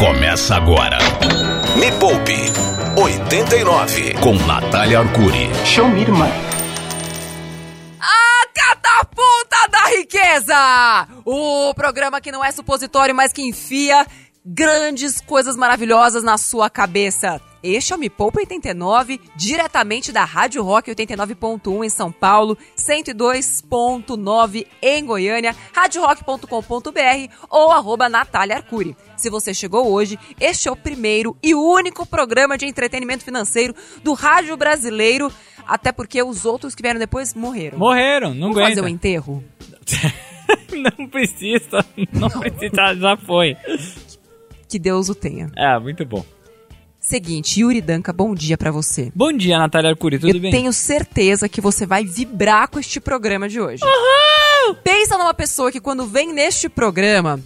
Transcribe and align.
Começa 0.00 0.56
agora. 0.56 0.96
Me 1.76 1.92
Poupe 1.98 2.34
89 2.96 4.14
com 4.14 4.32
Natália 4.46 5.00
Arcuri. 5.00 5.50
Show 5.66 5.90
me, 5.90 6.00
irmã. 6.00 6.26
A 8.00 8.46
catapulta 8.54 9.68
da 9.70 9.90
riqueza! 9.90 11.06
O 11.22 11.74
programa 11.74 12.18
que 12.18 12.32
não 12.32 12.42
é 12.42 12.50
supositório, 12.50 13.14
mas 13.14 13.30
que 13.30 13.42
enfia 13.42 14.06
grandes 14.44 15.20
coisas 15.20 15.56
maravilhosas 15.56 16.22
na 16.22 16.38
sua 16.38 16.70
cabeça. 16.70 17.40
Este 17.62 17.92
é 17.92 17.96
o 17.96 17.98
Me 17.98 18.08
Poupa 18.08 18.40
89, 18.40 19.20
diretamente 19.36 20.10
da 20.12 20.24
Rádio 20.24 20.62
Rock 20.62 20.90
89.1 20.90 21.84
em 21.84 21.90
São 21.90 22.10
Paulo, 22.10 22.56
102.9 22.74 24.66
em 24.80 25.04
Goiânia, 25.04 25.54
radiorock.com.br 25.74 27.34
ou 27.50 27.70
arroba 27.70 28.08
Natália 28.08 28.56
Arcuri. 28.56 28.96
Se 29.14 29.28
você 29.28 29.52
chegou 29.52 29.92
hoje, 29.92 30.18
este 30.40 30.68
é 30.68 30.72
o 30.72 30.76
primeiro 30.76 31.36
e 31.42 31.54
único 31.54 32.06
programa 32.06 32.56
de 32.56 32.64
entretenimento 32.64 33.24
financeiro 33.24 33.74
do 34.02 34.14
rádio 34.14 34.56
brasileiro, 34.56 35.30
até 35.66 35.92
porque 35.92 36.22
os 36.22 36.46
outros 36.46 36.74
que 36.74 36.82
vieram 36.82 36.98
depois 36.98 37.34
morreram. 37.34 37.78
Morreram, 37.78 38.30
não 38.32 38.52
Vamos 38.52 38.56
aguenta. 38.56 38.70
fazer 38.76 38.86
o 38.86 38.88
enterro? 38.88 39.44
não 40.98 41.06
precisa, 41.08 41.84
não 42.10 42.30
precisa, 42.30 42.94
já 42.94 43.16
foi. 43.18 43.54
Que 44.70 44.78
Deus 44.78 45.08
o 45.08 45.16
tenha. 45.16 45.50
É, 45.56 45.76
muito 45.80 46.04
bom. 46.06 46.24
Seguinte, 47.00 47.60
Yuri 47.60 47.80
Danca, 47.80 48.12
bom 48.12 48.32
dia 48.32 48.56
pra 48.56 48.70
você. 48.70 49.10
Bom 49.12 49.32
dia, 49.32 49.58
Natália 49.58 49.90
Arcuri, 49.90 50.16
tudo 50.16 50.36
Eu 50.36 50.40
bem? 50.40 50.52
tenho 50.52 50.72
certeza 50.72 51.48
que 51.48 51.60
você 51.60 51.84
vai 51.84 52.04
vibrar 52.04 52.68
com 52.68 52.78
este 52.78 53.00
programa 53.00 53.48
de 53.48 53.60
hoje. 53.60 53.82
Pensa 54.84 55.18
numa 55.18 55.34
pessoa 55.34 55.72
que 55.72 55.80
quando 55.80 56.06
vem 56.06 56.32
neste 56.32 56.68
programa 56.68 57.40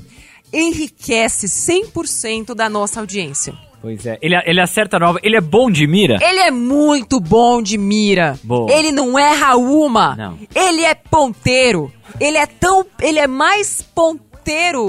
enriquece 0.52 1.46
100% 1.46 2.54
da 2.54 2.68
nossa 2.68 3.00
audiência. 3.00 3.54
Pois 3.80 4.06
é, 4.06 4.18
ele, 4.22 4.34
ele 4.46 4.60
acerta 4.62 4.98
nova, 4.98 5.18
ele 5.22 5.36
é 5.36 5.40
bom 5.42 5.70
de 5.70 5.86
mira? 5.86 6.18
Ele 6.22 6.40
é 6.40 6.50
muito 6.50 7.20
bom 7.20 7.60
de 7.60 7.76
mira. 7.76 8.38
Boa. 8.42 8.72
Ele 8.72 8.90
não 8.90 9.18
erra 9.18 9.56
uma. 9.56 10.16
Não. 10.16 10.38
Ele 10.54 10.82
é 10.82 10.94
ponteiro. 10.94 11.92
Ele 12.18 12.38
é 12.38 12.46
tão, 12.46 12.86
ele 13.00 13.18
é 13.18 13.26
mais 13.26 13.82
ponteiro, 13.82 14.23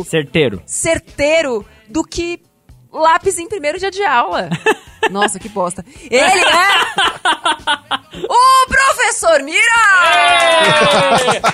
Certeiro. 0.04 0.62
certeiro 0.66 1.66
do 1.88 2.04
que 2.04 2.42
lápis 2.92 3.38
em 3.40 3.48
primeiro 3.48 3.80
dia 3.80 3.92
de 3.92 4.04
aula. 4.04 4.50
Nossa, 5.12 5.40
que 5.40 5.50
bosta. 5.50 5.86
Ele 6.10 6.22
é 6.22 6.86
o 8.28 8.68
professor 8.68 9.42
Mira! 9.44 9.60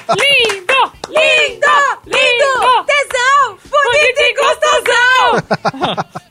Lindo! 0.09 0.93
Lindo! 1.09 1.67
Lindo! 2.05 2.85
Tesão! 2.85 3.58
Bonito 3.69 4.21
e 4.21 4.33
gostosão! 4.36 6.21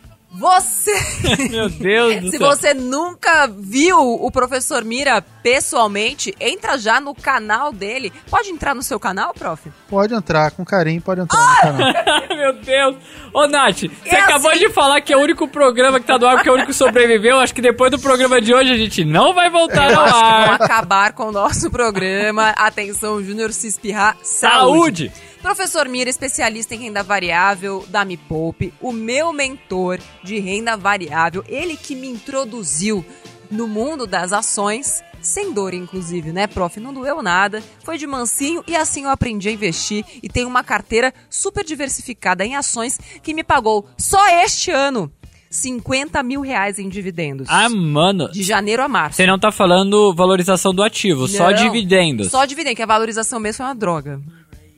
Você... 0.41 0.93
Meu 1.51 1.69
Deus 1.69 2.21
do 2.23 2.31
Se 2.31 2.39
céu. 2.39 2.49
você 2.49 2.73
nunca 2.75 3.47
viu 3.47 3.99
o 4.01 4.31
professor 4.31 4.83
Mira 4.85 5.21
pessoalmente, 5.43 6.35
entra 6.41 6.79
já 6.79 6.99
no 7.01 7.15
canal 7.15 7.73
dele. 7.73 8.11
Pode 8.31 8.49
entrar 8.49 8.75
no 8.75 8.83
seu 8.83 8.99
canal, 8.99 9.35
prof? 9.35 9.71
Pode 9.89 10.15
entrar, 10.15 10.51
com 10.53 10.65
carinho, 10.65 11.01
pode 11.03 11.21
entrar 11.21 11.39
no 11.39 11.79
canal. 11.79 12.29
Meu 12.37 12.53
Deus. 12.55 12.97
Ô, 13.35 13.47
Nath, 13.47 13.81
você 13.81 13.91
É 14.17 14.21
acabou 14.21 14.51
assim. 14.51 14.61
de 14.61 14.71
falar 14.71 15.01
que 15.03 15.13
é 15.13 15.17
o 15.17 15.21
único 15.21 15.47
programa 15.47 16.01
que 16.01 16.07
tá 16.07 16.19
no 16.19 16.27
ar, 16.27 16.43
que 16.43 16.49
é 16.49 16.53
o 16.53 16.55
único 16.55 16.69
que 16.71 16.75
sobreviveu. 16.77 17.39
Acho 17.39 17.55
que 17.55 17.61
depois 17.63 17.91
do 17.91 17.99
programa 17.99 18.41
de 18.41 18.55
hoje 18.55 18.73
a 18.73 18.77
gente 18.79 19.05
não 19.05 19.35
vai 19.35 19.51
voltar 19.51 19.85
ao 19.95 20.05
que 20.05 20.11
vão 20.11 20.21
ar. 20.23 20.53
acabar 20.63 21.13
com 21.13 21.25
o 21.29 21.33
nosso 21.33 21.71
programa. 21.71 22.51
Atenção, 22.57 23.23
Júnior, 23.23 23.53
se 23.53 23.67
espirrar, 23.69 24.17
saúde. 24.23 25.09
Saúde! 25.11 25.30
Professor 25.43 25.89
Mira, 25.89 26.11
especialista 26.11 26.75
em 26.75 26.79
renda 26.79 27.03
variável 27.03 27.85
da 27.89 28.05
Me 28.05 28.17
Poupe, 28.17 28.75
o 28.81 28.93
meu 28.93 29.33
mentor 29.33 29.99
de 30.23 30.39
renda 30.39 30.77
variável, 30.77 31.43
ele 31.49 31.77
que 31.77 31.95
me 31.95 32.09
introduziu 32.09 33.05
no 33.51 33.67
mundo 33.67 34.07
das 34.07 34.33
ações, 34.33 35.03
sem 35.21 35.53
dor 35.53 35.73
inclusive, 35.73 36.31
né, 36.31 36.47
prof? 36.47 36.79
Não 36.79 36.93
doeu 36.93 37.23
nada, 37.23 37.63
foi 37.83 37.97
de 37.97 38.07
mansinho 38.07 38.63
e 38.67 38.77
assim 38.77 39.05
eu 39.05 39.11
aprendi 39.11 39.49
a 39.49 39.53
investir 39.53 40.05
e 40.23 40.29
tenho 40.29 40.47
uma 40.47 40.63
carteira 40.63 41.13
super 41.29 41.65
diversificada 41.65 42.45
em 42.45 42.55
ações 42.55 42.99
que 43.23 43.33
me 43.35 43.43
pagou 43.43 43.89
só 43.97 44.29
este 44.45 44.71
ano 44.71 45.11
50 45.49 46.23
mil 46.23 46.43
reais 46.43 46.79
em 46.79 46.89
dividendos. 46.89 47.49
Ah, 47.51 47.69
mano. 47.69 48.31
De 48.31 48.43
janeiro 48.43 48.85
a 48.85 48.89
março. 48.89 49.17
Você 49.17 49.27
não 49.27 49.39
tá 49.39 49.51
falando 49.51 50.15
valorização 50.15 50.73
do 50.73 50.83
ativo, 50.83 51.27
só 51.27 51.51
Não, 51.51 51.55
dividendos. 51.55 52.31
Só 52.31 52.45
dividendo, 52.45 52.77
que 52.77 52.83
a 52.83 52.87
valorização 52.87 53.41
mesmo 53.41 53.57
foi 53.57 53.67
uma 53.67 53.75
droga. 53.75 54.21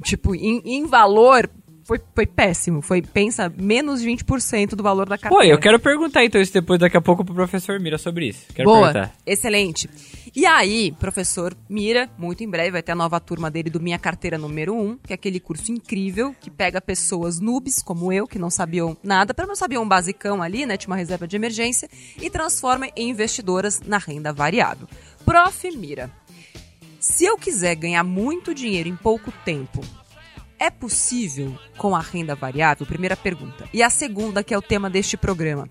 Tipo, 0.02 0.34
em, 0.34 0.60
em 0.64 0.86
valor, 0.86 1.48
foi, 1.84 2.00
foi 2.14 2.26
péssimo. 2.26 2.80
Foi, 2.80 3.02
pensa, 3.02 3.52
menos 3.56 4.02
20% 4.02 4.70
do 4.74 4.82
valor 4.82 5.08
da 5.08 5.16
Pô, 5.16 5.22
carteira. 5.22 5.54
eu 5.54 5.58
quero 5.58 5.78
perguntar 5.78 6.24
então 6.24 6.40
isso 6.40 6.52
depois, 6.52 6.78
daqui 6.78 6.96
a 6.96 7.00
pouco, 7.00 7.24
pro 7.24 7.34
professor 7.34 7.78
Mira 7.80 7.98
sobre 7.98 8.28
isso. 8.28 8.46
Quero 8.54 8.68
Boa, 8.68 8.92
perguntar. 8.92 9.14
excelente. 9.26 9.88
E 10.34 10.46
aí, 10.46 10.92
professor 10.92 11.54
Mira, 11.68 12.08
muito 12.16 12.42
em 12.42 12.48
breve 12.48 12.70
vai 12.70 12.82
ter 12.82 12.92
a 12.92 12.94
nova 12.94 13.20
turma 13.20 13.50
dele 13.50 13.68
do 13.68 13.80
Minha 13.80 13.98
Carteira 13.98 14.38
número 14.38 14.74
1, 14.74 14.98
que 15.06 15.12
é 15.12 15.14
aquele 15.14 15.38
curso 15.38 15.70
incrível 15.70 16.34
que 16.40 16.50
pega 16.50 16.80
pessoas 16.80 17.38
noobs 17.38 17.82
como 17.82 18.10
eu, 18.10 18.26
que 18.26 18.38
não 18.38 18.48
sabiam 18.48 18.96
nada, 19.02 19.34
para 19.34 19.46
não 19.46 19.54
sabiam 19.54 19.82
um 19.82 19.88
basicão 19.88 20.42
ali, 20.42 20.64
né, 20.64 20.78
tinha 20.78 20.90
uma 20.90 20.96
reserva 20.96 21.28
de 21.28 21.36
emergência, 21.36 21.88
e 22.18 22.30
transforma 22.30 22.88
em 22.96 23.10
investidoras 23.10 23.80
na 23.84 23.98
renda 23.98 24.32
variável. 24.32 24.88
Prof. 25.24 25.70
Mira, 25.76 26.10
se 27.02 27.24
eu 27.24 27.36
quiser 27.36 27.74
ganhar 27.74 28.04
muito 28.04 28.54
dinheiro 28.54 28.88
em 28.88 28.94
pouco 28.94 29.32
tempo, 29.44 29.80
é 30.56 30.70
possível 30.70 31.58
com 31.76 31.96
a 31.96 32.00
renda 32.00 32.36
variável? 32.36 32.86
Primeira 32.86 33.16
pergunta. 33.16 33.68
E 33.72 33.82
a 33.82 33.90
segunda, 33.90 34.44
que 34.44 34.54
é 34.54 34.58
o 34.58 34.62
tema 34.62 34.88
deste 34.88 35.16
programa. 35.16 35.68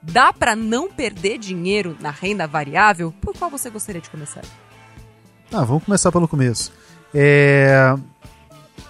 Dá 0.00 0.32
para 0.32 0.56
não 0.56 0.90
perder 0.90 1.36
dinheiro 1.36 1.94
na 2.00 2.10
renda 2.10 2.46
variável? 2.46 3.12
Por 3.20 3.36
qual 3.36 3.50
você 3.50 3.68
gostaria 3.68 4.00
de 4.00 4.08
começar? 4.08 4.40
Ah, 5.52 5.62
vamos 5.62 5.84
começar 5.84 6.10
pelo 6.10 6.26
começo. 6.26 6.72
É... 7.14 7.94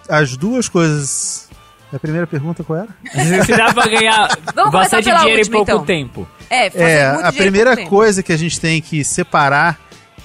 As 0.08 0.36
duas 0.36 0.68
coisas. 0.68 1.50
A 1.92 1.98
primeira 1.98 2.28
pergunta 2.28 2.62
qual 2.62 2.78
era? 2.78 2.88
Se 3.44 3.56
dá 3.56 3.74
pra 3.74 3.88
ganhar 3.88 4.28
bastante 4.70 5.10
dinheiro 5.10 5.40
última, 5.40 5.40
em 5.40 5.50
pouco 5.50 5.72
então. 5.72 5.84
tempo. 5.84 6.28
É, 6.48 6.70
fazer 6.70 6.84
É, 6.84 7.12
muito 7.12 7.26
a 7.26 7.32
primeira 7.32 7.84
coisa 7.88 8.22
que 8.22 8.32
a 8.32 8.36
gente 8.36 8.60
tem 8.60 8.80
que 8.80 9.04
separar, 9.04 9.80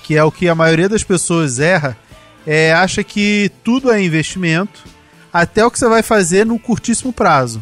que 0.08 0.16
é 0.16 0.24
o 0.24 0.32
que 0.32 0.48
a 0.48 0.56
maioria 0.56 0.88
das 0.88 1.04
pessoas 1.04 1.60
erra, 1.60 1.98
é 2.46 2.72
acha 2.72 3.04
que 3.04 3.52
tudo 3.62 3.92
é 3.92 4.02
investimento, 4.02 4.86
até 5.34 5.66
o 5.66 5.70
que 5.70 5.78
você 5.78 5.90
vai 5.90 6.02
fazer 6.02 6.46
no 6.46 6.58
curtíssimo 6.58 7.12
prazo. 7.12 7.62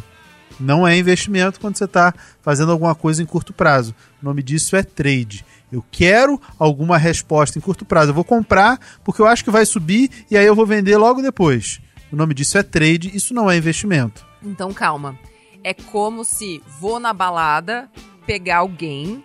Não 0.60 0.86
é 0.86 0.96
investimento 0.96 1.58
quando 1.58 1.76
você 1.76 1.86
está 1.86 2.14
fazendo 2.40 2.70
alguma 2.70 2.94
coisa 2.94 3.20
em 3.20 3.26
curto 3.26 3.52
prazo. 3.52 3.96
O 4.22 4.24
nome 4.24 4.44
disso 4.44 4.76
é 4.76 4.84
trade. 4.84 5.44
Eu 5.72 5.84
quero 5.90 6.40
alguma 6.56 6.96
resposta 6.96 7.58
em 7.58 7.60
curto 7.60 7.84
prazo. 7.84 8.10
Eu 8.10 8.14
vou 8.14 8.22
comprar 8.22 8.78
porque 9.02 9.20
eu 9.20 9.26
acho 9.26 9.42
que 9.42 9.50
vai 9.50 9.66
subir 9.66 10.08
e 10.30 10.38
aí 10.38 10.46
eu 10.46 10.54
vou 10.54 10.64
vender 10.64 10.96
logo 10.96 11.20
depois. 11.20 11.80
O 12.12 12.16
nome 12.16 12.32
disso 12.32 12.56
é 12.56 12.62
trade, 12.62 13.10
isso 13.12 13.34
não 13.34 13.50
é 13.50 13.56
investimento. 13.56 14.24
Então 14.40 14.72
calma. 14.72 15.18
É 15.64 15.74
como 15.74 16.24
se 16.24 16.62
vou 16.78 17.00
na 17.00 17.12
balada 17.12 17.90
pegar 18.24 18.58
alguém, 18.58 19.24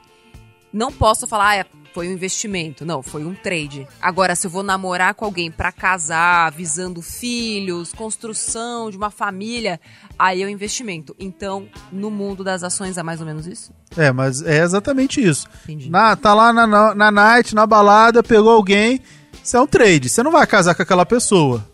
não 0.74 0.92
posso 0.92 1.28
falar, 1.28 1.50
ah, 1.50 1.56
é, 1.58 1.66
foi 1.94 2.08
um 2.08 2.12
investimento. 2.12 2.86
Não, 2.86 3.02
foi 3.04 3.26
um 3.26 3.34
trade. 3.34 3.88
Agora, 4.02 4.36
se 4.36 4.48
eu 4.48 4.52
vou 4.52 4.64
namorar 4.64 5.14
com 5.14 5.26
alguém 5.26 5.52
pra 5.52 5.72
casar, 5.72 6.52
visando 6.52 7.02
filhos, 7.02 7.94
construção 7.94 8.90
de 8.90 8.98
uma 8.98 9.12
família, 9.12 9.80
aí 10.18 10.42
é 10.42 10.46
um 10.46 10.50
investimento. 10.50 11.16
Então, 11.20 11.68
no 11.92 12.10
mundo 12.10 12.44
das 12.44 12.64
ações 12.64 12.98
é 12.98 13.04
mais 13.04 13.20
ou 13.20 13.26
menos 13.26 13.46
isso? 13.48 13.74
É, 13.98 14.12
mas 14.12 14.42
é 14.42 14.60
exatamente 14.64 15.22
isso. 15.22 15.48
Entendi. 15.64 15.90
Na, 15.90 16.16
tá 16.16 16.34
lá 16.34 16.54
na, 16.54 16.66
na, 16.66 16.96
na 16.96 17.12
night, 17.12 17.54
na 17.54 17.66
balada, 17.66 18.24
pegou 18.24 18.52
alguém, 18.52 19.02
isso 19.44 19.58
é 19.58 19.62
um 19.62 19.68
trade. 19.68 20.10
Você 20.10 20.24
não 20.24 20.32
vai 20.32 20.46
casar 20.48 20.76
com 20.76 20.82
aquela 20.82 21.06
pessoa. 21.06 21.66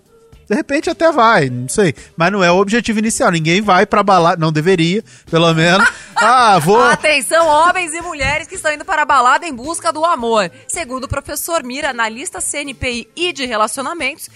De 0.50 0.56
repente 0.56 0.90
até 0.90 1.12
vai, 1.12 1.50
não 1.50 1.68
sei. 1.68 1.94
Mas 2.16 2.32
não 2.32 2.44
é 2.44 2.50
o 2.50 2.56
objetivo 2.56 3.00
inicial. 3.00 3.32
Ninguém 3.32 3.62
vai 3.62 3.86
pra 3.86 4.02
balada, 4.02 4.40
não 4.40 4.52
deveria, 4.52 5.04
pelo 5.30 5.54
menos. 5.54 5.88
Ah, 6.20 6.58
vou. 6.58 6.82
Atenção, 6.82 7.46
homens 7.46 7.94
e 7.94 8.02
mulheres 8.02 8.48
que 8.48 8.56
estão 8.56 8.74
indo 8.74 8.84
para 8.84 9.04
a 9.04 9.06
balada 9.06 9.46
em 9.46 9.54
busca 9.54 9.94
do 9.94 10.04
amor. 10.04 10.50
Segundo 10.68 11.04
o 11.04 11.08
professor 11.08 11.64
Mira, 11.64 11.92
analista 11.92 12.42
CNPI 12.42 13.08
e 13.16 13.32
de 13.32 13.46
relacionamentos, 13.46 14.28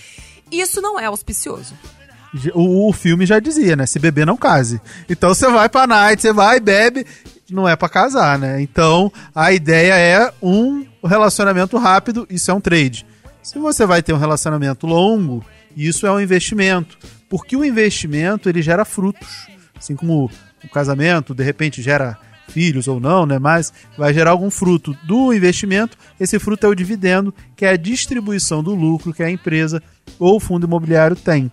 isso 0.51 0.79
não 0.79 0.99
é 0.99 1.05
auspicioso. 1.05 1.73
O, 2.53 2.87
o 2.87 2.93
filme 2.93 3.25
já 3.25 3.39
dizia, 3.39 3.75
né? 3.75 3.87
Se 3.87 3.97
beber, 3.97 4.27
não 4.27 4.37
case. 4.37 4.79
Então 5.09 5.33
você 5.33 5.49
vai 5.49 5.67
pra 5.69 5.87
night, 5.87 6.21
você 6.21 6.31
vai, 6.31 6.59
bebe, 6.59 7.03
não 7.49 7.67
é 7.67 7.75
pra 7.75 7.89
casar, 7.89 8.37
né? 8.37 8.61
Então 8.61 9.11
a 9.33 9.51
ideia 9.51 9.95
é 9.95 10.31
um 10.39 10.85
relacionamento 11.03 11.79
rápido, 11.79 12.27
isso 12.29 12.51
é 12.51 12.53
um 12.53 12.61
trade. 12.61 13.07
Se 13.41 13.57
você 13.57 13.87
vai 13.87 14.03
ter 14.03 14.13
um 14.13 14.17
relacionamento 14.17 14.85
longo, 14.85 15.43
isso 15.75 16.05
é 16.05 16.11
um 16.11 16.19
investimento. 16.19 16.97
Porque 17.29 17.55
o 17.55 17.63
investimento, 17.63 18.49
ele 18.49 18.61
gera 18.61 18.85
frutos. 18.85 19.47
Assim 19.77 19.95
como 19.95 20.29
o 20.63 20.69
casamento, 20.69 21.33
de 21.33 21.43
repente, 21.43 21.81
gera 21.81 22.17
filhos 22.49 22.87
ou 22.87 22.99
não, 22.99 23.25
né? 23.25 23.39
Mas 23.39 23.73
vai 23.97 24.13
gerar 24.13 24.31
algum 24.31 24.51
fruto 24.51 24.95
do 25.03 25.33
investimento. 25.33 25.97
Esse 26.19 26.37
fruto 26.37 26.65
é 26.65 26.69
o 26.69 26.75
dividendo, 26.75 27.33
que 27.55 27.65
é 27.65 27.69
a 27.69 27.77
distribuição 27.77 28.61
do 28.61 28.75
lucro 28.75 29.13
que 29.13 29.23
a 29.23 29.31
empresa 29.31 29.81
ou 30.19 30.35
o 30.35 30.39
fundo 30.39 30.67
imobiliário 30.67 31.15
tem. 31.15 31.51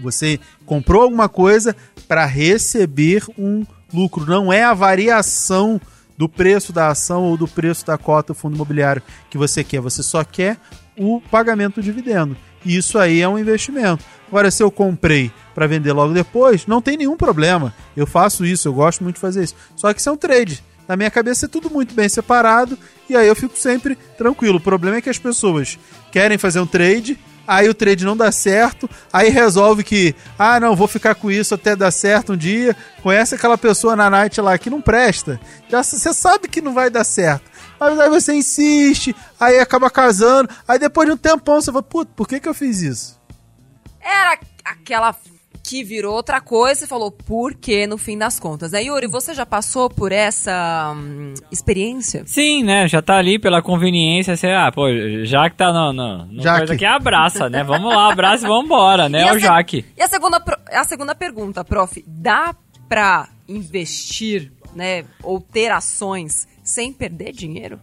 Você 0.00 0.38
comprou 0.66 1.02
alguma 1.02 1.28
coisa 1.28 1.74
para 2.06 2.26
receber 2.26 3.24
um 3.38 3.64
lucro 3.92 4.26
não 4.26 4.52
é 4.52 4.62
a 4.62 4.74
variação 4.74 5.80
do 6.18 6.28
preço 6.28 6.72
da 6.72 6.88
ação 6.88 7.24
ou 7.24 7.36
do 7.36 7.48
preço 7.48 7.86
da 7.86 7.96
cota 7.96 8.32
do 8.32 8.36
fundo 8.36 8.54
imobiliário 8.54 9.02
que 9.30 9.38
você 9.38 9.64
quer. 9.64 9.80
Você 9.80 10.02
só 10.02 10.24
quer 10.24 10.58
o 10.96 11.20
pagamento 11.20 11.76
do 11.76 11.82
dividendo. 11.82 12.36
Isso 12.64 12.98
aí 12.98 13.20
é 13.20 13.28
um 13.28 13.38
investimento. 13.38 14.04
Agora, 14.28 14.50
se 14.50 14.62
eu 14.62 14.70
comprei 14.70 15.30
para 15.54 15.66
vender 15.66 15.92
logo 15.92 16.12
depois, 16.12 16.66
não 16.66 16.80
tem 16.80 16.96
nenhum 16.96 17.16
problema. 17.16 17.74
Eu 17.96 18.06
faço 18.06 18.44
isso, 18.44 18.66
eu 18.68 18.72
gosto 18.72 19.04
muito 19.04 19.16
de 19.16 19.20
fazer 19.20 19.44
isso. 19.44 19.54
Só 19.76 19.92
que 19.92 20.00
isso 20.00 20.08
é 20.08 20.12
um 20.12 20.16
trade. 20.16 20.62
Na 20.88 20.96
minha 20.96 21.10
cabeça 21.10 21.46
é 21.46 21.48
tudo 21.48 21.70
muito 21.70 21.94
bem 21.94 22.08
separado 22.08 22.76
e 23.08 23.16
aí 23.16 23.26
eu 23.26 23.36
fico 23.36 23.56
sempre 23.56 23.96
tranquilo. 24.18 24.56
O 24.58 24.60
problema 24.60 24.98
é 24.98 25.00
que 25.00 25.08
as 25.08 25.18
pessoas 25.18 25.78
querem 26.10 26.36
fazer 26.36 26.60
um 26.60 26.66
trade, 26.66 27.18
aí 27.46 27.68
o 27.68 27.74
trade 27.74 28.04
não 28.04 28.16
dá 28.16 28.30
certo, 28.30 28.88
aí 29.12 29.30
resolve 29.30 29.82
que, 29.82 30.14
ah, 30.38 30.60
não, 30.60 30.76
vou 30.76 30.88
ficar 30.88 31.14
com 31.14 31.30
isso 31.30 31.54
até 31.54 31.74
dar 31.74 31.90
certo 31.90 32.34
um 32.34 32.36
dia. 32.36 32.76
Conhece 33.02 33.34
aquela 33.34 33.56
pessoa 33.56 33.96
na 33.96 34.10
night 34.10 34.40
lá 34.40 34.58
que 34.58 34.68
não 34.68 34.80
presta. 34.80 35.40
Já 35.70 35.82
você 35.82 36.12
sabe 36.12 36.48
que 36.48 36.60
não 36.60 36.74
vai 36.74 36.90
dar 36.90 37.04
certo. 37.04 37.53
Mas 37.90 38.00
aí 38.00 38.08
você 38.08 38.34
insiste, 38.34 39.14
aí 39.38 39.58
acaba 39.58 39.90
casando, 39.90 40.48
aí 40.66 40.78
depois 40.78 41.06
de 41.06 41.14
um 41.14 41.16
tempão 41.16 41.60
você 41.60 41.70
fala, 41.70 41.82
puto, 41.82 42.12
por 42.14 42.26
que 42.26 42.40
que 42.40 42.48
eu 42.48 42.54
fiz 42.54 42.80
isso? 42.82 43.20
Era 44.00 44.38
aquela 44.64 45.14
que 45.64 45.82
virou 45.82 46.14
outra 46.14 46.42
coisa 46.42 46.84
e 46.84 46.86
falou 46.86 47.10
por 47.10 47.54
que 47.54 47.86
no 47.86 47.96
fim 47.96 48.18
das 48.18 48.38
contas. 48.38 48.74
Aí, 48.74 48.86
Yuri, 48.86 49.06
você 49.06 49.32
já 49.32 49.46
passou 49.46 49.88
por 49.88 50.12
essa 50.12 50.92
hum, 50.94 51.32
experiência? 51.50 52.22
Sim, 52.26 52.62
né? 52.62 52.86
Já 52.86 53.00
tá 53.00 53.16
ali 53.16 53.38
pela 53.38 53.62
conveniência, 53.62 54.36
você, 54.36 54.48
ah, 54.48 54.70
pô, 54.70 54.86
já 55.24 55.48
que 55.48 55.56
tá 55.56 55.72
no, 55.72 55.92
no, 55.92 56.26
no 56.26 56.42
Jaque. 56.42 56.58
coisa 56.58 56.74
aqui, 56.74 56.84
abraça, 56.84 57.48
né? 57.48 57.64
Vamos 57.64 57.94
lá, 57.94 58.12
abraça 58.12 58.44
e 58.44 58.48
vambora, 58.48 59.08
né? 59.08 59.20
E 59.20 59.28
É 59.28 59.32
o 59.32 59.38
Jaque. 59.38 59.86
E 59.96 60.02
a 60.02 60.06
segunda, 60.06 60.42
a 60.70 60.84
segunda 60.84 61.14
pergunta, 61.14 61.64
prof, 61.64 62.04
dá 62.06 62.54
pra 62.86 63.28
investir, 63.48 64.52
né, 64.74 65.04
ou 65.22 65.40
ter 65.40 65.70
ações 65.70 66.46
sem 66.64 66.92
perder 66.92 67.32
dinheiro? 67.32 67.78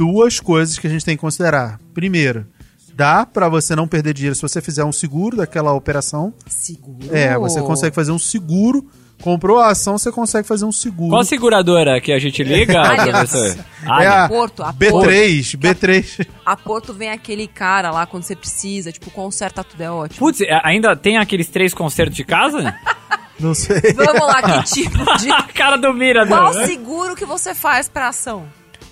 duas 0.00 0.40
coisas 0.40 0.78
que 0.78 0.86
a 0.86 0.90
gente 0.90 1.04
tem 1.04 1.14
que 1.14 1.20
considerar. 1.20 1.78
Primeiro, 1.92 2.46
dá 2.94 3.26
para 3.26 3.50
você 3.50 3.76
não 3.76 3.86
perder 3.86 4.14
dinheiro 4.14 4.34
se 4.34 4.40
você 4.40 4.62
fizer 4.62 4.82
um 4.82 4.92
seguro 4.92 5.36
daquela 5.36 5.74
operação. 5.74 6.32
Seguro. 6.46 7.14
É, 7.14 7.36
você 7.36 7.60
consegue 7.60 7.94
fazer 7.94 8.10
um 8.10 8.18
seguro. 8.18 8.88
Comprou 9.22 9.58
a 9.58 9.68
ação, 9.68 9.98
você 9.98 10.10
consegue 10.10 10.48
fazer 10.48 10.64
um 10.64 10.72
seguro. 10.72 11.10
Qual 11.10 11.22
seguradora 11.22 12.00
que 12.00 12.10
a 12.10 12.18
gente 12.18 12.42
liga, 12.42 12.72
é 14.00 14.06
a 14.06 14.26
Porto, 14.26 14.62
a 14.62 14.72
B3, 14.72 15.58
B3. 15.58 16.26
A 16.46 16.56
Porto 16.56 16.94
vem 16.94 17.10
aquele 17.10 17.46
cara 17.46 17.90
lá 17.90 18.06
quando 18.06 18.22
você 18.22 18.34
precisa, 18.34 18.90
tipo, 18.90 19.10
conserta 19.10 19.62
tudo, 19.62 19.82
é 19.82 19.90
ótimo. 19.90 20.18
Putz, 20.18 20.40
é, 20.40 20.58
ainda 20.64 20.96
tem 20.96 21.18
aqueles 21.18 21.48
três 21.48 21.74
concertos 21.74 22.16
de 22.16 22.24
casa? 22.24 22.74
Não 23.40 23.54
sei. 23.54 23.80
Vamos 23.94 24.26
lá, 24.26 24.42
que 24.42 24.62
tipo 24.82 25.16
de... 25.16 25.30
A 25.30 25.42
cara 25.42 25.76
do 25.76 25.92
Mira, 25.92 26.26
Qual 26.26 26.52
não. 26.54 26.66
seguro 26.66 27.16
que 27.16 27.24
você 27.24 27.54
faz 27.54 27.88
pra 27.88 28.08
ação? 28.08 28.44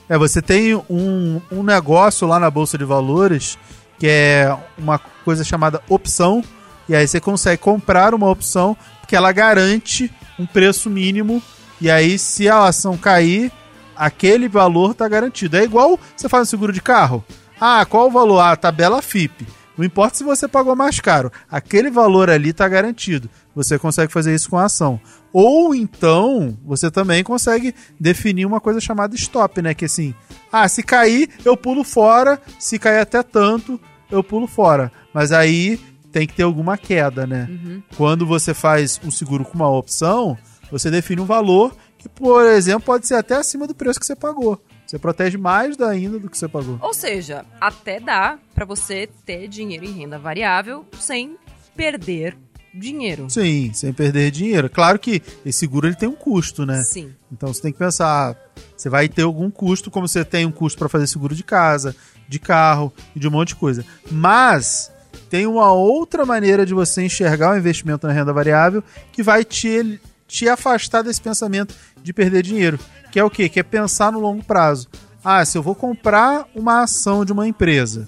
É, 0.09 0.17
você 0.17 0.41
tem 0.41 0.75
um, 0.89 1.41
um 1.53 1.62
negócio 1.62 2.27
lá 2.27 2.41
na 2.41 2.50
Bolsa 2.50 2.79
de 2.79 2.85
Valores 2.85 3.59
que 3.99 4.06
é 4.06 4.56
uma 4.79 4.99
coisa 5.25 5.45
chamada 5.45 5.83
opção. 5.89 6.43
E 6.89 6.95
aí 6.95 7.06
você 7.06 7.21
consegue 7.21 7.61
comprar 7.61 8.15
uma 8.15 8.31
opção 8.31 8.77
porque 9.00 9.17
ela 9.17 9.33
garante 9.33 10.11
um 10.39 10.47
preço 10.47 10.89
mínimo. 10.89 11.43
E 11.81 11.91
aí, 11.91 12.19
se 12.19 12.49
a 12.49 12.65
ação 12.65 12.97
cair, 12.97 13.53
aquele 13.97 14.49
valor 14.49 14.94
tá 14.94 15.06
garantido. 15.09 15.56
É 15.56 15.65
igual 15.65 15.99
você 16.17 16.29
faz 16.29 16.49
um 16.49 16.51
seguro 16.51 16.73
de 16.73 16.81
carro. 16.81 17.25
Ah, 17.61 17.85
qual 17.85 18.06
o 18.06 18.11
valor? 18.11 18.41
Ah, 18.41 18.56
tabela 18.56 19.03
FIP. 19.03 19.47
Não 19.79 19.85
importa 19.85 20.17
se 20.17 20.25
você 20.25 20.49
pagou 20.49 20.75
mais 20.75 20.99
caro, 20.99 21.31
aquele 21.49 21.89
valor 21.89 22.29
ali 22.29 22.53
tá 22.53 22.69
garantido. 22.69 23.31
Você 23.55 23.79
consegue 23.79 24.13
fazer 24.13 24.35
isso 24.35 24.51
com 24.51 24.59
a 24.59 24.65
ação. 24.65 25.01
Ou 25.33 25.73
então, 25.73 26.59
você 26.65 26.91
também 26.91 27.23
consegue 27.23 27.73
definir 27.99 28.45
uma 28.45 28.61
coisa 28.61 28.81
chamada 28.81 29.15
stop, 29.15 29.63
né? 29.63 29.75
Que 29.75 29.85
assim, 29.85 30.13
ah, 30.51 30.69
se 30.69 30.83
cair, 30.83 31.31
eu 31.45 31.57
pulo 31.57 31.85
fora, 31.85 32.43
se 32.59 32.77
cair 32.77 32.99
até 32.99 33.23
tanto, 33.23 33.81
eu 34.11 34.25
pulo 34.25 34.49
fora. 34.49 34.91
Mas 35.15 35.31
aí 35.31 35.79
tem 36.11 36.27
que 36.27 36.35
ter 36.35 36.43
alguma 36.43 36.77
queda, 36.77 37.25
né? 37.25 37.49
Quando 37.97 38.27
você 38.27 38.53
faz 38.53 39.01
um 39.05 39.13
seguro 39.13 39.45
com 39.45 39.55
uma 39.55 39.71
opção, 39.71 40.37
você 40.73 40.91
define 40.91 41.21
um 41.21 41.27
valor 41.27 41.73
que, 41.97 42.09
por 42.09 42.45
exemplo, 42.47 42.83
pode 42.83 43.07
ser 43.07 43.15
até 43.15 43.37
acima 43.37 43.67
do 43.67 43.75
preço 43.77 44.01
que 44.01 44.07
você 44.07 44.17
pagou. 44.17 44.61
Você 44.88 44.99
protege 44.99 45.37
mais 45.37 45.79
ainda 45.82 46.19
do 46.19 46.31
que 46.31 46.38
você 46.38 46.49
pagou. 46.49 46.79
Ou 46.81 46.94
seja, 46.94 47.44
até 47.61 48.00
dá 48.00 48.38
pra 48.55 48.64
você 48.64 49.06
ter 49.26 49.46
dinheiro 49.46 49.85
em 49.85 49.93
renda 49.93 50.19
variável 50.19 50.87
sem 50.99 51.37
perder 51.76 52.35
dinheiro. 52.73 53.29
Sim, 53.29 53.70
sem 53.75 53.93
perder 53.93 54.31
dinheiro. 54.31 54.70
Claro 54.70 54.99
que 54.99 55.23
esse 55.44 55.58
seguro 55.58 55.87
ele 55.87 55.94
tem 55.94 56.08
um 56.08 56.14
custo, 56.14 56.64
né? 56.64 56.82
Sim. 56.82 57.14
Então 57.31 57.52
você 57.52 57.61
tem 57.61 57.70
que 57.70 57.79
pensar, 57.79 58.35
você 58.75 58.88
vai 58.88 59.11
ter 59.11 59.23
algum 59.23 59.50
custo, 59.50 59.90
como 59.90 60.08
você 60.08 60.25
tem 60.25 60.46
um 60.46 60.50
custo 60.50 60.79
para 60.79 60.88
fazer 60.88 61.06
seguro 61.06 61.34
de 61.34 61.44
casa, 61.44 61.94
de 62.26 62.38
carro 62.38 62.91
e 63.14 63.20
de 63.20 63.29
um 63.29 63.31
monte 63.31 63.49
de 63.49 63.56
coisa. 63.56 63.84
Mas 64.11 64.91
tem 65.29 65.46
uma 65.46 65.70
outra 65.70 66.25
maneira 66.25 66.64
de 66.64 66.73
você 66.73 67.02
enxergar 67.02 67.52
o 67.52 67.58
investimento 67.58 68.06
na 68.06 68.12
renda 68.14 68.32
variável 68.32 68.82
que 69.12 69.23
vai 69.23 69.44
te, 69.44 70.00
te 70.29 70.49
afastar 70.49 71.03
desse 71.03 71.21
pensamento 71.21 71.75
de 72.03 72.13
perder 72.13 72.43
dinheiro. 72.43 72.79
Que 73.11 73.19
é 73.19 73.25
o 73.25 73.31
quê? 73.31 73.49
Que 73.49 73.59
é 73.59 73.63
pensar 73.65 74.13
no 74.13 74.21
longo 74.21 74.45
prazo. 74.45 74.87
Ah, 75.25 75.45
se 75.45 75.59
eu 75.59 75.63
vou 75.63 75.75
comprar 75.75 76.47
uma 76.55 76.83
ação 76.83 77.25
de 77.25 77.33
uma 77.33 77.49
empresa, 77.49 78.07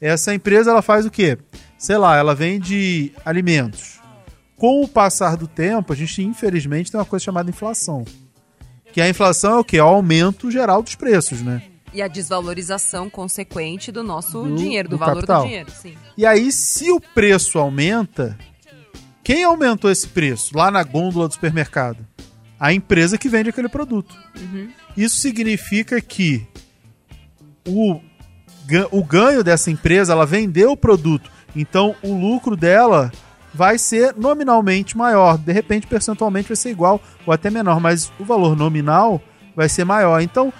essa 0.00 0.34
empresa 0.34 0.70
ela 0.70 0.82
faz 0.82 1.06
o 1.06 1.10
quê? 1.10 1.38
Sei 1.78 1.96
lá, 1.96 2.16
ela 2.16 2.34
vende 2.34 3.12
alimentos. 3.24 4.00
Com 4.56 4.82
o 4.82 4.88
passar 4.88 5.36
do 5.36 5.46
tempo, 5.46 5.92
a 5.92 5.96
gente 5.96 6.22
infelizmente 6.22 6.90
tem 6.90 6.98
uma 6.98 7.04
coisa 7.06 7.24
chamada 7.24 7.50
inflação. 7.50 8.04
Que 8.92 9.00
a 9.00 9.08
inflação 9.08 9.54
é 9.56 9.58
o 9.58 9.64
quê? 9.64 9.76
É 9.78 9.82
o 9.82 9.86
aumento 9.86 10.50
geral 10.50 10.82
dos 10.82 10.94
preços, 10.94 11.42
né? 11.42 11.62
E 11.92 12.00
a 12.02 12.08
desvalorização 12.08 13.08
consequente 13.10 13.92
do 13.92 14.02
nosso 14.02 14.42
Do- 14.42 14.56
dinheiro, 14.56 14.88
do, 14.88 14.96
do 14.96 14.98
valor 14.98 15.14
capital. 15.16 15.42
do 15.42 15.46
dinheiro. 15.48 15.70
Sim. 15.70 15.94
E 16.16 16.24
aí, 16.26 16.50
se 16.50 16.90
o 16.90 17.00
preço 17.00 17.58
aumenta, 17.58 18.36
quem 19.24 19.42
aumentou 19.42 19.90
esse 19.90 20.06
preço 20.06 20.56
lá 20.56 20.70
na 20.70 20.82
gôndola 20.82 21.26
do 21.26 21.34
supermercado? 21.34 22.06
A 22.60 22.72
empresa 22.72 23.16
que 23.16 23.28
vende 23.28 23.48
aquele 23.48 23.68
produto. 23.68 24.14
Isso 24.96 25.16
significa 25.16 26.00
que 26.00 26.46
o, 27.66 28.00
o 28.90 29.02
ganho 29.02 29.42
dessa 29.42 29.70
empresa, 29.70 30.12
ela 30.12 30.26
vendeu 30.26 30.72
o 30.72 30.76
produto, 30.76 31.30
então 31.56 31.96
o 32.02 32.12
lucro 32.12 32.54
dela 32.54 33.10
vai 33.52 33.78
ser 33.78 34.14
nominalmente 34.16 34.96
maior. 34.96 35.38
De 35.38 35.52
repente, 35.52 35.86
percentualmente 35.86 36.48
vai 36.48 36.56
ser 36.56 36.70
igual 36.70 37.00
ou 37.26 37.32
até 37.32 37.48
menor, 37.48 37.80
mas 37.80 38.12
o 38.18 38.24
valor 38.24 38.54
nominal 38.54 39.22
vai 39.56 39.68
ser 39.68 39.84
maior. 39.84 40.20
Então, 40.20 40.52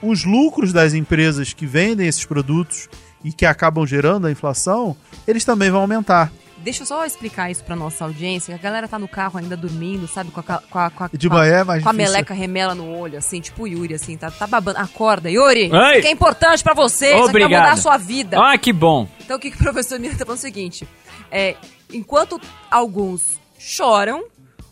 os 0.00 0.24
lucros 0.24 0.72
das 0.72 0.94
empresas 0.94 1.52
que 1.52 1.66
vendem 1.66 2.06
esses 2.06 2.24
produtos 2.24 2.88
e 3.24 3.32
que 3.32 3.44
acabam 3.44 3.86
gerando 3.86 4.26
a 4.26 4.30
inflação, 4.30 4.96
eles 5.26 5.44
também 5.44 5.70
vão 5.70 5.80
aumentar. 5.80 6.32
Deixa 6.66 6.82
eu 6.82 6.86
só 6.88 7.06
explicar 7.06 7.48
isso 7.48 7.62
pra 7.62 7.76
nossa 7.76 8.04
audiência, 8.04 8.52
que 8.52 8.58
a 8.58 8.60
galera 8.60 8.88
tá 8.88 8.98
no 8.98 9.06
carro 9.06 9.38
ainda 9.38 9.56
dormindo, 9.56 10.08
sabe? 10.08 10.32
Com 10.32 10.40
a, 10.40 10.42
com 10.42 10.78
a, 10.80 10.90
com 10.90 11.04
a, 11.04 11.10
De 11.12 11.28
manhã 11.28 11.58
é 11.58 11.62
mais 11.64 11.80
com 11.80 11.88
a 11.88 11.92
difícil. 11.92 12.12
meleca 12.12 12.34
remela 12.34 12.74
no 12.74 12.92
olho, 12.98 13.16
assim, 13.16 13.40
tipo 13.40 13.62
o 13.62 13.66
Yuri, 13.68 13.94
assim, 13.94 14.16
tá, 14.16 14.32
tá 14.32 14.48
babando. 14.48 14.76
Acorda, 14.80 15.30
Yuri! 15.30 15.70
Oi. 15.70 15.90
Isso 15.90 15.98
aqui 15.98 16.08
é 16.08 16.10
importante 16.10 16.64
pra 16.64 16.74
você, 16.74 17.06
isso 17.06 17.14
aqui 17.14 17.20
vai 17.22 17.28
Obrigado. 17.44 17.60
mudar 17.60 17.72
a 17.72 17.76
sua 17.76 17.96
vida. 17.96 18.36
Ah, 18.42 18.58
que 18.58 18.72
bom. 18.72 19.06
Então 19.20 19.36
o 19.36 19.38
que, 19.38 19.52
que 19.52 19.56
o 19.56 19.62
professor 19.62 20.00
Mira 20.00 20.14
tá 20.14 20.26
falando 20.26 20.38
é 20.38 20.40
o 20.40 20.42
seguinte: 20.42 20.88
é, 21.30 21.54
enquanto 21.92 22.40
alguns 22.68 23.38
choram, 23.56 24.24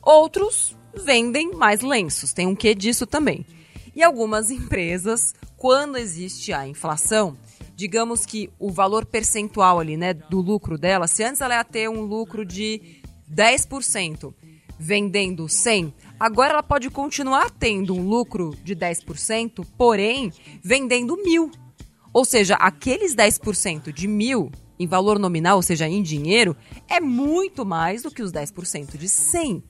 outros 0.03 0.77
vendem 0.97 1.53
mais 1.53 1.81
lenços. 1.81 2.33
Tem 2.33 2.45
um 2.49 2.57
quê 2.57 2.75
disso 2.75 3.07
também. 3.07 3.47
E 3.95 4.03
algumas 4.03 4.51
empresas, 4.51 5.33
quando 5.57 5.97
existe 5.97 6.53
a 6.53 6.67
inflação, 6.67 7.37
digamos 7.77 8.25
que 8.25 8.51
o 8.59 8.71
valor 8.71 9.05
percentual 9.05 9.81
ali, 9.81 9.97
né, 9.97 10.15
do 10.15 10.41
lucro 10.41 10.79
dela, 10.79 11.07
se 11.07 11.23
antes 11.25 11.41
ela 11.41 11.55
ia 11.55 11.65
ter 11.65 11.89
um 11.89 12.03
lucro 12.03 12.45
de 12.45 12.81
10% 13.33 14.33
vendendo 14.79 15.49
100, 15.49 15.95
agora 16.19 16.55
ela 16.55 16.63
pode 16.63 16.91
continuar 16.91 17.51
tendo 17.51 17.95
um 17.95 18.07
lucro 18.07 18.55
de 18.63 18.75
10%, 18.75 19.65
porém 19.77 20.33
vendendo 20.63 21.17
mil. 21.23 21.51
Ou 22.13 22.25
seja, 22.25 22.55
aqueles 22.55 23.15
10% 23.15 23.93
de 23.93 24.07
mil 24.07 24.51
em 24.79 24.87
valor 24.87 25.19
nominal, 25.19 25.57
ou 25.57 25.63
seja, 25.63 25.89
em 25.89 26.03
dinheiro, 26.03 26.57
é 26.89 27.01
muito 27.01 27.65
mais 27.65 28.03
do 28.03 28.11
que 28.11 28.23
os 28.23 28.33
10% 28.33 28.97
de 28.97 29.09
100. 29.09 29.63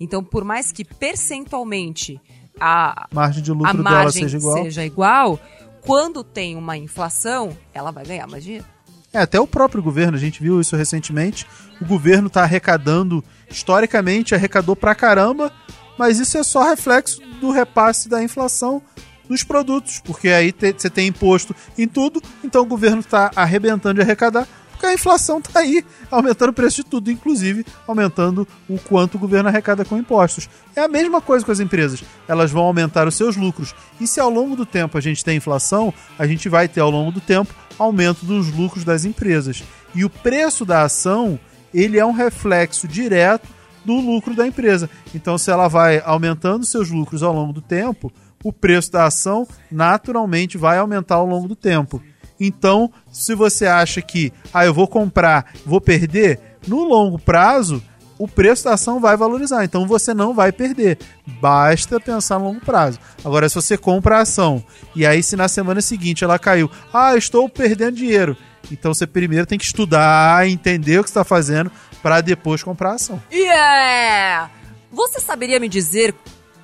Então, 0.00 0.22
por 0.22 0.44
mais 0.44 0.72
que 0.72 0.84
percentualmente 0.84 2.20
a, 2.60 3.06
margem 3.12 3.42
de 3.42 3.52
lucro 3.52 3.82
dela 3.82 3.90
margem 3.90 4.22
seja 4.22 4.36
igual. 4.36 4.62
seja 4.64 4.84
igual, 4.84 5.40
quando 5.88 6.22
tem 6.22 6.54
uma 6.54 6.76
inflação, 6.76 7.56
ela 7.72 7.90
vai 7.90 8.04
ganhar 8.04 8.26
mais 8.26 8.44
dinheiro. 8.44 8.66
É, 9.12 9.18
até 9.20 9.40
o 9.40 9.46
próprio 9.46 9.82
governo, 9.82 10.18
a 10.18 10.20
gente 10.20 10.42
viu 10.42 10.60
isso 10.60 10.76
recentemente. 10.76 11.46
O 11.80 11.84
governo 11.86 12.26
está 12.26 12.42
arrecadando, 12.42 13.24
historicamente, 13.50 14.34
arrecadou 14.34 14.76
pra 14.76 14.94
caramba, 14.94 15.50
mas 15.98 16.18
isso 16.18 16.36
é 16.36 16.42
só 16.42 16.62
reflexo 16.68 17.20
do 17.40 17.50
repasse 17.50 18.06
da 18.08 18.22
inflação 18.22 18.82
dos 19.28 19.42
produtos, 19.42 19.98
porque 20.04 20.28
aí 20.28 20.52
te- 20.52 20.72
você 20.76 20.90
tem 20.90 21.08
imposto 21.08 21.54
em 21.76 21.88
tudo, 21.88 22.22
então 22.44 22.62
o 22.62 22.66
governo 22.66 23.00
está 23.00 23.30
arrebentando 23.34 23.94
de 23.94 24.00
arrecadar, 24.02 24.46
Porque 24.78 24.86
a 24.86 24.94
inflação 24.94 25.42
tá 25.42 25.58
aí, 25.58 25.84
aumentando 26.08 26.50
o 26.50 26.52
preço 26.52 26.76
de 26.76 26.84
tudo, 26.84 27.10
inclusive 27.10 27.66
aumentando 27.84 28.46
o 28.68 28.78
quanto 28.78 29.16
o 29.16 29.18
governo 29.18 29.48
arrecada 29.48 29.84
com 29.84 29.98
impostos. 29.98 30.48
É 30.76 30.80
a 30.80 30.86
mesma 30.86 31.20
coisa 31.20 31.44
com 31.44 31.50
as 31.50 31.58
empresas. 31.58 32.04
Elas 32.28 32.52
vão 32.52 32.62
aumentar 32.62 33.08
os 33.08 33.16
seus 33.16 33.36
lucros. 33.36 33.74
E 34.00 34.06
se 34.06 34.20
ao 34.20 34.30
longo 34.30 34.54
do 34.54 34.64
tempo 34.64 34.96
a 34.96 35.00
gente 35.00 35.24
tem 35.24 35.36
inflação, 35.36 35.92
a 36.16 36.28
gente 36.28 36.48
vai 36.48 36.68
ter 36.68 36.78
ao 36.78 36.90
longo 36.90 37.10
do 37.10 37.20
tempo 37.20 37.52
aumento 37.76 38.24
dos 38.24 38.52
lucros 38.52 38.84
das 38.84 39.04
empresas. 39.04 39.64
E 39.96 40.04
o 40.04 40.10
preço 40.10 40.64
da 40.64 40.84
ação, 40.84 41.40
ele 41.74 41.98
é 41.98 42.06
um 42.06 42.12
reflexo 42.12 42.86
direto 42.86 43.48
do 43.84 43.94
lucro 43.94 44.32
da 44.32 44.46
empresa. 44.46 44.88
Então, 45.12 45.36
se 45.36 45.50
ela 45.50 45.66
vai 45.66 46.00
aumentando 46.04 46.64
seus 46.64 46.88
lucros 46.88 47.24
ao 47.24 47.34
longo 47.34 47.52
do 47.52 47.60
tempo, 47.60 48.12
o 48.44 48.52
preço 48.52 48.92
da 48.92 49.06
ação 49.06 49.44
naturalmente 49.72 50.56
vai 50.56 50.78
aumentar 50.78 51.16
ao 51.16 51.26
longo 51.26 51.48
do 51.48 51.56
tempo. 51.56 52.00
Então, 52.40 52.90
se 53.10 53.34
você 53.34 53.66
acha 53.66 54.00
que, 54.00 54.32
ah, 54.52 54.64
eu 54.64 54.72
vou 54.72 54.86
comprar, 54.86 55.52
vou 55.66 55.80
perder, 55.80 56.40
no 56.66 56.84
longo 56.84 57.18
prazo, 57.18 57.82
o 58.18 58.26
preço 58.26 58.64
da 58.64 58.74
ação 58.74 59.00
vai 59.00 59.16
valorizar. 59.16 59.64
Então 59.64 59.86
você 59.86 60.12
não 60.12 60.34
vai 60.34 60.50
perder. 60.50 60.98
Basta 61.40 62.00
pensar 62.00 62.38
no 62.38 62.46
longo 62.46 62.60
prazo. 62.60 62.98
Agora, 63.24 63.48
se 63.48 63.54
você 63.54 63.78
compra 63.78 64.18
a 64.18 64.22
ação 64.22 64.62
e 64.94 65.06
aí, 65.06 65.22
se 65.22 65.36
na 65.36 65.48
semana 65.48 65.80
seguinte 65.80 66.24
ela 66.24 66.38
caiu, 66.38 66.70
ah, 66.92 67.16
estou 67.16 67.48
perdendo 67.48 67.96
dinheiro. 67.96 68.36
Então 68.70 68.92
você 68.92 69.06
primeiro 69.06 69.46
tem 69.46 69.58
que 69.58 69.64
estudar, 69.64 70.46
entender 70.48 70.98
o 70.98 71.04
que 71.04 71.10
está 71.10 71.24
fazendo 71.24 71.70
para 72.02 72.20
depois 72.20 72.62
comprar 72.62 72.90
a 72.90 72.94
ação. 72.94 73.22
Yeah! 73.32 74.50
Você 74.90 75.20
saberia 75.20 75.60
me 75.60 75.68
dizer 75.68 76.14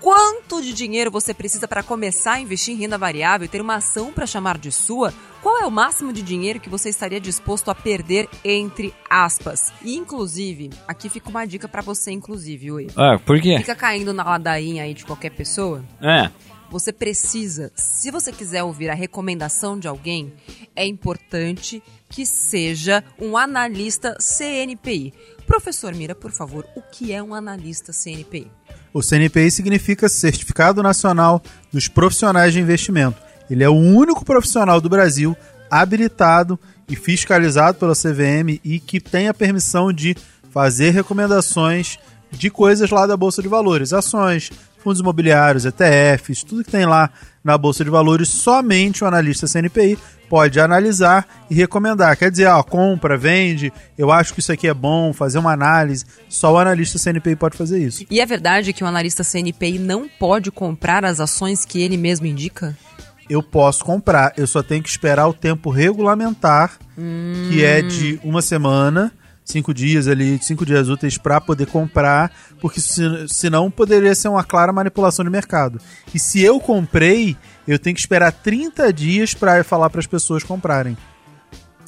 quanto 0.00 0.60
de 0.60 0.72
dinheiro 0.72 1.10
você 1.10 1.32
precisa 1.32 1.68
para 1.68 1.82
começar 1.82 2.32
a 2.32 2.40
investir 2.40 2.74
em 2.74 2.78
renda 2.78 2.98
variável 2.98 3.44
e 3.44 3.48
ter 3.48 3.60
uma 3.60 3.76
ação 3.76 4.12
para 4.12 4.26
chamar 4.26 4.58
de 4.58 4.72
sua? 4.72 5.14
Qual 5.44 5.58
é 5.58 5.66
o 5.66 5.70
máximo 5.70 6.10
de 6.10 6.22
dinheiro 6.22 6.58
que 6.58 6.70
você 6.70 6.88
estaria 6.88 7.20
disposto 7.20 7.70
a 7.70 7.74
perder 7.74 8.30
entre 8.42 8.94
aspas? 9.10 9.74
E 9.82 9.94
inclusive, 9.94 10.70
aqui 10.88 11.10
fica 11.10 11.28
uma 11.28 11.44
dica 11.44 11.68
para 11.68 11.82
você 11.82 12.10
inclusive, 12.12 12.72
Oi. 12.72 12.86
Ah, 12.96 13.18
por 13.18 13.38
quê? 13.38 13.58
Fica 13.58 13.74
caindo 13.74 14.14
na 14.14 14.24
ladainha 14.24 14.84
aí 14.84 14.94
de 14.94 15.04
qualquer 15.04 15.28
pessoa. 15.32 15.84
É. 16.00 16.30
Você 16.70 16.94
precisa, 16.94 17.70
se 17.76 18.10
você 18.10 18.32
quiser 18.32 18.62
ouvir 18.62 18.88
a 18.88 18.94
recomendação 18.94 19.78
de 19.78 19.86
alguém, 19.86 20.32
é 20.74 20.86
importante 20.86 21.82
que 22.08 22.24
seja 22.24 23.04
um 23.20 23.36
analista 23.36 24.16
CNPI. 24.18 25.12
Professor 25.46 25.94
Mira, 25.94 26.14
por 26.14 26.32
favor, 26.32 26.66
o 26.74 26.80
que 26.80 27.12
é 27.12 27.22
um 27.22 27.34
analista 27.34 27.92
CNPI? 27.92 28.50
O 28.94 29.02
CNPI 29.02 29.50
significa 29.50 30.08
Certificado 30.08 30.82
Nacional 30.82 31.42
dos 31.70 31.86
Profissionais 31.86 32.54
de 32.54 32.60
Investimento. 32.60 33.23
Ele 33.50 33.64
é 33.64 33.68
o 33.68 33.74
único 33.74 34.24
profissional 34.24 34.80
do 34.80 34.88
Brasil 34.88 35.36
habilitado 35.70 36.58
e 36.88 36.96
fiscalizado 36.96 37.78
pela 37.78 37.94
CVM 37.94 38.60
e 38.64 38.78
que 38.78 39.00
tem 39.00 39.28
a 39.28 39.34
permissão 39.34 39.92
de 39.92 40.16
fazer 40.50 40.90
recomendações 40.90 41.98
de 42.30 42.50
coisas 42.50 42.90
lá 42.90 43.06
da 43.06 43.16
Bolsa 43.16 43.42
de 43.42 43.48
Valores, 43.48 43.92
ações, 43.92 44.50
fundos 44.84 45.00
imobiliários, 45.00 45.64
ETFs, 45.64 46.44
tudo 46.44 46.62
que 46.62 46.70
tem 46.70 46.84
lá 46.84 47.10
na 47.42 47.56
Bolsa 47.56 47.82
de 47.82 47.90
Valores, 47.90 48.28
somente 48.28 49.02
o 49.02 49.06
analista 49.06 49.46
CNPI 49.46 49.98
pode 50.28 50.60
analisar 50.60 51.26
e 51.50 51.54
recomendar. 51.54 52.16
Quer 52.16 52.30
dizer, 52.30 52.46
ó, 52.46 52.62
compra, 52.62 53.16
vende, 53.16 53.72
eu 53.96 54.10
acho 54.12 54.34
que 54.34 54.40
isso 54.40 54.52
aqui 54.52 54.68
é 54.68 54.74
bom, 54.74 55.12
fazer 55.12 55.38
uma 55.38 55.52
análise. 55.52 56.04
Só 56.28 56.52
o 56.52 56.58
analista 56.58 56.98
CNPI 56.98 57.36
pode 57.36 57.56
fazer 57.56 57.82
isso. 57.82 58.04
E 58.10 58.20
é 58.20 58.26
verdade 58.26 58.72
que 58.72 58.84
o 58.84 58.86
analista 58.86 59.22
CNPI 59.24 59.78
não 59.78 60.08
pode 60.08 60.50
comprar 60.50 61.04
as 61.04 61.20
ações 61.20 61.64
que 61.64 61.80
ele 61.80 61.96
mesmo 61.96 62.26
indica? 62.26 62.76
Eu 63.28 63.42
posso 63.42 63.84
comprar, 63.84 64.32
eu 64.36 64.46
só 64.46 64.62
tenho 64.62 64.82
que 64.82 64.88
esperar 64.88 65.26
o 65.26 65.32
tempo 65.32 65.70
regulamentar, 65.70 66.78
hum. 66.98 67.48
que 67.48 67.64
é 67.64 67.80
de 67.80 68.20
uma 68.22 68.42
semana 68.42 69.12
cinco 69.44 69.74
dias 69.74 70.08
ali, 70.08 70.38
cinco 70.42 70.64
dias 70.64 70.88
úteis 70.88 71.18
para 71.18 71.40
poder 71.40 71.66
comprar, 71.66 72.32
porque 72.60 72.80
se, 72.80 73.02
senão 73.28 73.70
poderia 73.70 74.14
ser 74.14 74.28
uma 74.28 74.42
clara 74.42 74.72
manipulação 74.72 75.24
de 75.24 75.30
mercado. 75.30 75.80
E 76.14 76.18
se 76.18 76.40
eu 76.40 76.58
comprei, 76.58 77.36
eu 77.68 77.78
tenho 77.78 77.94
que 77.94 78.00
esperar 78.00 78.32
30 78.32 78.92
dias 78.92 79.34
para 79.34 79.62
falar 79.62 79.90
para 79.90 80.00
as 80.00 80.06
pessoas 80.06 80.42
comprarem. 80.42 80.96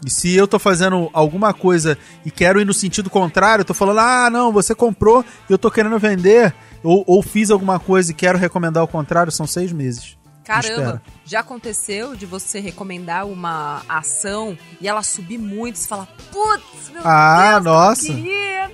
E 0.05 0.11
se 0.11 0.35
eu 0.35 0.47
tô 0.47 0.59
fazendo 0.59 1.09
alguma 1.13 1.55
coisa 1.55 1.97
e 2.25 2.31
quero 2.31 2.61
ir 2.61 2.67
no 2.67 2.75
sentido 2.75 3.09
contrário, 3.09 3.63
eu 3.63 3.67
tô 3.67 3.73
falando, 3.73 4.01
ah, 4.01 4.29
não, 4.31 4.53
você 4.53 4.75
comprou 4.75 5.25
e 5.49 5.53
eu 5.53 5.57
tô 5.57 5.71
querendo 5.71 5.99
vender, 5.99 6.55
ou, 6.83 7.03
ou 7.07 7.23
fiz 7.23 7.51
alguma 7.51 7.81
coisa 7.81 8.11
e 8.11 8.15
quero 8.15 8.37
recomendar 8.37 8.85
o 8.85 8.89
contrário, 8.89 9.33
são 9.33 9.47
seis 9.47 9.73
meses. 9.73 10.16
Caramba, 10.47 11.03
já 11.25 11.41
aconteceu 11.41 12.15
de 12.15 12.25
você 12.25 12.61
recomendar 12.61 13.27
uma 13.27 13.83
ação 13.89 14.57
e 14.81 14.87
ela 14.87 15.03
subir 15.03 15.39
muito, 15.39 15.77
você 15.77 15.89
fala, 15.89 16.07
putz, 16.31 16.91
meu 16.93 17.03
ah, 17.05 17.55
Deus, 17.55 17.65
nossa. 17.65 18.07
Queria, 18.07 18.71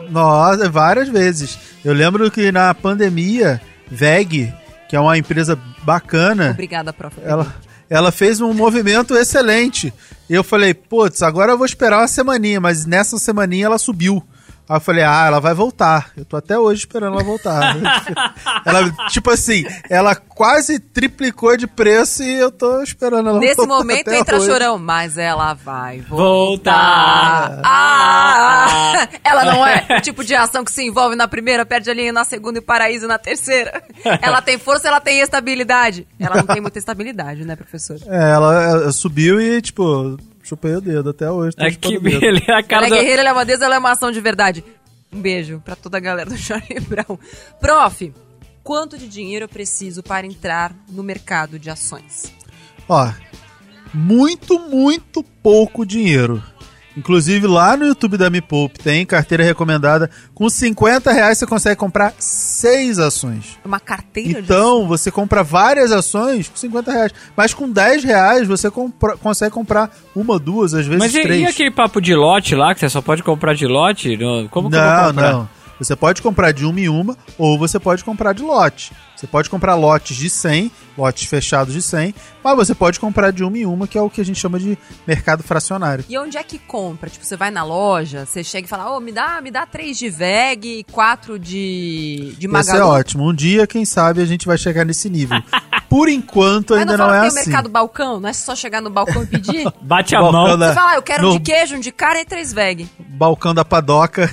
não. 0.00 0.10
Nossa, 0.10 0.68
várias 0.68 1.08
vezes. 1.08 1.58
Eu 1.84 1.94
lembro 1.94 2.30
que 2.30 2.52
na 2.52 2.74
pandemia, 2.74 3.60
VEG, 3.90 4.52
que 4.88 4.96
é 4.96 5.00
uma 5.00 5.16
empresa 5.16 5.58
bacana. 5.82 6.50
Obrigada, 6.50 6.92
prof. 6.92 7.16
Ela, 7.22 7.54
ela 7.88 8.12
fez 8.12 8.40
um 8.40 8.52
movimento 8.52 9.16
excelente. 9.16 9.92
E 10.28 10.34
eu 10.34 10.44
falei, 10.44 10.74
putz, 10.74 11.22
agora 11.22 11.52
eu 11.52 11.56
vou 11.56 11.66
esperar 11.66 12.00
uma 12.00 12.08
semaninha, 12.08 12.60
mas 12.60 12.84
nessa 12.84 13.18
semaninha 13.18 13.66
ela 13.66 13.78
subiu. 13.78 14.22
Aí 14.68 14.76
eu 14.76 14.80
falei, 14.80 15.02
ah, 15.02 15.24
ela 15.26 15.40
vai 15.40 15.54
voltar. 15.54 16.10
Eu 16.14 16.26
tô 16.26 16.36
até 16.36 16.58
hoje 16.58 16.80
esperando 16.80 17.14
ela 17.14 17.24
voltar. 17.24 17.74
ela, 18.66 18.90
tipo 19.08 19.30
assim, 19.30 19.64
ela 19.88 20.14
quase 20.14 20.78
triplicou 20.78 21.56
de 21.56 21.66
preço 21.66 22.22
e 22.22 22.34
eu 22.34 22.50
tô 22.50 22.82
esperando 22.82 23.30
ela 23.30 23.38
Nesse 23.38 23.56
voltar. 23.56 23.72
Nesse 23.72 23.78
momento 23.78 24.08
entra 24.12 24.36
hoje. 24.36 24.46
chorão, 24.46 24.78
mas 24.78 25.16
ela 25.16 25.54
vai 25.54 26.00
voltar. 26.00 27.48
voltar. 27.48 27.62
Ah, 27.64 29.08
ela 29.24 29.44
não 29.46 29.66
é 29.66 29.86
o 29.98 30.00
tipo 30.02 30.22
de 30.22 30.34
ação 30.34 30.62
que 30.62 30.70
se 30.70 30.82
envolve 30.82 31.16
na 31.16 31.26
primeira, 31.26 31.64
perde 31.64 31.90
a 31.90 31.94
linha 31.94 32.12
na 32.12 32.24
segunda 32.24 32.58
e 32.58 32.62
paraíso 32.62 33.06
na 33.06 33.18
terceira. 33.18 33.82
Ela 34.20 34.42
tem 34.42 34.58
força, 34.58 34.88
ela 34.88 35.00
tem 35.00 35.20
estabilidade. 35.20 36.06
Ela 36.20 36.36
não 36.36 36.46
tem 36.46 36.60
muita 36.60 36.78
estabilidade, 36.78 37.44
né, 37.44 37.56
professor? 37.56 37.98
É, 38.06 38.30
ela, 38.32 38.64
ela 38.64 38.92
subiu 38.92 39.40
e, 39.40 39.62
tipo, 39.62 40.18
chupei 40.48 40.74
o 40.74 40.80
dedo 40.80 41.10
até 41.10 41.30
hoje. 41.30 41.54
É 41.58 41.70
que 41.70 41.98
beleza. 41.98 42.56
A 42.56 42.62
cara 42.62 42.86
ela 42.86 42.96
é 42.96 43.00
guerreira, 43.00 43.22
ela 43.22 43.30
é 43.30 43.32
uma 43.32 43.44
deusa, 43.44 43.64
ela 43.64 43.74
é 43.74 43.78
uma 43.78 43.92
ação 43.92 44.10
de 44.10 44.20
verdade. 44.20 44.64
Um 45.12 45.20
beijo 45.20 45.60
pra 45.64 45.76
toda 45.76 45.96
a 45.96 46.00
galera 46.00 46.28
do 46.28 46.36
Charlie 46.38 46.80
Brown. 46.80 47.18
Prof, 47.60 48.12
quanto 48.62 48.96
de 48.96 49.08
dinheiro 49.08 49.44
eu 49.44 49.48
preciso 49.48 50.02
para 50.02 50.26
entrar 50.26 50.74
no 50.88 51.02
mercado 51.02 51.58
de 51.58 51.70
ações? 51.70 52.32
Ó, 52.88 53.12
muito, 53.92 54.58
muito 54.58 55.22
pouco 55.22 55.84
dinheiro. 55.84 56.42
Inclusive 56.98 57.46
lá 57.46 57.76
no 57.76 57.86
YouTube 57.86 58.16
da 58.16 58.28
Me 58.28 58.40
Poupe 58.40 58.80
tem 58.80 59.06
carteira 59.06 59.44
recomendada. 59.44 60.10
Com 60.34 60.50
50 60.50 61.12
reais 61.12 61.38
você 61.38 61.46
consegue 61.46 61.76
comprar 61.76 62.12
seis 62.18 62.98
ações. 62.98 63.56
Uma 63.64 63.78
carteira 63.78 64.40
Então 64.40 64.88
você 64.88 65.10
compra 65.10 65.44
várias 65.44 65.92
ações 65.92 66.48
com 66.48 66.56
50 66.56 66.90
reais. 66.90 67.12
Mas 67.36 67.54
com 67.54 67.70
10 67.70 68.02
reais 68.02 68.48
você 68.48 68.68
compra, 68.68 69.16
consegue 69.16 69.52
comprar 69.52 69.90
uma, 70.14 70.38
duas, 70.40 70.74
às 70.74 70.86
vezes 70.86 70.98
Mas 70.98 71.14
e, 71.14 71.22
três. 71.22 71.40
Mas 71.42 71.50
e 71.50 71.52
aquele 71.52 71.70
papo 71.70 72.00
de 72.00 72.14
lote 72.14 72.56
lá, 72.56 72.74
que 72.74 72.80
você 72.80 72.88
só 72.88 73.00
pode 73.00 73.22
comprar 73.22 73.54
de 73.54 73.66
lote? 73.66 74.18
Como 74.50 74.68
que 74.68 74.76
não, 74.76 74.84
eu 74.84 74.96
vou 74.96 75.06
comprar? 75.08 75.32
Não, 75.32 75.48
Você 75.78 75.94
pode 75.94 76.22
comprar 76.22 76.52
de 76.52 76.64
uma 76.64 76.80
em 76.80 76.88
uma 76.88 77.16
ou 77.36 77.58
você 77.58 77.78
pode 77.78 78.04
comprar 78.04 78.32
de 78.32 78.42
lote. 78.42 78.92
Você 79.18 79.26
pode 79.26 79.50
comprar 79.50 79.74
lotes 79.74 80.16
de 80.16 80.30
100, 80.30 80.70
lotes 80.96 81.28
fechados 81.28 81.74
de 81.74 81.82
100, 81.82 82.14
mas 82.42 82.56
você 82.56 82.72
pode 82.72 83.00
comprar 83.00 83.32
de 83.32 83.42
uma 83.42 83.58
em 83.58 83.66
uma, 83.66 83.88
que 83.88 83.98
é 83.98 84.00
o 84.00 84.08
que 84.08 84.20
a 84.20 84.24
gente 84.24 84.38
chama 84.38 84.60
de 84.60 84.78
mercado 85.04 85.42
fracionário. 85.42 86.04
E 86.08 86.16
onde 86.16 86.38
é 86.38 86.42
que 86.44 86.56
compra? 86.56 87.10
Tipo, 87.10 87.24
você 87.24 87.36
vai 87.36 87.50
na 87.50 87.64
loja, 87.64 88.24
você 88.24 88.44
chega 88.44 88.66
e 88.66 88.68
fala, 88.68 88.92
ô, 88.92 88.96
oh, 88.96 89.00
me 89.00 89.10
dá, 89.10 89.40
me 89.40 89.50
dá 89.50 89.66
três 89.66 89.98
de 89.98 90.08
VEG 90.08 90.78
e 90.78 90.84
quatro 90.84 91.36
de, 91.36 92.32
de 92.38 92.46
Magalu. 92.46 92.78
Isso 92.78 92.84
é 92.84 92.86
ótimo. 92.86 93.28
Um 93.28 93.34
dia, 93.34 93.66
quem 93.66 93.84
sabe, 93.84 94.22
a 94.22 94.24
gente 94.24 94.46
vai 94.46 94.56
chegar 94.56 94.84
nesse 94.84 95.10
nível. 95.10 95.42
Por 95.88 96.08
enquanto, 96.08 96.74
ainda 96.74 96.96
não, 96.96 97.08
não 97.08 97.14
é 97.14 97.20
tem 97.20 97.28
assim. 97.28 97.36
Tem 97.36 97.44
o 97.44 97.46
mercado 97.48 97.68
balcão? 97.70 98.20
Não 98.20 98.28
é 98.28 98.32
só 98.32 98.54
chegar 98.54 98.80
no 98.80 98.90
balcão 98.90 99.22
e 99.22 99.26
pedir? 99.26 99.64
Bate 99.82 100.14
a 100.14 100.20
mão. 100.20 100.56
Da... 100.56 100.68
Você 100.68 100.74
fala, 100.74 100.90
ah, 100.92 100.94
eu 100.94 101.02
quero 101.02 101.22
no... 101.22 101.30
um 101.30 101.32
de 101.32 101.40
queijo, 101.40 101.76
um 101.76 101.80
de 101.80 101.90
carne 101.90 102.20
e 102.20 102.24
três 102.24 102.52
VEG. 102.52 102.88
Balcão 103.18 103.52
da 103.52 103.64
padoca. 103.64 104.30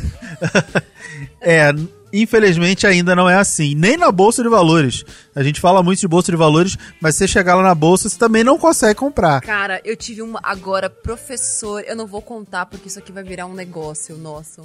é, 1.41 1.73
Infelizmente 2.17 2.87
ainda 2.87 3.13
não 3.13 3.29
é 3.29 3.35
assim, 3.35 3.75
nem 3.75 3.97
na 3.97 4.09
bolsa 4.09 4.41
de 4.41 4.47
valores. 4.47 5.03
A 5.35 5.43
gente 5.43 5.59
fala 5.59 5.83
muito 5.83 5.99
de 5.99 6.07
bolsa 6.07 6.31
de 6.31 6.37
valores, 6.37 6.77
mas 7.01 7.15
você 7.15 7.27
chegar 7.27 7.55
lá 7.55 7.63
na 7.63 7.75
bolsa, 7.75 8.07
você 8.07 8.17
também 8.17 8.41
não 8.41 8.57
consegue 8.57 8.95
comprar. 8.95 9.41
Cara, 9.41 9.81
eu 9.83 9.97
tive 9.97 10.21
uma 10.21 10.39
agora 10.41 10.89
professor, 10.89 11.83
eu 11.85 11.93
não 11.93 12.07
vou 12.07 12.21
contar 12.21 12.67
porque 12.67 12.87
isso 12.87 12.99
aqui 12.99 13.11
vai 13.11 13.21
virar 13.21 13.47
um 13.47 13.53
negócio 13.53 14.15
nosso. 14.17 14.61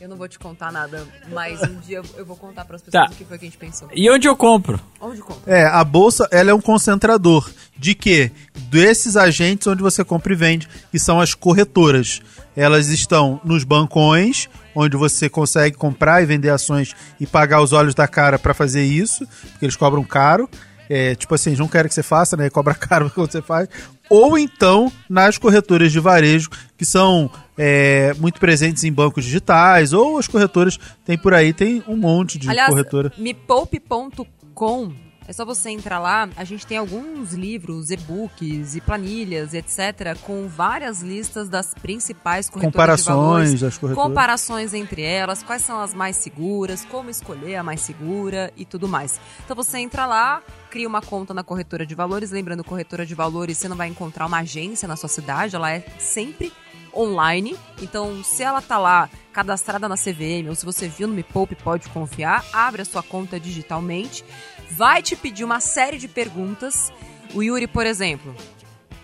Eu 0.00 0.08
não 0.08 0.16
vou 0.16 0.28
te 0.28 0.38
contar 0.38 0.70
nada, 0.70 1.06
mas 1.32 1.60
um 1.62 1.78
dia 1.80 2.02
eu 2.16 2.24
vou 2.24 2.36
contar 2.36 2.64
para 2.64 2.76
as 2.76 2.82
pessoas 2.82 3.08
tá. 3.08 3.12
o 3.12 3.16
que 3.16 3.24
foi 3.24 3.38
que 3.38 3.44
a 3.44 3.48
gente 3.48 3.58
pensou. 3.58 3.88
E 3.94 4.10
onde 4.10 4.28
eu 4.28 4.36
compro? 4.36 4.80
Onde 5.00 5.20
compro? 5.20 5.42
É, 5.50 5.64
a 5.64 5.82
bolsa, 5.84 6.28
ela 6.30 6.50
é 6.50 6.54
um 6.54 6.60
concentrador 6.60 7.50
de 7.76 7.94
quê? 7.94 8.30
Desses 8.70 9.16
agentes 9.16 9.66
onde 9.66 9.82
você 9.82 10.04
compra 10.04 10.32
e 10.32 10.36
vende, 10.36 10.68
que 10.90 10.98
são 10.98 11.20
as 11.20 11.34
corretoras. 11.34 12.20
Elas 12.54 12.88
estão 12.88 13.40
nos 13.44 13.64
bancões 13.64 14.48
onde 14.74 14.96
você 14.96 15.28
consegue 15.28 15.76
comprar 15.76 16.22
e 16.22 16.26
vender 16.26 16.50
ações 16.50 16.94
e 17.20 17.26
pagar 17.26 17.60
os 17.60 17.72
olhos 17.72 17.94
da 17.94 18.06
cara 18.08 18.38
para 18.38 18.54
fazer 18.54 18.84
isso, 18.84 19.26
porque 19.50 19.64
eles 19.64 19.76
cobram 19.76 20.04
caro. 20.04 20.48
É, 20.92 21.14
tipo 21.14 21.34
assim, 21.34 21.56
não 21.56 21.66
querem 21.66 21.88
que 21.88 21.94
você 21.94 22.02
faça, 22.02 22.36
né? 22.36 22.50
Cobra 22.50 22.74
caro 22.76 23.10
quando 23.10 23.32
você 23.32 23.40
faz. 23.40 23.66
Ou 24.10 24.38
então 24.38 24.92
nas 25.08 25.38
corretoras 25.38 25.90
de 25.90 25.98
varejo, 25.98 26.50
que 26.76 26.84
são 26.84 27.30
é, 27.56 28.12
muito 28.18 28.38
presentes 28.38 28.84
em 28.84 28.92
bancos 28.92 29.24
digitais, 29.24 29.94
ou 29.94 30.18
as 30.18 30.28
corretoras 30.28 30.78
tem 31.02 31.16
por 31.16 31.32
aí, 31.32 31.54
tem 31.54 31.82
um 31.88 31.96
monte 31.96 32.38
de 32.38 32.50
Aliás, 32.50 32.68
corretora. 32.68 33.10
mepoupe.com 33.16 34.92
é 35.26 35.32
só 35.32 35.44
você 35.44 35.70
entrar 35.70 35.98
lá, 35.98 36.28
a 36.36 36.44
gente 36.44 36.66
tem 36.66 36.78
alguns 36.78 37.32
livros, 37.32 37.90
e-books 37.90 38.74
e 38.74 38.80
planilhas, 38.80 39.54
etc., 39.54 40.18
com 40.22 40.48
várias 40.48 41.00
listas 41.00 41.48
das 41.48 41.74
principais 41.74 42.50
corretoras 42.50 42.72
Comparações 42.72 43.04
de 43.04 43.12
valores, 43.12 43.60
das 43.60 43.78
corretoras. 43.78 44.08
comparações 44.08 44.74
entre 44.74 45.02
elas, 45.02 45.42
quais 45.42 45.62
são 45.62 45.80
as 45.80 45.94
mais 45.94 46.16
seguras, 46.16 46.84
como 46.84 47.10
escolher 47.10 47.56
a 47.56 47.62
mais 47.62 47.80
segura 47.80 48.52
e 48.56 48.64
tudo 48.64 48.88
mais. 48.88 49.20
Então 49.44 49.54
você 49.54 49.78
entra 49.78 50.06
lá, 50.06 50.42
cria 50.70 50.88
uma 50.88 51.00
conta 51.00 51.32
na 51.32 51.42
corretora 51.42 51.86
de 51.86 51.94
valores, 51.94 52.30
lembrando, 52.30 52.64
corretora 52.64 53.06
de 53.06 53.14
valores, 53.14 53.58
você 53.58 53.68
não 53.68 53.76
vai 53.76 53.88
encontrar 53.88 54.26
uma 54.26 54.38
agência 54.38 54.88
na 54.88 54.96
sua 54.96 55.08
cidade, 55.08 55.54
ela 55.54 55.70
é 55.70 55.84
sempre 55.98 56.52
online. 56.94 57.56
Então, 57.80 58.22
se 58.22 58.42
ela 58.42 58.60
tá 58.60 58.78
lá 58.78 59.08
cadastrada 59.32 59.88
na 59.88 59.96
CVM 59.96 60.48
ou 60.48 60.54
se 60.54 60.64
você 60.64 60.88
viu 60.88 61.08
no 61.08 61.14
Me 61.14 61.22
Poupe, 61.22 61.54
pode 61.54 61.88
confiar, 61.88 62.44
abre 62.52 62.82
a 62.82 62.84
sua 62.84 63.02
conta 63.02 63.40
digitalmente, 63.40 64.24
vai 64.70 65.02
te 65.02 65.16
pedir 65.16 65.44
uma 65.44 65.60
série 65.60 65.98
de 65.98 66.08
perguntas. 66.08 66.92
O 67.34 67.42
Yuri, 67.42 67.66
por 67.66 67.86
exemplo, 67.86 68.34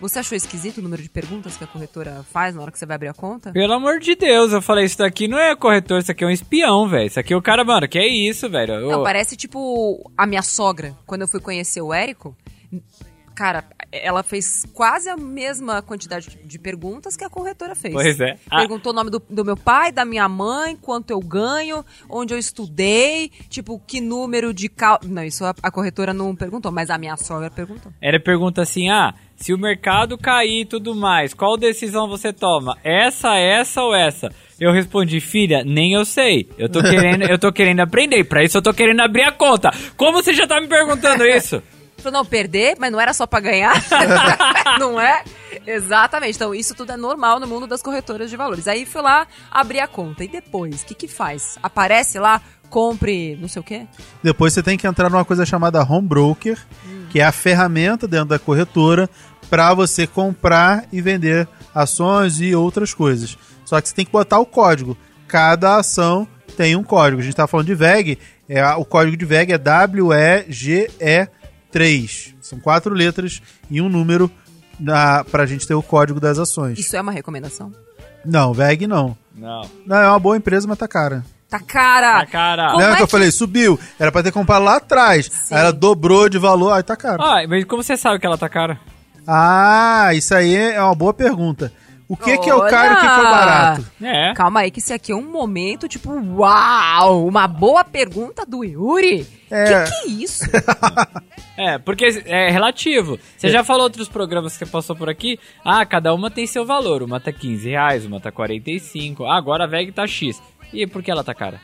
você 0.01 0.21
achou 0.21 0.37
esquisito 0.37 0.79
o 0.79 0.83
número 0.83 1.03
de 1.03 1.09
perguntas 1.09 1.57
que 1.57 1.65
a 1.65 1.67
corretora 1.67 2.25
faz 2.31 2.55
na 2.55 2.63
hora 2.63 2.71
que 2.71 2.79
você 2.79 2.87
vai 2.87 2.95
abrir 2.95 3.09
a 3.09 3.15
conta? 3.15 3.51
Pelo 3.53 3.73
amor 3.73 3.99
de 3.99 4.15
Deus, 4.15 4.53
eu 4.53 4.63
falei, 4.63 4.85
isso 4.85 4.99
daqui 4.99 5.27
não 5.27 5.39
é 5.39 5.57
corretor, 5.57 5.99
isso 6.01 6.13
aqui 6.13 6.23
é 6.23 6.27
um 6.27 6.31
espião, 6.31 6.89
velho. 6.89 7.07
Isso 7.07 7.19
aqui 7.19 7.33
é 7.33 7.37
o 7.37 7.43
cara, 7.43 7.65
mano, 7.65 7.89
que 7.89 7.99
é 7.99 8.07
isso, 8.07 8.49
velho. 8.49 8.81
Não, 8.81 9.01
Ô, 9.01 9.03
parece 9.03 9.37
tipo 9.37 10.11
a 10.17 10.25
minha 10.25 10.43
sogra, 10.43 10.95
quando 11.05 11.23
eu 11.23 11.29
fui 11.29 11.41
conhecer 11.41 11.81
o 11.81 11.93
Érico. 11.93 12.37
Cara, 13.39 13.63
ela 13.93 14.25
fez 14.25 14.65
quase 14.75 15.09
a 15.09 15.17
mesma 15.17 15.81
quantidade 15.81 16.37
de- 16.45 16.59
perguntas 16.59 17.17
que 17.17 17.23
a 17.23 17.31
corretora 17.31 17.77
fez. 17.77 17.95
Pois 17.95 18.21
é. 18.21 18.37
Ah. 18.51 18.59
Perguntou 18.59 18.93
o 18.93 18.95
nome 18.97 19.11
do, 19.11 19.23
do 19.31 19.45
meu 19.45 19.57
pai, 19.57 19.93
da 19.93 20.05
minha 20.05 20.29
mãe, 20.29 20.75
quanto 20.75 21.13
eu 21.13 21.21
ganho, 21.21 21.85
onde 22.11 22.35
eu 22.35 22.39
estudei, 22.39 23.31
tipo, 23.49 23.81
que 23.87 24.01
número 24.01 24.53
de 24.53 24.69
cal... 24.69 24.99
Não, 25.05 25.23
isso 25.23 25.45
a, 25.45 25.55
a 25.63 25.71
corretora 25.71 26.13
não 26.13 26.35
perguntou, 26.35 26.73
mas 26.73 26.91
a 26.91 26.99
minha 26.99 27.17
sogra 27.17 27.49
perguntou. 27.49 27.93
Era 28.03 28.19
pergunta 28.19 28.63
assim, 28.63 28.91
ah, 28.91 29.15
se 29.37 29.55
o 29.55 29.59
mercado 29.59 30.19
cair 30.19 30.63
e 30.63 30.67
tudo 30.67 30.93
mais, 30.97 31.33
qual 31.33 31.57
decisão 31.57 32.09
você 32.09 32.33
toma? 32.33 32.77
Essa, 32.83 33.37
essa 33.37 33.85
ou 33.85 33.95
essa? 33.95 34.33
Eu 34.59 34.73
respondi, 34.73 35.21
filha, 35.21 35.63
nem 35.65 35.93
eu 35.93 36.05
sei. 36.05 36.49
Eu 36.59 36.69
tô 36.69 36.83
querendo, 36.91 37.23
eu 37.23 37.39
tô 37.39 37.53
querendo 37.53 37.79
aprender. 37.79 38.25
Pra 38.25 38.43
isso 38.43 38.59
eu 38.59 38.63
tô 38.63 38.75
querendo 38.75 39.01
abrir 39.01 39.23
a 39.23 39.31
conta. 39.31 39.71
Como 39.97 40.21
você 40.21 40.35
já 40.35 40.45
tá 40.45 40.61
me 40.61 40.67
perguntando 40.67 41.25
isso? 41.25 41.63
Falou, 41.99 42.19
não, 42.19 42.25
perder, 42.25 42.77
mas 42.79 42.93
não 42.93 43.01
era 43.01 43.13
só 43.13 43.27
pra 43.27 43.41
ganhar. 43.41 43.75
não 44.79 45.01
é? 45.01 45.23
Exatamente. 45.67 46.37
Então, 46.37 46.55
isso 46.55 46.75
tudo 46.75 46.93
é 46.93 46.97
normal 46.97 47.41
no 47.41 47.47
mundo 47.47 47.67
das 47.67 47.83
corretoras 47.83 48.31
de 48.31 48.37
valores. 48.37 48.69
Aí 48.69 48.87
fui 48.87 49.03
lá, 49.03 49.27
abri 49.51 49.81
a 49.81 49.87
conta. 49.87 50.25
E 50.25 50.29
depois, 50.29 50.83
o 50.83 50.87
que 50.87 50.95
que 50.95 51.09
faz? 51.09 51.59
Aparece 51.63 52.19
lá, 52.19 52.41
compre 52.69 53.37
não 53.37 53.49
sei 53.49 53.61
o 53.61 53.65
quê? 53.65 53.87
Depois 54.23 54.53
você 54.53 54.63
tem 54.63 54.79
que 54.79 54.87
entrar 54.87 55.11
numa 55.11 55.25
coisa 55.25 55.45
chamada 55.45 55.83
home 55.83 56.07
broker, 56.07 56.59
que 57.11 57.21
é 57.21 57.25
a 57.25 57.33
ferramenta 57.33 58.07
dentro 58.07 58.29
da 58.29 58.39
corretora 58.39 59.09
para 59.51 59.73
você 59.75 60.07
comprar 60.07 60.85
e 60.93 61.01
vender 61.01 61.49
ações 61.75 62.41
e 62.41 62.55
outras 62.55 62.93
coisas. 62.93 63.37
Só 63.65 63.81
que 63.81 63.89
você 63.89 63.95
tem 63.95 64.05
que 64.05 64.13
botar 64.13 64.39
o 64.39 64.47
código. 64.47 64.97
Cada 65.27 65.77
ação 65.77 66.27
tem 66.57 66.77
um 66.77 66.83
código. 66.83 67.21
A 67.21 67.25
gente 67.25 67.33
está 67.33 67.47
falando 67.47 67.67
de 67.67 67.75
VEG, 67.75 68.19
é, 68.49 68.65
o 68.75 68.85
código 68.85 69.17
de 69.17 69.25
VEG 69.25 69.53
é 69.53 71.29
WEGE3. 71.73 72.35
São 72.41 72.59
quatro 72.61 72.95
letras 72.95 73.41
e 73.71 73.81
um 73.81 73.89
número 73.89 74.31
para 75.31 75.43
a 75.43 75.47
gente 75.47 75.67
ter 75.67 75.75
o 75.75 75.83
código 75.83 76.21
das 76.21 76.39
ações. 76.39 76.79
Isso 76.79 76.97
é 76.97 77.01
uma 77.01 77.13
recomendação? 77.13 77.73
Não, 78.25 78.53
VEG 78.53 78.87
não. 78.87 79.17
Não. 79.35 79.69
Não, 79.87 79.97
é 79.97 80.09
uma 80.09 80.19
boa 80.19 80.37
empresa, 80.37 80.67
mas 80.67 80.79
tá 80.79 80.89
cara. 80.89 81.25
Tá 81.49 81.59
cara! 81.61 82.21
Tá 82.21 82.27
cara. 82.27 82.67
Como 82.67 82.79
Lembra 82.79 82.95
é 82.95 82.97
que 82.97 83.03
eu 83.03 83.09
falei, 83.09 83.31
subiu? 83.31 83.79
Era 83.99 84.13
pra 84.13 84.23
ter 84.23 84.33
comprado 84.33 84.65
lá 84.65 84.77
atrás. 84.77 85.27
Sim. 85.27 85.55
Aí 85.55 85.61
ela 85.61 85.73
dobrou 85.73 86.29
de 86.29 86.39
valor, 86.39 86.73
aí 86.73 86.83
tá 86.83 86.95
caro. 86.97 87.23
Ah, 87.23 87.43
mas 87.49 87.65
como 87.65 87.83
você 87.83 87.97
sabe 87.97 88.19
que 88.19 88.27
ela 88.27 88.37
tá 88.37 88.49
cara? 88.49 88.79
Ah, 89.27 90.11
isso 90.15 90.35
aí 90.35 90.55
é 90.55 90.83
uma 90.83 90.95
boa 90.95 91.15
pergunta. 91.15 91.73
O 92.09 92.17
que, 92.17 92.39
que 92.39 92.49
é 92.49 92.55
o 92.55 92.61
caro 92.67 92.93
e 92.93 92.97
o 92.97 93.01
que, 93.01 93.03
que 93.03 93.07
é 93.07 93.19
o 93.19 93.23
barato? 93.23 93.87
É. 94.03 94.35
Calma 94.35 94.61
aí, 94.61 94.71
que 94.71 94.79
esse 94.79 94.95
aqui 94.95 95.13
é 95.13 95.15
um 95.15 95.31
momento, 95.31 95.87
tipo, 95.87 96.11
uau! 96.11 97.27
Uma 97.27 97.47
boa 97.47 97.85
pergunta 97.85 98.47
do 98.47 98.65
Yuri. 98.65 99.27
É. 99.51 99.85
Que 99.85 99.91
que 99.91 99.95
é 99.95 100.07
isso? 100.07 100.45
É, 101.61 101.77
porque 101.77 102.23
é 102.25 102.53
relativo. 102.53 103.19
Você 103.37 103.51
já 103.51 103.65
falou 103.65 103.83
outros 103.83 104.09
programas 104.09 104.53
que 104.53 104.65
você 104.65 104.71
passou 104.71 104.95
por 104.95 105.09
aqui? 105.09 105.41
Ah, 105.65 105.85
cada 105.85 106.15
uma 106.15 106.31
tem 106.31 106.47
seu 106.47 106.65
valor. 106.65 107.03
Uma 107.03 107.19
tá 107.19 107.33
15 107.33 107.69
reais, 107.69 108.07
uma 108.07 108.21
tá 108.21 108.31
45. 108.31 109.25
Ah, 109.25 109.37
agora 109.37 109.65
a 109.65 109.67
VEG 109.67 109.91
tá 109.91 110.07
X. 110.07 110.41
E 110.73 110.87
por 110.87 111.03
que 111.03 111.11
ela 111.11 111.25
tá 111.25 111.35
cara? 111.35 111.61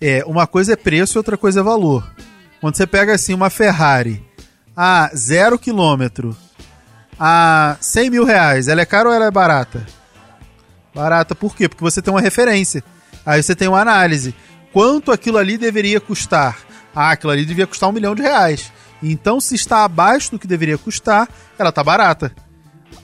É, 0.00 0.24
uma 0.24 0.46
coisa 0.46 0.72
é 0.72 0.76
preço 0.76 1.18
e 1.18 1.20
outra 1.20 1.36
coisa 1.36 1.60
é 1.60 1.62
valor. 1.62 2.10
Quando 2.62 2.76
você 2.76 2.86
pega 2.86 3.14
assim 3.14 3.34
uma 3.34 3.50
Ferrari 3.50 4.24
a 4.74 5.10
zero 5.14 5.58
quilômetro 5.58 6.34
a 7.18 7.76
100 7.80 8.10
mil 8.10 8.24
reais, 8.24 8.68
ela 8.68 8.80
é 8.80 8.84
cara 8.84 9.08
ou 9.08 9.14
ela 9.14 9.26
é 9.26 9.30
barata? 9.30 9.86
Barata 10.94 11.34
por 11.34 11.54
quê? 11.54 11.68
Porque 11.68 11.84
você 11.84 12.00
tem 12.00 12.12
uma 12.12 12.20
referência. 12.20 12.82
Aí 13.24 13.42
você 13.42 13.54
tem 13.54 13.68
uma 13.68 13.80
análise. 13.80 14.34
Quanto 14.72 15.12
aquilo 15.12 15.38
ali 15.38 15.58
deveria 15.58 16.00
custar? 16.00 16.58
Ah, 16.94 17.10
aquilo 17.10 17.32
ali 17.32 17.44
devia 17.44 17.66
custar 17.66 17.88
um 17.88 17.92
milhão 17.92 18.14
de 18.14 18.22
reais. 18.22 18.72
Então, 19.02 19.40
se 19.40 19.54
está 19.54 19.84
abaixo 19.84 20.30
do 20.30 20.38
que 20.38 20.46
deveria 20.46 20.78
custar, 20.78 21.28
ela 21.58 21.68
está 21.68 21.84
barata. 21.84 22.34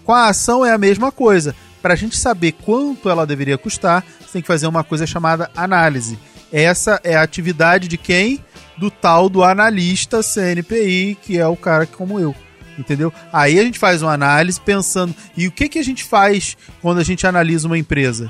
Com 0.04 0.12
a 0.12 0.28
ação 0.28 0.64
é 0.64 0.72
a 0.72 0.78
mesma 0.78 1.12
coisa. 1.12 1.54
Para 1.82 1.94
a 1.94 1.96
gente 1.96 2.16
saber 2.16 2.52
quanto 2.52 3.10
ela 3.10 3.26
deveria 3.26 3.58
custar, 3.58 4.04
você 4.20 4.34
tem 4.34 4.42
que 4.42 4.48
fazer 4.48 4.66
uma 4.66 4.84
coisa 4.84 5.06
chamada 5.06 5.50
análise. 5.56 6.18
Essa 6.52 7.00
é 7.04 7.16
a 7.16 7.22
atividade 7.22 7.88
de 7.88 7.96
quem? 7.96 8.42
Do 8.76 8.90
tal 8.90 9.28
do 9.28 9.42
analista 9.42 10.22
CNPI, 10.22 11.18
que 11.20 11.38
é 11.38 11.46
o 11.46 11.56
cara 11.56 11.86
como 11.86 12.18
eu. 12.18 12.34
Entendeu? 12.78 13.12
Aí 13.32 13.58
a 13.58 13.62
gente 13.62 13.78
faz 13.78 14.02
uma 14.02 14.12
análise 14.12 14.60
pensando. 14.60 15.14
E 15.36 15.46
o 15.46 15.52
que, 15.52 15.68
que 15.68 15.78
a 15.78 15.84
gente 15.84 16.04
faz 16.04 16.56
quando 16.80 16.98
a 16.98 17.04
gente 17.04 17.26
analisa 17.26 17.66
uma 17.66 17.78
empresa? 17.78 18.28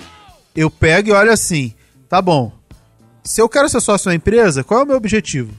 Eu 0.55 0.70
pego 0.70 1.09
e 1.09 1.12
olho 1.12 1.33
assim: 1.33 1.74
tá 2.09 2.20
bom. 2.20 2.52
Se 3.24 3.40
eu 3.40 3.48
quero 3.48 3.68
ser 3.68 3.81
sócio 3.81 4.11
da 4.11 4.14
empresa, 4.14 4.64
qual 4.64 4.81
é 4.81 4.83
o 4.83 4.87
meu 4.87 4.96
objetivo? 4.96 5.52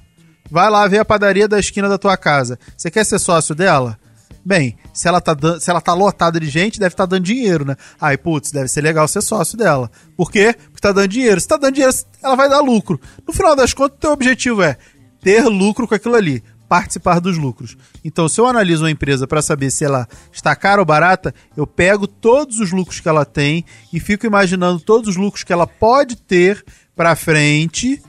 Vai 0.51 0.69
lá 0.69 0.87
ver 0.87 0.99
a 0.99 1.05
padaria 1.05 1.47
da 1.47 1.59
esquina 1.59 1.87
da 1.87 1.97
tua 1.97 2.17
casa. 2.17 2.59
Você 2.77 2.91
quer 2.91 3.05
ser 3.05 3.19
sócio 3.19 3.55
dela? 3.55 3.97
Bem, 4.45 4.77
se 4.93 5.07
ela 5.07 5.21
tá, 5.21 5.35
se 5.57 5.69
ela 5.69 5.79
tá 5.79 5.93
lotada 5.93 6.37
de 6.37 6.49
gente, 6.49 6.77
deve 6.77 6.93
estar 6.93 7.05
dando 7.05 7.23
dinheiro, 7.23 7.63
né? 7.63 7.77
Aí, 7.99 8.17
putz, 8.17 8.51
deve 8.51 8.67
ser 8.67 8.81
legal 8.81 9.07
ser 9.07 9.21
sócio 9.21 9.57
dela. 9.57 9.89
Por 10.17 10.29
quê? 10.29 10.53
Porque 10.53 10.81
tá 10.81 10.91
dando 10.91 11.07
dinheiro. 11.07 11.39
Se 11.39 11.47
tá 11.47 11.55
dando 11.55 11.75
dinheiro, 11.75 11.95
ela 12.21 12.35
vai 12.35 12.49
dar 12.49 12.59
lucro. 12.59 12.99
No 13.25 13.33
final 13.33 13.55
das 13.55 13.73
contas, 13.73 13.95
o 13.97 14.01
teu 14.01 14.11
objetivo 14.11 14.61
é 14.61 14.77
ter 15.21 15.45
lucro 15.45 15.87
com 15.87 15.95
aquilo 15.95 16.15
ali, 16.15 16.43
participar 16.73 17.19
dos 17.19 17.37
lucros. 17.37 17.77
Então, 18.03 18.27
se 18.27 18.41
eu 18.41 18.47
analiso 18.47 18.81
uma 18.81 18.89
empresa 18.89 19.27
para 19.27 19.43
saber 19.43 19.69
se 19.69 19.85
ela 19.85 20.07
está 20.31 20.55
cara 20.55 20.81
ou 20.81 20.85
barata, 20.85 21.31
eu 21.55 21.67
pego 21.67 22.07
todos 22.07 22.57
os 22.57 22.71
lucros 22.71 22.99
que 22.99 23.07
ela 23.07 23.23
tem 23.23 23.63
e 23.93 23.99
fico 23.99 24.25
imaginando 24.25 24.79
todos 24.79 25.09
os 25.09 25.15
lucros 25.15 25.43
que 25.43 25.53
ela 25.53 25.67
pode 25.67 26.15
ter 26.15 26.65
para 26.95 27.15
frente. 27.15 28.01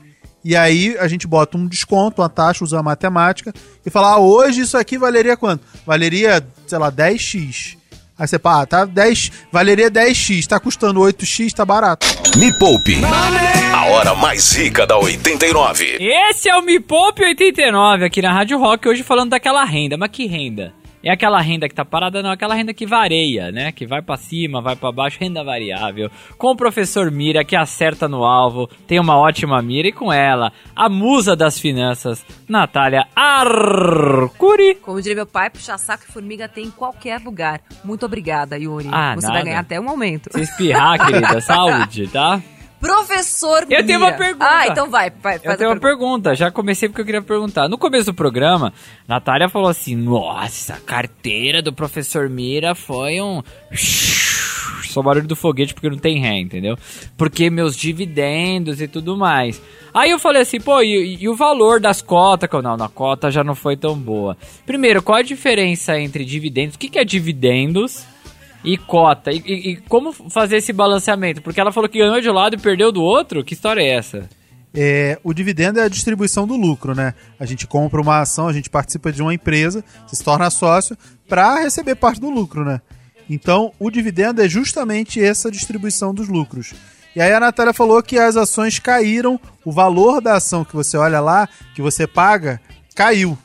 E 0.43 0.55
aí 0.55 0.97
a 0.97 1.07
gente 1.07 1.27
bota 1.27 1.59
um 1.59 1.67
desconto, 1.67 2.23
uma 2.23 2.29
taxa, 2.29 2.63
usa 2.63 2.79
a 2.79 2.83
matemática 2.83 3.53
e 3.85 3.89
fala: 3.91 4.13
ah, 4.13 4.19
hoje 4.19 4.61
isso 4.61 4.75
aqui 4.79 4.97
valeria 4.97 5.37
quanto? 5.37 5.63
Valeria, 5.85 6.43
sei 6.65 6.79
lá, 6.79 6.91
10x. 6.91 7.77
Aí 8.17 8.27
você 8.27 8.39
fala, 8.39 8.63
ah, 8.63 8.65
tá 8.65 8.85
10, 8.85 9.31
valeria 9.51 9.91
10x, 9.91 10.47
tá 10.47 10.59
custando 10.59 11.01
8x, 11.01 11.53
tá 11.53 11.63
barato. 11.63 12.07
Me 12.37 12.51
Poupe. 12.51 12.97
A 13.73 13.85
hora 13.87 14.13
mais 14.13 14.51
rica 14.51 14.85
da 14.85 14.97
89. 14.97 15.97
Esse 15.99 16.49
é 16.49 16.55
o 16.57 16.61
Me 16.61 16.79
Poupe 16.81 17.23
89 17.23 18.05
aqui 18.05 18.21
na 18.21 18.33
Rádio 18.33 18.59
Rock, 18.59 18.89
hoje 18.89 19.03
falando 19.03 19.29
daquela 19.29 19.63
renda. 19.63 19.95
Mas 19.95 20.09
que 20.11 20.25
renda? 20.27 20.73
É 21.05 21.11
aquela 21.11 21.39
renda 21.39 21.69
que 21.69 21.75
tá 21.75 21.85
parada, 21.85 22.23
não, 22.23 22.31
aquela 22.31 22.55
renda 22.55 22.73
que 22.73 22.83
vareia, 22.83 23.51
né? 23.51 23.71
Que 23.71 23.85
vai 23.85 24.01
pra 24.01 24.17
cima, 24.17 24.59
vai 24.59 24.75
pra 24.75 24.91
baixo, 24.91 25.19
renda 25.21 25.43
variável. 25.43 26.09
Com 26.35 26.47
o 26.47 26.55
professor 26.55 27.11
Mira, 27.11 27.45
que 27.45 27.55
acerta 27.55 28.09
no 28.09 28.23
alvo, 28.25 28.67
tem 28.87 28.99
uma 28.99 29.15
ótima 29.15 29.61
mira, 29.61 29.87
e 29.87 29.91
com 29.91 30.11
ela, 30.11 30.51
a 30.75 30.89
musa 30.89 31.35
das 31.35 31.59
finanças, 31.59 32.25
Natália 32.49 33.05
Arcuri. 33.15 34.75
Como 34.81 34.99
diria 34.99 35.15
meu 35.17 35.27
pai, 35.27 35.51
puxar 35.51 35.77
saco 35.77 36.05
e 36.09 36.11
formiga 36.11 36.47
tem 36.47 36.65
em 36.65 36.71
qualquer 36.71 37.21
lugar. 37.21 37.61
Muito 37.83 38.03
obrigada, 38.03 38.57
Yuri. 38.57 38.89
Ah, 38.91 39.13
Você 39.13 39.27
nada. 39.27 39.33
vai 39.33 39.43
ganhar 39.43 39.59
até 39.59 39.79
um 39.79 39.87
aumento. 39.87 40.31
Se 40.33 40.41
espirrar, 40.41 41.05
querida, 41.05 41.39
saúde, 41.45 42.07
tá? 42.07 42.41
Professor 42.79 43.65
Eu 43.69 43.85
tenho 43.85 43.99
uma 43.99 44.11
Mira. 44.11 44.17
pergunta. 44.17 44.45
Ah, 44.47 44.67
então 44.67 44.89
vai, 44.89 45.09
vai. 45.09 45.39
Eu 45.43 45.57
tenho 45.57 45.69
uma 45.69 45.79
pergunta, 45.79 46.35
já 46.35 46.51
comecei 46.51 46.89
porque 46.89 47.01
eu 47.01 47.05
queria 47.05 47.21
perguntar. 47.21 47.67
No 47.67 47.77
começo 47.77 48.07
do 48.07 48.13
programa, 48.13 48.73
Natália 49.07 49.49
falou 49.49 49.69
assim: 49.69 49.95
Nossa, 49.95 50.73
a 50.73 50.79
carteira 50.79 51.61
do 51.61 51.73
professor 51.73 52.29
Mira 52.29 52.75
foi 52.75 53.21
um. 53.21 53.41
só 54.95 55.01
barulho 55.01 55.27
do 55.27 55.35
foguete 55.35 55.73
porque 55.73 55.89
não 55.89 55.97
tem 55.97 56.19
ré, 56.19 56.39
entendeu? 56.39 56.77
Porque 57.17 57.49
meus 57.49 57.75
dividendos 57.75 58.81
e 58.81 58.87
tudo 58.87 59.17
mais. 59.17 59.61
Aí 59.93 60.09
eu 60.09 60.19
falei 60.19 60.41
assim, 60.41 60.59
pô, 60.59 60.81
e, 60.81 61.17
e 61.21 61.27
o 61.27 61.35
valor 61.35 61.79
das 61.81 62.01
cotas? 62.01 62.49
Não, 62.63 62.77
na 62.77 62.87
cota 62.87 63.29
já 63.29 63.43
não 63.43 63.55
foi 63.55 63.75
tão 63.75 63.97
boa. 63.97 64.37
Primeiro, 64.65 65.01
qual 65.01 65.17
a 65.17 65.21
diferença 65.21 65.99
entre 65.99 66.23
dividendos? 66.23 66.75
O 66.75 66.79
que, 66.79 66.89
que 66.89 66.99
é 66.99 67.03
dividendos? 67.03 68.05
E 68.65 68.77
cota. 68.77 69.31
E, 69.31 69.41
e, 69.45 69.71
e, 69.71 69.75
como 69.77 70.11
fazer 70.11 70.57
esse 70.57 70.73
balanceamento? 70.73 71.41
Porque 71.41 71.61
ela 71.61 71.71
falou 71.71 71.89
que 71.89 71.99
ganhou 71.99 72.19
de 72.19 72.29
um 72.29 72.33
lado 72.33 72.55
e 72.55 72.59
perdeu 72.59 72.91
do 72.91 73.01
outro? 73.01 73.43
Que 73.43 73.53
história 73.53 73.81
é 73.81 73.95
essa? 73.95 74.27
É, 74.73 75.17
o 75.23 75.33
dividendo 75.33 75.79
é 75.79 75.83
a 75.83 75.87
distribuição 75.87 76.45
do 76.45 76.57
lucro, 76.57 76.93
né? 76.93 77.13
A 77.39 77.45
gente 77.45 77.65
compra 77.65 78.01
uma 78.01 78.19
ação, 78.19 78.47
a 78.47 78.53
gente 78.53 78.69
participa 78.69 79.11
de 79.11 79.21
uma 79.21 79.33
empresa, 79.33 79.83
se 80.05 80.21
torna 80.21 80.49
sócio 80.49 80.97
para 81.29 81.61
receber 81.61 81.95
parte 81.95 82.19
do 82.19 82.29
lucro, 82.29 82.65
né? 82.65 82.81
Então, 83.29 83.71
o 83.79 83.89
dividendo 83.89 84.41
é 84.41 84.49
justamente 84.49 85.23
essa 85.23 85.49
distribuição 85.49 86.13
dos 86.13 86.27
lucros. 86.27 86.73
E 87.15 87.21
aí 87.21 87.31
a 87.31 87.39
Natália 87.39 87.73
falou 87.73 88.03
que 88.03 88.19
as 88.19 88.35
ações 88.35 88.77
caíram, 88.77 89.39
o 89.63 89.71
valor 89.71 90.19
da 90.19 90.35
ação 90.35 90.65
que 90.65 90.75
você 90.75 90.97
olha 90.97 91.21
lá, 91.21 91.47
que 91.73 91.81
você 91.81 92.05
paga, 92.05 92.59
caiu. 92.93 93.37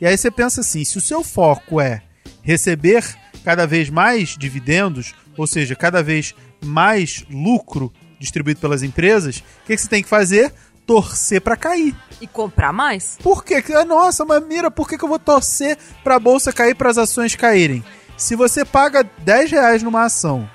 E 0.00 0.06
aí 0.06 0.16
você 0.16 0.30
pensa 0.30 0.60
assim, 0.60 0.84
se 0.84 0.98
o 0.98 1.00
seu 1.00 1.24
foco 1.24 1.80
é 1.80 2.02
receber 2.42 3.02
cada 3.44 3.66
vez 3.66 3.90
mais 3.90 4.36
dividendos, 4.36 5.14
ou 5.36 5.46
seja, 5.46 5.74
cada 5.74 6.02
vez 6.02 6.34
mais 6.64 7.24
lucro 7.30 7.92
distribuído 8.18 8.60
pelas 8.60 8.82
empresas, 8.82 9.38
o 9.38 9.66
que, 9.66 9.76
que 9.76 9.82
você 9.82 9.88
tem 9.88 10.02
que 10.02 10.08
fazer? 10.08 10.52
Torcer 10.86 11.40
para 11.40 11.56
cair. 11.56 11.94
E 12.20 12.26
comprar 12.26 12.72
mais? 12.72 13.18
Por 13.22 13.44
quê? 13.44 13.62
Ah, 13.74 13.84
nossa, 13.84 14.24
mas 14.24 14.44
mira, 14.46 14.70
por 14.70 14.88
que, 14.88 14.96
que 14.96 15.04
eu 15.04 15.08
vou 15.08 15.18
torcer 15.18 15.76
para 16.04 16.16
a 16.16 16.20
bolsa 16.20 16.52
cair, 16.52 16.74
para 16.74 16.90
as 16.90 16.98
ações 16.98 17.34
caírem? 17.34 17.84
Se 18.16 18.36
você 18.36 18.64
paga 18.64 19.08
10 19.18 19.50
reais 19.50 19.82
numa 19.82 20.04
ação 20.04 20.48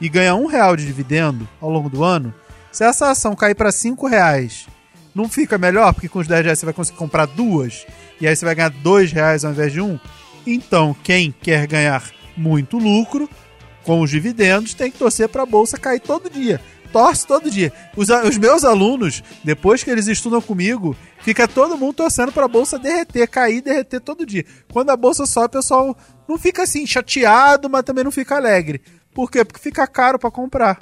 e 0.00 0.08
ganha 0.08 0.34
um 0.34 0.46
real 0.46 0.76
de 0.76 0.86
dividendo 0.86 1.48
ao 1.60 1.70
longo 1.70 1.88
do 1.88 2.04
ano, 2.04 2.32
se 2.70 2.84
essa 2.84 3.10
ação 3.10 3.34
cair 3.34 3.54
para 3.54 3.72
5 3.72 4.06
reais, 4.06 4.66
não 5.14 5.28
fica 5.28 5.58
melhor? 5.58 5.92
Porque 5.92 6.08
com 6.08 6.20
os 6.20 6.28
10 6.28 6.44
reais 6.44 6.58
você 6.58 6.66
vai 6.66 6.74
conseguir 6.74 6.98
comprar 6.98 7.26
duas 7.26 7.84
e 8.20 8.28
aí 8.28 8.36
você 8.36 8.44
vai 8.44 8.54
ganhar 8.54 8.70
2 8.70 9.12
reais 9.12 9.44
ao 9.44 9.50
invés 9.50 9.72
de 9.72 9.80
um? 9.80 9.98
Então, 10.46 10.94
quem 11.02 11.32
quer 11.32 11.66
ganhar 11.66 12.02
muito 12.38 12.78
lucro 12.78 13.28
com 13.84 14.00
os 14.00 14.10
dividendos, 14.10 14.74
tem 14.74 14.90
que 14.90 14.98
torcer 14.98 15.28
para 15.28 15.42
a 15.42 15.46
bolsa 15.46 15.78
cair 15.78 16.00
todo 16.00 16.28
dia. 16.28 16.60
Torce 16.92 17.26
todo 17.26 17.50
dia. 17.50 17.72
Os, 17.96 18.08
os, 18.08 18.38
meus 18.38 18.64
alunos, 18.64 19.22
depois 19.44 19.82
que 19.82 19.90
eles 19.90 20.06
estudam 20.06 20.40
comigo, 20.40 20.96
fica 21.20 21.46
todo 21.46 21.76
mundo 21.76 21.94
torcendo 21.94 22.32
para 22.32 22.46
a 22.46 22.48
bolsa 22.48 22.78
derreter, 22.78 23.28
cair, 23.28 23.60
derreter 23.60 24.00
todo 24.00 24.26
dia. 24.26 24.44
Quando 24.72 24.90
a 24.90 24.96
bolsa 24.96 25.26
sobe, 25.26 25.46
o 25.46 25.60
pessoal 25.60 25.96
não 26.28 26.38
fica 26.38 26.62
assim 26.62 26.86
chateado, 26.86 27.68
mas 27.68 27.82
também 27.82 28.04
não 28.04 28.10
fica 28.10 28.36
alegre. 28.36 28.80
Por 29.14 29.30
quê? 29.30 29.44
Porque 29.44 29.60
fica 29.60 29.86
caro 29.86 30.18
para 30.18 30.30
comprar. 30.30 30.78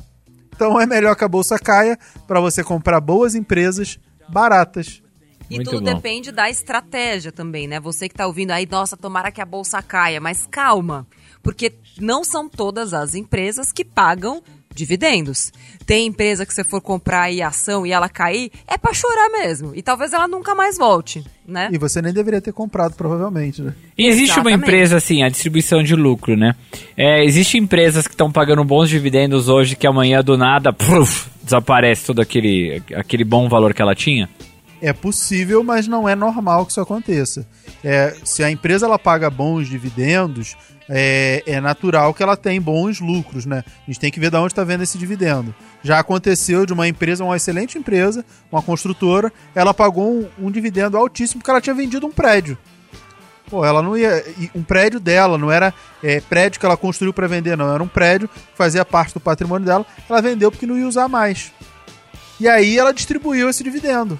Então 0.54 0.80
é 0.80 0.86
melhor 0.86 1.14
que 1.16 1.24
a 1.24 1.28
bolsa 1.28 1.58
caia 1.58 1.98
para 2.26 2.40
você 2.40 2.62
comprar 2.64 3.00
boas 3.00 3.34
empresas 3.34 3.98
baratas. 4.28 5.02
E 5.48 5.56
Muito 5.56 5.70
tudo 5.70 5.84
bom. 5.84 5.94
depende 5.94 6.32
da 6.32 6.50
estratégia 6.50 7.30
também, 7.30 7.68
né? 7.68 7.78
Você 7.78 8.08
que 8.08 8.14
está 8.14 8.26
ouvindo 8.26 8.50
aí, 8.50 8.66
nossa, 8.68 8.96
tomara 8.96 9.30
que 9.30 9.40
a 9.40 9.44
bolsa 9.44 9.80
caia, 9.80 10.20
mas 10.20 10.46
calma 10.50 11.06
porque 11.46 11.72
não 12.00 12.24
são 12.24 12.48
todas 12.48 12.92
as 12.92 13.14
empresas 13.14 13.70
que 13.70 13.84
pagam 13.84 14.42
dividendos. 14.74 15.52
Tem 15.86 16.08
empresa 16.08 16.44
que 16.44 16.52
você 16.52 16.64
for 16.64 16.80
comprar 16.80 17.22
aí 17.22 17.40
ação 17.40 17.86
e 17.86 17.92
ela 17.92 18.08
cair, 18.08 18.50
é 18.66 18.76
para 18.76 18.92
chorar 18.92 19.30
mesmo. 19.30 19.70
E 19.72 19.80
talvez 19.80 20.12
ela 20.12 20.26
nunca 20.26 20.56
mais 20.56 20.76
volte, 20.76 21.24
né? 21.46 21.68
E 21.72 21.78
você 21.78 22.02
nem 22.02 22.12
deveria 22.12 22.40
ter 22.40 22.52
comprado, 22.52 22.96
provavelmente, 22.96 23.62
né? 23.62 23.74
E 23.96 24.08
existe 24.08 24.32
Exatamente. 24.32 24.56
uma 24.56 24.60
empresa, 24.60 24.96
assim, 24.96 25.22
a 25.22 25.28
distribuição 25.28 25.84
de 25.84 25.94
lucro, 25.94 26.36
né? 26.36 26.56
É, 26.96 27.24
Existem 27.24 27.62
empresas 27.62 28.08
que 28.08 28.14
estão 28.14 28.30
pagando 28.32 28.64
bons 28.64 28.88
dividendos 28.88 29.48
hoje 29.48 29.76
que 29.76 29.86
amanhã 29.86 30.24
do 30.24 30.36
nada 30.36 30.72
pruf, 30.72 31.30
desaparece 31.44 32.06
todo 32.06 32.20
aquele, 32.20 32.82
aquele 32.96 33.22
bom 33.22 33.48
valor 33.48 33.72
que 33.72 33.80
ela 33.80 33.94
tinha? 33.94 34.28
É 34.82 34.92
possível, 34.92 35.62
mas 35.62 35.86
não 35.86 36.08
é 36.08 36.16
normal 36.16 36.66
que 36.66 36.72
isso 36.72 36.80
aconteça. 36.80 37.46
É, 37.84 38.14
se 38.24 38.42
a 38.42 38.50
empresa 38.50 38.84
ela 38.84 38.98
paga 38.98 39.30
bons 39.30 39.68
dividendos, 39.68 40.56
é, 40.88 41.42
é, 41.46 41.60
natural 41.60 42.14
que 42.14 42.22
ela 42.22 42.36
tenha 42.36 42.60
bons 42.60 43.00
lucros, 43.00 43.44
né? 43.46 43.64
A 43.66 43.90
gente 43.90 44.00
tem 44.00 44.10
que 44.10 44.20
ver 44.20 44.30
de 44.30 44.36
onde 44.36 44.52
está 44.52 44.64
vendo 44.64 44.82
esse 44.82 44.98
dividendo. 44.98 45.54
Já 45.82 45.98
aconteceu 45.98 46.64
de 46.64 46.72
uma 46.72 46.86
empresa, 46.86 47.24
uma 47.24 47.36
excelente 47.36 47.78
empresa, 47.78 48.24
uma 48.50 48.62
construtora, 48.62 49.32
ela 49.54 49.74
pagou 49.74 50.10
um, 50.10 50.46
um 50.46 50.50
dividendo 50.50 50.96
altíssimo 50.96 51.40
porque 51.40 51.50
ela 51.50 51.60
tinha 51.60 51.74
vendido 51.74 52.06
um 52.06 52.12
prédio. 52.12 52.56
Pô, 53.48 53.64
ela 53.64 53.80
não 53.80 53.96
ia. 53.96 54.24
Um 54.54 54.62
prédio 54.62 54.98
dela, 54.98 55.38
não 55.38 55.52
era 55.52 55.72
é, 56.02 56.20
prédio 56.20 56.58
que 56.58 56.66
ela 56.66 56.76
construiu 56.76 57.12
para 57.12 57.28
vender, 57.28 57.56
não. 57.56 57.72
Era 57.72 57.82
um 57.82 57.88
prédio 57.88 58.28
que 58.28 58.40
fazia 58.56 58.84
parte 58.84 59.14
do 59.14 59.20
patrimônio 59.20 59.66
dela. 59.66 59.86
Ela 60.08 60.20
vendeu 60.20 60.50
porque 60.50 60.66
não 60.66 60.76
ia 60.76 60.86
usar 60.86 61.08
mais. 61.08 61.52
E 62.40 62.48
aí 62.48 62.76
ela 62.76 62.92
distribuiu 62.92 63.48
esse 63.48 63.62
dividendo. 63.62 64.18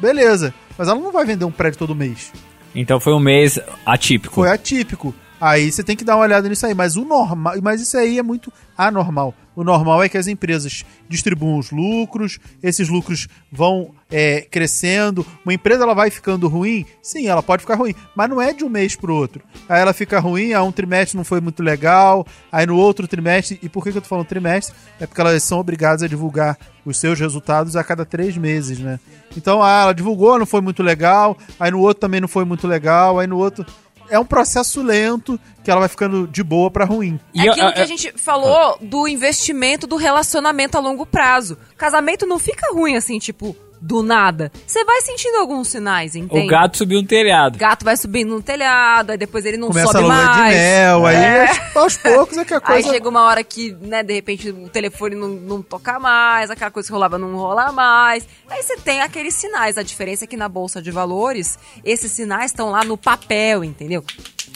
Beleza. 0.00 0.52
Mas 0.76 0.88
ela 0.88 0.98
não 0.98 1.12
vai 1.12 1.24
vender 1.24 1.44
um 1.44 1.52
prédio 1.52 1.78
todo 1.78 1.94
mês. 1.94 2.32
Então 2.74 2.98
foi 2.98 3.14
um 3.14 3.20
mês 3.20 3.60
atípico. 3.86 4.34
Foi 4.34 4.50
atípico. 4.50 5.14
Aí 5.44 5.70
você 5.70 5.84
tem 5.84 5.94
que 5.94 6.06
dar 6.06 6.16
uma 6.16 6.22
olhada 6.22 6.48
nisso 6.48 6.64
aí. 6.64 6.72
Mas 6.72 6.96
o 6.96 7.04
normal. 7.04 7.52
Mas 7.62 7.82
isso 7.82 7.98
aí 7.98 8.18
é 8.18 8.22
muito 8.22 8.50
anormal. 8.78 9.34
O 9.54 9.62
normal 9.62 10.02
é 10.02 10.08
que 10.08 10.16
as 10.16 10.26
empresas 10.26 10.86
distribuam 11.06 11.58
os 11.58 11.70
lucros, 11.70 12.40
esses 12.62 12.88
lucros 12.88 13.28
vão 13.52 13.94
é, 14.10 14.40
crescendo. 14.40 15.24
Uma 15.44 15.52
empresa 15.52 15.84
ela 15.84 15.94
vai 15.94 16.10
ficando 16.10 16.48
ruim? 16.48 16.86
Sim, 17.02 17.26
ela 17.26 17.42
pode 17.42 17.60
ficar 17.60 17.74
ruim, 17.74 17.94
mas 18.16 18.28
não 18.28 18.40
é 18.40 18.54
de 18.54 18.64
um 18.64 18.70
mês 18.70 18.96
para 18.96 19.12
o 19.12 19.14
outro. 19.14 19.42
Aí 19.68 19.80
ela 19.80 19.92
fica 19.92 20.18
ruim, 20.18 20.54
há 20.54 20.62
um 20.62 20.72
trimestre 20.72 21.16
não 21.16 21.24
foi 21.24 21.40
muito 21.40 21.62
legal, 21.62 22.26
aí 22.50 22.66
no 22.66 22.76
outro 22.76 23.06
trimestre. 23.06 23.60
E 23.62 23.68
por 23.68 23.84
que, 23.84 23.92
que 23.92 23.98
eu 23.98 24.02
tô 24.02 24.08
falando 24.08 24.26
trimestre? 24.26 24.74
É 24.98 25.06
porque 25.06 25.20
elas 25.20 25.42
são 25.42 25.60
obrigadas 25.60 26.02
a 26.02 26.08
divulgar 26.08 26.58
os 26.84 26.98
seus 26.98 27.20
resultados 27.20 27.76
a 27.76 27.84
cada 27.84 28.04
três 28.04 28.36
meses, 28.36 28.78
né? 28.78 28.98
Então, 29.36 29.62
ah, 29.62 29.82
ela 29.82 29.92
divulgou, 29.92 30.38
não 30.38 30.46
foi 30.46 30.60
muito 30.60 30.82
legal, 30.82 31.36
aí 31.58 31.70
no 31.70 31.80
outro 31.80 32.00
também 32.00 32.20
não 32.20 32.28
foi 32.28 32.44
muito 32.44 32.66
legal, 32.66 33.18
aí 33.18 33.26
no 33.26 33.38
outro 33.38 33.64
é 34.08 34.18
um 34.18 34.24
processo 34.24 34.82
lento 34.82 35.38
que 35.62 35.70
ela 35.70 35.80
vai 35.80 35.88
ficando 35.88 36.26
de 36.26 36.42
boa 36.42 36.70
para 36.70 36.84
ruim. 36.84 37.18
É 37.34 37.48
aquilo 37.48 37.72
que 37.72 37.80
a 37.80 37.86
gente 37.86 38.12
falou 38.16 38.78
do 38.80 39.08
investimento 39.08 39.86
do 39.86 39.96
relacionamento 39.96 40.76
a 40.76 40.80
longo 40.80 41.06
prazo. 41.06 41.56
Casamento 41.76 42.26
não 42.26 42.38
fica 42.38 42.72
ruim 42.72 42.96
assim, 42.96 43.18
tipo, 43.18 43.56
do 43.84 44.02
nada. 44.02 44.50
Você 44.66 44.82
vai 44.82 45.02
sentindo 45.02 45.36
alguns 45.36 45.68
sinais, 45.68 46.16
entende? 46.16 46.46
O 46.46 46.50
gato 46.50 46.78
subiu 46.78 47.00
um 47.00 47.04
telhado. 47.04 47.58
Gato 47.58 47.84
vai 47.84 47.96
subindo 47.98 48.30
no 48.30 48.42
telhado, 48.42 49.10
aí 49.10 49.18
depois 49.18 49.44
ele 49.44 49.58
não 49.58 49.68
Começa 49.68 49.92
sobe 49.92 49.98
a 49.98 50.00
lua 50.00 50.14
mais. 50.14 50.54
de 50.54 50.58
mel, 50.58 51.06
aí 51.06 51.16
é. 51.16 51.46
aos 51.74 51.96
poucos 51.98 52.38
é 52.38 52.44
que 52.46 52.54
a 52.54 52.60
coisa... 52.62 52.88
Aí 52.88 52.94
chega 52.94 53.06
uma 53.06 53.24
hora 53.24 53.44
que, 53.44 53.72
né, 53.82 54.02
de 54.02 54.14
repente 54.14 54.48
o 54.48 54.70
telefone 54.70 55.14
não, 55.14 55.28
não 55.28 55.62
toca 55.62 55.98
mais, 55.98 56.50
aquela 56.50 56.70
coisa 56.70 56.86
que 56.86 56.92
rolava 56.94 57.18
não 57.18 57.36
rola 57.36 57.72
mais. 57.72 58.26
Aí 58.48 58.62
você 58.62 58.78
tem 58.78 59.02
aqueles 59.02 59.34
sinais. 59.34 59.76
A 59.76 59.82
diferença 59.82 60.24
é 60.24 60.26
que 60.26 60.36
na 60.36 60.48
Bolsa 60.48 60.80
de 60.80 60.90
Valores, 60.90 61.58
esses 61.84 62.10
sinais 62.10 62.52
estão 62.52 62.70
lá 62.70 62.84
no 62.84 62.96
papel, 62.96 63.62
entendeu? 63.62 64.02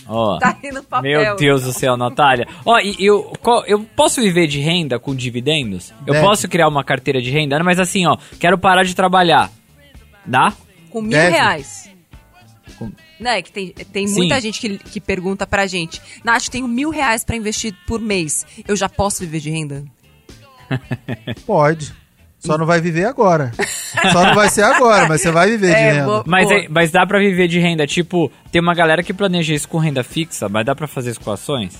Oh, 0.08 0.38
tá 0.40 0.56
aí 0.62 0.70
no 0.70 0.82
papel. 0.82 1.20
Meu 1.20 1.36
Deus 1.36 1.64
do 1.64 1.72
céu, 1.72 1.98
Natália. 1.98 2.48
Ó, 2.64 2.74
oh, 2.74 2.78
e 2.78 2.96
eu, 2.98 3.30
eu 3.66 3.84
posso 3.94 4.22
viver 4.22 4.46
de 4.46 4.58
renda 4.58 4.98
com 4.98 5.14
dividendos? 5.14 5.92
Eu 6.06 6.14
Deve. 6.14 6.24
posso 6.24 6.48
criar 6.48 6.66
uma 6.66 6.82
carteira 6.82 7.20
de 7.20 7.30
renda, 7.30 7.62
mas 7.62 7.78
assim, 7.78 8.06
ó, 8.06 8.16
quero 8.40 8.56
parar 8.56 8.84
de 8.84 8.94
trabalhar. 8.94 9.17
Dá? 10.24 10.52
Com 10.90 11.00
mil 11.00 11.10
Deve. 11.10 11.30
reais. 11.30 11.90
Com... 12.78 12.92
Né, 13.18 13.42
que 13.42 13.50
tem, 13.50 13.70
tem 13.70 14.06
muita 14.08 14.40
gente 14.40 14.60
que, 14.60 14.78
que 14.78 15.00
pergunta 15.00 15.46
pra 15.46 15.66
gente, 15.66 16.00
Nath, 16.22 16.48
tenho 16.48 16.68
mil 16.68 16.90
reais 16.90 17.24
pra 17.24 17.34
investir 17.34 17.74
por 17.86 18.00
mês. 18.00 18.46
Eu 18.66 18.76
já 18.76 18.88
posso 18.88 19.20
viver 19.20 19.40
de 19.40 19.50
renda? 19.50 19.84
Pode. 21.44 21.92
Só 22.38 22.56
não 22.56 22.66
vai 22.66 22.80
viver 22.80 23.04
agora. 23.04 23.52
Só 24.12 24.24
não 24.24 24.34
vai 24.34 24.48
ser 24.48 24.62
agora, 24.62 25.08
mas 25.08 25.20
você 25.20 25.30
vai 25.30 25.50
viver 25.50 25.72
é, 25.72 25.74
de 25.74 25.98
renda. 25.98 26.22
Mas, 26.24 26.50
é, 26.50 26.68
mas 26.68 26.90
dá 26.90 27.04
pra 27.04 27.18
viver 27.18 27.48
de 27.48 27.58
renda. 27.58 27.86
Tipo, 27.86 28.30
tem 28.52 28.62
uma 28.62 28.74
galera 28.74 29.02
que 29.02 29.12
planeja 29.12 29.54
isso 29.54 29.68
com 29.68 29.78
renda 29.78 30.04
fixa, 30.04 30.48
mas 30.48 30.64
dá 30.64 30.74
pra 30.74 30.86
fazer 30.86 31.10
isso 31.10 31.20
com 31.20 31.32
ações? 31.32 31.76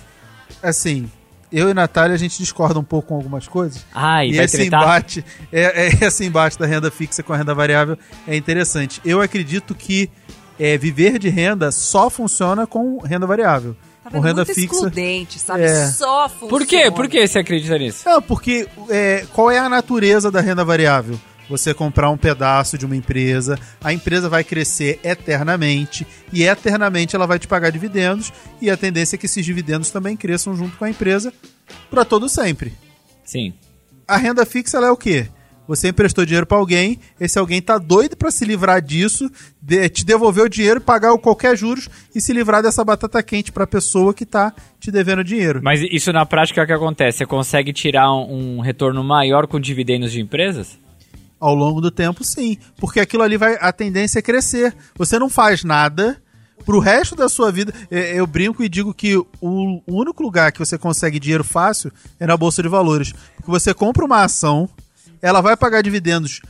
Assim, 0.61 1.09
eu 1.51 1.71
e 1.71 1.75
Natália, 1.75 2.15
a 2.15 2.19
gente 2.19 2.39
discorda 2.39 2.79
um 2.79 2.85
pouco 2.85 3.09
com 3.09 3.15
algumas 3.17 3.49
coisas. 3.49 3.85
Ai, 3.95 4.29
e 4.29 4.37
vai 4.37 4.45
esse 4.45 4.57
tretar? 4.59 4.83
embate, 4.83 5.25
é, 5.53 5.87
é, 5.87 6.05
esse 6.07 6.25
embate 6.25 6.59
da 6.59 6.67
renda 6.67 6.91
fixa 6.91 7.23
com 7.23 7.33
a 7.33 7.37
renda 7.37 7.55
variável 7.55 7.99
é 8.27 8.37
interessante. 8.37 9.01
Eu 9.05 9.21
acredito 9.21 9.75
que 9.75 10.11
é, 10.59 10.77
viver 10.77 11.19
de 11.19 11.29
renda 11.29 11.71
só 11.71 12.11
funciona 12.11 12.67
com 12.67 12.99
renda 12.99 13.27
variável. 13.27 13.77
Tá 14.03 14.11
com 14.11 14.21
renda 14.21 14.45
muito 14.45 14.55
fixa. 14.55 14.75
excludente, 14.75 15.39
sabe? 15.39 15.65
É. 15.65 15.87
Só 15.87 16.29
funciona. 16.29 16.51
Por 16.51 16.67
quê? 16.67 16.91
Por 16.91 17.09
que 17.09 17.27
você 17.27 17.39
acredita 17.39 17.79
nisso? 17.79 18.03
Não, 18.07 18.23
porque 18.23 18.67
é, 18.89 19.25
qual 19.33 19.51
é 19.51 19.59
a 19.59 19.69
natureza 19.69 20.31
da 20.31 20.41
renda 20.41 20.65
variável? 20.65 21.19
Você 21.49 21.73
comprar 21.73 22.11
um 22.11 22.17
pedaço 22.17 22.77
de 22.77 22.85
uma 22.85 22.95
empresa, 22.97 23.59
a 23.83 23.93
empresa 23.93 24.29
vai 24.29 24.45
crescer 24.45 25.01
eternamente 25.03 26.07
e 26.33 26.43
eternamente 26.45 27.17
ela 27.17 27.27
vai 27.27 27.39
te 27.39 27.49
pagar 27.49 27.71
dividendos 27.71 28.33
e 28.61 28.71
a 28.71 28.77
tendência 28.77 29.17
é 29.17 29.19
que 29.19 29.27
esses 29.27 29.45
dividendos 29.45 29.91
também 29.91 30.17
cresçam 30.17 30.55
junto 30.55 30.77
com 30.77 30.85
a 30.85 30.91
empresa 30.91 31.33
para 31.91 32.05
todo 32.05 32.29
sempre. 32.29 32.73
Sim. 33.25 33.55
A 34.07 34.17
renda 34.17 34.45
fixa 34.45 34.79
é 34.79 34.91
o 34.91 34.97
quê? 34.97 35.29
Você 35.67 35.89
emprestou 35.89 36.25
dinheiro 36.25 36.47
pra 36.47 36.57
alguém, 36.57 36.99
esse 37.21 37.39
alguém 37.39 37.61
tá 37.61 37.77
doido 37.77 38.17
pra 38.17 38.31
se 38.31 38.43
livrar 38.47 38.81
disso, 38.81 39.31
de- 39.61 39.87
te 39.91 40.03
devolver 40.03 40.45
o 40.45 40.49
dinheiro, 40.49 40.81
pagar 40.81 41.17
qualquer 41.19 41.55
juros 41.59 41.91
e 42.15 42.23
se 42.23 42.33
livrar 42.33 42.63
dessa 42.63 42.83
batata 42.83 43.23
quente 43.23 43.53
pra 43.53 43.67
pessoa 43.67 44.15
que 44.15 44.25
tá 44.25 44.51
te 44.81 44.91
devendo 44.91 45.23
dinheiro. 45.23 45.61
Mas 45.63 45.81
isso 45.91 46.11
na 46.11 46.25
prática 46.25 46.63
é 46.63 46.65
o 46.65 46.67
que 46.67 46.73
acontece? 46.73 47.19
Você 47.19 47.27
consegue 47.27 47.71
tirar 47.75 48.11
um, 48.11 48.57
um 48.57 48.61
retorno 48.61 49.05
maior 49.05 49.47
com 49.47 49.61
dividendos 49.61 50.11
de 50.11 50.23
empresas? 50.23 50.79
Ao 51.41 51.55
longo 51.55 51.81
do 51.81 51.91
tempo, 51.91 52.25
sim. 52.25 52.59
Porque 52.77 53.01
aquilo 53.01 53.23
ali 53.23 53.37
vai. 53.37 53.57
A 53.61 53.73
tendência 53.73 54.19
é 54.19 54.23
crescer. 54.23 54.75
Você 54.97 55.19
não 55.19 55.29
faz 55.29 55.65
nada. 55.65 56.21
Pro 56.65 56.81
resto 56.81 57.15
da 57.15 57.29
sua 57.29 57.51
vida, 57.53 57.73
eh, 57.91 58.19
eu 58.19 58.27
brinco 58.27 58.63
e 58.63 58.69
digo 58.69 58.93
que 58.93 59.17
o 59.17 59.81
único 59.87 60.23
lugar 60.23 60.53
que 60.53 60.59
você 60.59 60.77
consegue 60.77 61.21
dinheiro 61.21 61.45
fácil 61.45 61.91
é 62.19 62.27
na 62.27 62.37
Bolsa 62.37 62.63
de 62.63 62.69
Valores. 62.69 63.15
Porque 63.37 63.51
você 63.51 63.73
compra 63.73 64.05
uma 64.05 64.25
ação, 64.25 64.69
ela 65.23 65.41
vai 65.41 65.57
pagar 65.57 65.83
dividendos 65.83 66.43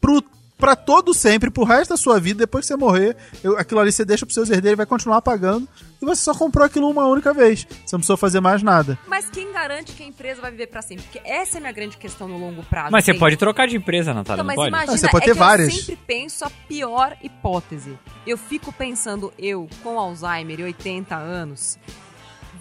pro, 0.00 0.22
pra 0.64 0.74
todo 0.76 1.12
sempre, 1.12 1.50
pro 1.50 1.62
resto 1.64 1.90
da 1.90 1.96
sua 1.98 2.18
vida, 2.18 2.38
depois 2.38 2.64
que 2.64 2.68
você 2.68 2.76
morrer, 2.76 3.16
eu- 3.42 3.58
aquilo 3.58 3.80
ali 3.80 3.92
você 3.92 4.02
deixa 4.04 4.24
pros 4.24 4.34
seus 4.34 4.48
herdeiros, 4.48 4.76
vai 4.78 4.86
continuar 4.86 5.20
pagando, 5.20 5.68
e 6.00 6.04
você 6.06 6.22
só 6.22 6.34
comprou 6.34 6.64
aquilo 6.64 6.88
uma 6.88 7.06
única 7.06 7.34
vez. 7.34 7.64
Você 7.66 7.94
não 7.94 7.98
precisou 8.00 8.16
fazer 8.16 8.40
mais 8.40 8.62
nada. 8.62 8.98
Mas 9.06 9.28
quem 9.28 9.52
garante 9.52 9.92
que 9.92 10.02
a 10.02 10.06
empresa 10.06 10.40
vai 10.40 10.50
viver 10.50 10.68
pra 10.68 10.80
sempre? 10.80 11.04
Porque 11.04 11.20
essa 11.28 11.56
é 11.56 11.58
a 11.58 11.60
minha 11.60 11.72
grande 11.72 11.96
questão 11.98 12.26
no 12.26 12.38
longo 12.38 12.62
prazo. 12.64 12.90
Mas 12.92 13.04
você 13.04 13.10
Tem- 13.12 13.20
pode 13.20 13.36
trocar 13.36 13.68
de 13.68 13.76
empresa, 13.76 14.14
Natália, 14.14 14.36
Então, 14.42 14.44
não 14.44 14.46
mas 14.46 14.56
pode? 14.56 14.68
imagina, 14.68 14.92
Ah, 14.94 14.96
você 14.96 15.08
pode 15.10 15.24
é 15.24 15.26
ter 15.26 15.32
que 15.32 15.38
várias. 15.38 15.68
eu 15.68 15.80
sempre 15.80 15.96
penso 16.06 16.44
a 16.46 16.50
pior 16.66 17.16
hipótese. 17.22 17.98
Eu 18.26 18.38
fico 18.38 18.72
pensando, 18.72 19.32
eu 19.38 19.68
com 19.82 19.98
Alzheimer 19.98 20.60
e 20.60 20.62
80 20.64 21.14
anos, 21.16 21.78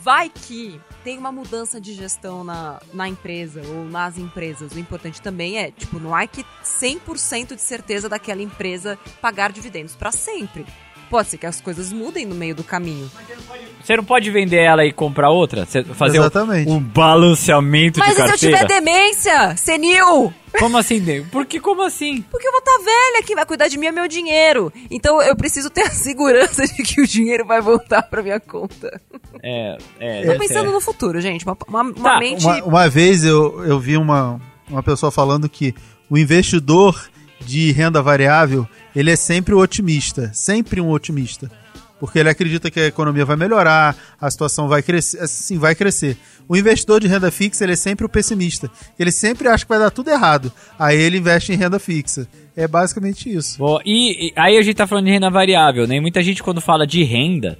vai 0.03 0.29
que 0.29 0.81
tem 1.01 1.17
uma 1.17 1.31
mudança 1.31 1.79
de 1.79 1.93
gestão 1.93 2.43
na, 2.43 2.81
na 2.93 3.07
empresa 3.07 3.61
ou 3.65 3.85
nas 3.85 4.17
empresas. 4.17 4.73
O 4.73 4.79
importante 4.79 5.21
também 5.21 5.57
é, 5.57 5.71
tipo, 5.71 5.97
não 5.97 6.13
há 6.13 6.27
que 6.27 6.45
100% 6.61 7.55
de 7.55 7.61
certeza 7.61 8.09
daquela 8.09 8.41
empresa 8.41 8.99
pagar 9.21 9.53
dividendos 9.53 9.95
pra 9.95 10.11
sempre. 10.11 10.65
Pode 11.13 11.29
ser 11.29 11.37
que 11.37 11.45
as 11.45 11.61
coisas 11.61 11.93
mudem 11.93 12.25
no 12.25 12.33
meio 12.33 12.55
do 12.55 12.63
caminho. 12.63 13.07
Você 13.83 13.95
não 13.95 14.03
pode 14.03 14.31
vender 14.31 14.57
ela 14.63 14.83
e 14.83 14.91
comprar 14.91 15.29
outra? 15.29 15.63
Você 15.63 15.83
fazer 15.83 16.17
um- 16.19 16.23
Exatamente. 16.23 16.71
um 16.71 16.79
balanceamento 16.79 17.99
Mas 17.99 18.07
de 18.07 18.13
e 18.13 18.15
se 18.15 18.21
eu 18.21 18.27
carteira? 18.27 18.57
tiver 18.57 18.67
demência? 18.67 19.55
Senil? 19.55 20.33
Como 20.57 20.75
assim? 20.75 20.99
Nego? 20.99 21.27
Por 21.29 21.45
que 21.45 21.59
como 21.59 21.83
assim? 21.83 22.23
Porque 22.31 22.47
eu 22.47 22.51
vou 22.51 22.59
estar 22.61 22.77
velha, 22.79 23.23
quem 23.23 23.35
vai 23.35 23.45
cuidar 23.45 23.67
de 23.67 23.77
mim 23.77 23.85
é 23.85 23.91
meu 23.91 24.07
dinheiro. 24.07 24.73
Então 24.89 25.21
eu 25.21 25.35
preciso 25.35 25.69
ter 25.69 25.81
a 25.83 25.89
segurança 25.91 26.65
de 26.65 26.81
que 26.81 26.99
o 26.99 27.05
dinheiro 27.07 27.45
vai 27.45 27.61
voltar 27.61 28.01
pra 28.01 28.23
minha 28.23 28.39
conta. 28.39 28.99
É, 29.43 29.77
é. 29.99 30.25
Tô 30.25 30.39
pensando 30.39 30.69
ser. 30.69 30.73
no 30.73 30.81
futuro, 30.81 31.21
gente. 31.21 31.45
Uma, 31.45 31.55
uma, 31.67 31.81
uma 31.83 31.93
Tá, 32.13 32.19
mente. 32.19 32.43
Uma, 32.43 32.63
uma 32.63 32.89
vez 32.89 33.23
eu, 33.23 33.63
eu 33.65 33.79
vi 33.79 33.97
uma, 33.97 34.41
uma 34.67 34.81
pessoa 34.81 35.11
falando 35.11 35.47
que 35.47 35.75
o 36.09 36.17
investidor 36.17 37.07
de 37.39 37.71
renda 37.71 38.01
variável, 38.01 38.67
ele 38.95 39.11
é 39.11 39.15
sempre 39.15 39.53
o 39.53 39.59
otimista, 39.59 40.31
sempre 40.33 40.79
um 40.81 40.89
otimista. 40.89 41.49
Porque 41.99 42.19
ele 42.19 42.29
acredita 42.29 42.69
que 42.69 42.81
a 42.81 42.87
economia 42.87 43.23
vai 43.23 43.37
melhorar, 43.37 43.95
a 44.19 44.29
situação 44.29 44.67
vai 44.67 44.83
crescer, 44.83 45.19
assim, 45.21 45.57
vai 45.57 45.73
crescer. 45.73 46.17
O 46.49 46.57
investidor 46.57 46.99
de 46.99 47.07
renda 47.07 47.31
fixa, 47.31 47.63
ele 47.63 47.73
é 47.73 47.77
sempre 47.77 48.05
o 48.05 48.09
pessimista. 48.09 48.69
Ele 48.99 49.09
sempre 49.09 49.47
acha 49.47 49.63
que 49.63 49.69
vai 49.69 49.79
dar 49.79 49.89
tudo 49.89 50.09
errado. 50.09 50.51
Aí 50.77 50.99
ele 50.99 51.17
investe 51.17 51.53
em 51.53 51.55
renda 51.55 51.79
fixa. 51.79 52.27
É 52.57 52.67
basicamente 52.67 53.33
isso. 53.33 53.57
Boa. 53.57 53.81
E, 53.85 54.27
e 54.27 54.33
aí 54.35 54.57
a 54.57 54.61
gente 54.61 54.75
tá 54.75 54.85
falando 54.85 55.05
de 55.05 55.11
renda 55.11 55.29
variável, 55.29 55.87
né? 55.87 55.95
E 55.95 56.01
Muita 56.01 56.21
gente 56.21 56.43
quando 56.43 56.59
fala 56.59 56.85
de 56.85 57.03
renda, 57.03 57.57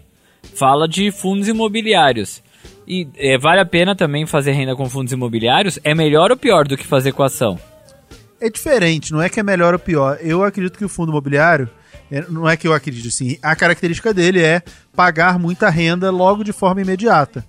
fala 0.55 0.89
de 0.89 1.09
fundos 1.09 1.47
imobiliários. 1.47 2.43
E 2.85 3.07
é, 3.15 3.37
vale 3.37 3.61
a 3.61 3.65
pena 3.65 3.95
também 3.95 4.25
fazer 4.25 4.51
renda 4.51 4.75
com 4.75 4.89
fundos 4.89 5.13
imobiliários? 5.13 5.79
É 5.85 5.95
melhor 5.95 6.31
ou 6.31 6.37
pior 6.37 6.67
do 6.67 6.75
que 6.75 6.85
fazer 6.85 7.13
com 7.13 7.23
ação? 7.23 7.57
É 8.43 8.49
diferente, 8.49 9.13
não 9.13 9.21
é 9.21 9.29
que 9.29 9.39
é 9.39 9.43
melhor 9.43 9.73
ou 9.73 9.79
pior. 9.79 10.17
Eu 10.21 10.43
acredito 10.43 10.77
que 10.77 10.83
o 10.83 10.89
fundo 10.89 11.11
imobiliário, 11.11 11.69
é, 12.11 12.25
não 12.29 12.47
é 12.47 12.57
que 12.57 12.67
eu 12.67 12.73
acredito 12.73 13.07
assim, 13.07 13.37
a 13.41 13.55
característica 13.55 14.13
dele 14.13 14.41
é 14.41 14.61
pagar 14.93 15.39
muita 15.39 15.69
renda 15.69 16.11
logo 16.11 16.43
de 16.43 16.51
forma 16.51 16.81
imediata. 16.81 17.45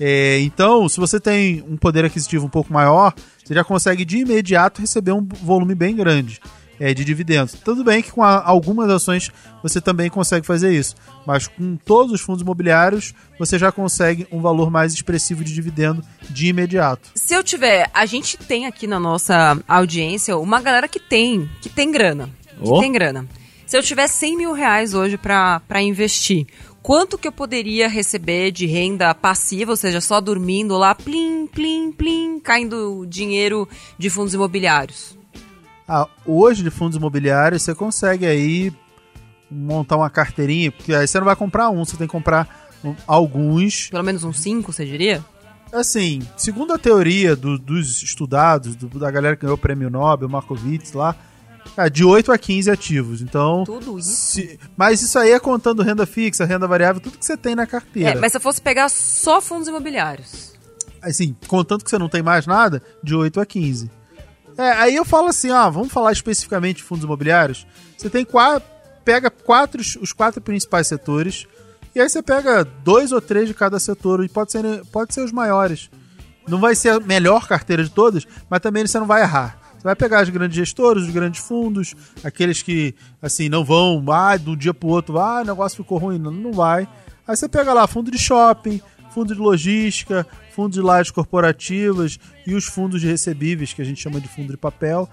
É, 0.00 0.40
então, 0.40 0.88
se 0.88 0.98
você 0.98 1.20
tem 1.20 1.62
um 1.68 1.76
poder 1.76 2.04
aquisitivo 2.04 2.46
um 2.46 2.50
pouco 2.50 2.72
maior, 2.72 3.14
você 3.44 3.54
já 3.54 3.62
consegue 3.62 4.04
de 4.04 4.18
imediato 4.18 4.80
receber 4.80 5.12
um 5.12 5.24
volume 5.24 5.74
bem 5.74 5.94
grande 5.94 6.40
é, 6.82 6.92
de 6.92 7.04
dividendos. 7.04 7.52
Tudo 7.64 7.84
bem 7.84 8.02
que 8.02 8.10
com 8.10 8.22
a- 8.24 8.42
algumas 8.44 8.90
ações 8.90 9.30
você 9.62 9.80
também 9.80 10.10
consegue 10.10 10.44
fazer 10.44 10.72
isso, 10.72 10.96
mas 11.24 11.46
com 11.46 11.76
todos 11.76 12.12
os 12.12 12.20
fundos 12.20 12.42
imobiliários 12.42 13.14
você 13.38 13.58
já 13.58 13.70
consegue 13.70 14.26
um 14.32 14.40
valor 14.40 14.70
mais 14.70 14.92
expressivo 14.92 15.44
de 15.44 15.54
dividendo 15.54 16.02
de 16.28 16.48
imediato. 16.48 17.10
Se 17.14 17.34
eu 17.34 17.44
tiver. 17.44 17.88
A 17.94 18.04
gente 18.06 18.36
tem 18.36 18.66
aqui 18.66 18.86
na 18.86 18.98
nossa 18.98 19.56
audiência 19.68 20.36
uma 20.36 20.60
galera 20.60 20.88
que 20.88 20.98
tem, 20.98 21.48
que 21.60 21.68
tem 21.68 21.90
grana. 21.92 22.28
Que 22.60 22.68
Oh. 22.68 22.80
tem 22.80 22.90
grana. 22.92 23.26
Se 23.66 23.76
eu 23.78 23.82
tiver 23.82 24.06
100 24.08 24.36
mil 24.36 24.52
reais 24.52 24.92
hoje 24.92 25.16
pra 25.16 25.62
investir, 25.80 26.46
quanto 26.82 27.16
que 27.16 27.26
eu 27.28 27.32
poderia 27.32 27.88
receber 27.88 28.50
de 28.50 28.66
renda 28.66 29.14
passiva, 29.14 29.70
ou 29.70 29.76
seja, 29.76 30.00
só 30.00 30.20
dormindo 30.20 30.76
lá, 30.76 30.94
plim, 30.94 31.46
plim, 31.46 31.90
plim, 31.92 32.38
caindo 32.40 33.06
dinheiro 33.08 33.68
de 33.98 34.10
fundos 34.10 34.34
imobiliários? 34.34 35.16
Ah, 35.94 36.08
hoje 36.24 36.62
de 36.62 36.70
fundos 36.70 36.96
imobiliários 36.96 37.60
você 37.62 37.74
consegue 37.74 38.24
aí 38.24 38.72
montar 39.50 39.96
uma 39.98 40.08
carteirinha, 40.08 40.72
porque 40.72 40.94
aí 40.94 41.06
você 41.06 41.18
não 41.18 41.26
vai 41.26 41.36
comprar 41.36 41.68
um, 41.68 41.84
você 41.84 41.98
tem 41.98 42.06
que 42.06 42.12
comprar 42.12 42.70
alguns. 43.06 43.88
Pelo 43.90 44.02
menos 44.02 44.24
uns 44.24 44.38
5, 44.40 44.72
você 44.72 44.86
diria? 44.86 45.22
Assim, 45.70 46.22
segundo 46.34 46.72
a 46.72 46.78
teoria 46.78 47.36
do- 47.36 47.58
dos 47.58 48.02
estudados, 48.02 48.74
do- 48.74 48.98
da 48.98 49.10
galera 49.10 49.36
que 49.36 49.42
ganhou 49.42 49.56
o 49.56 49.58
prêmio 49.60 49.90
Nobel, 49.90 50.28
Markowitz 50.30 50.92
lá, 50.94 51.14
ah, 51.76 51.88
de 51.90 52.04
8 52.04 52.32
a 52.32 52.38
15 52.38 52.70
ativos. 52.70 53.20
Então. 53.20 53.62
Tudo 53.64 53.98
isso? 53.98 54.08
se- 54.10 54.58
mas 54.76 55.02
isso 55.02 55.18
aí 55.18 55.32
é 55.32 55.38
contando 55.40 55.82
renda 55.82 56.06
fixa, 56.06 56.46
renda 56.46 56.66
variável, 56.66 57.02
tudo 57.02 57.18
que 57.18 57.24
você 57.26 57.36
tem 57.36 57.54
na 57.54 57.66
carteira. 57.66 58.10
É, 58.12 58.14
mas 58.14 58.32
se 58.32 58.38
eu 58.38 58.40
fosse 58.40 58.62
pegar 58.62 58.88
só 58.88 59.40
fundos 59.42 59.68
imobiliários. 59.68 60.52
assim, 61.02 61.34
contando 61.48 61.82
que 61.84 61.90
você 61.90 61.98
não 61.98 62.08
tem 62.08 62.22
mais 62.22 62.46
nada, 62.46 62.80
de 63.02 63.14
8 63.14 63.40
a 63.40 63.44
15. 63.44 63.90
É, 64.56 64.70
aí 64.72 64.94
eu 64.94 65.04
falo 65.04 65.28
assim, 65.28 65.50
ó, 65.50 65.70
vamos 65.70 65.92
falar 65.92 66.12
especificamente 66.12 66.76
de 66.78 66.82
fundos 66.82 67.04
imobiliários. 67.04 67.66
Você 67.96 68.10
tem 68.10 68.24
quatro, 68.24 68.68
pega 69.04 69.30
quatro, 69.30 69.80
os 69.80 70.12
quatro 70.12 70.40
principais 70.40 70.86
setores, 70.86 71.46
e 71.94 72.00
aí 72.00 72.08
você 72.08 72.22
pega 72.22 72.64
dois 72.64 73.12
ou 73.12 73.20
três 73.20 73.48
de 73.48 73.54
cada 73.54 73.78
setor, 73.78 74.24
e 74.24 74.28
pode 74.28 74.52
ser, 74.52 74.84
pode 74.86 75.14
ser 75.14 75.22
os 75.22 75.32
maiores. 75.32 75.90
Não 76.48 76.58
vai 76.58 76.74
ser 76.74 76.90
a 76.90 77.00
melhor 77.00 77.46
carteira 77.46 77.84
de 77.84 77.90
todas, 77.90 78.26
mas 78.50 78.60
também 78.60 78.86
você 78.86 78.98
não 78.98 79.06
vai 79.06 79.22
errar. 79.22 79.58
Você 79.76 79.84
vai 79.84 79.96
pegar 79.96 80.22
os 80.22 80.28
grandes 80.28 80.56
gestores, 80.56 81.02
os 81.04 81.10
grandes 81.10 81.40
fundos, 81.40 81.94
aqueles 82.22 82.62
que, 82.62 82.94
assim, 83.20 83.48
não 83.48 83.64
vão, 83.64 84.04
ah, 84.12 84.36
de 84.36 84.48
um 84.48 84.56
dia 84.56 84.72
pro 84.72 84.88
outro, 84.88 85.18
ah, 85.18 85.40
o 85.42 85.44
negócio 85.44 85.82
ficou 85.82 85.98
ruim. 85.98 86.18
Não, 86.18 86.30
não 86.30 86.52
vai. 86.52 86.86
Aí 87.26 87.36
você 87.36 87.48
pega 87.48 87.72
lá 87.72 87.86
fundo 87.86 88.10
de 88.10 88.18
shopping, 88.18 88.80
fundo 89.12 89.34
de 89.34 89.40
logística, 89.40 90.26
fundo 90.54 90.72
de 90.72 90.80
lajes 90.80 91.10
corporativas 91.10 92.18
e 92.46 92.54
os 92.54 92.64
fundos 92.64 93.00
de 93.00 93.06
recebíveis, 93.06 93.72
que 93.72 93.82
a 93.82 93.84
gente 93.84 94.00
chama 94.00 94.20
de 94.20 94.28
fundo 94.28 94.50
de 94.52 94.56
papel. 94.56 95.08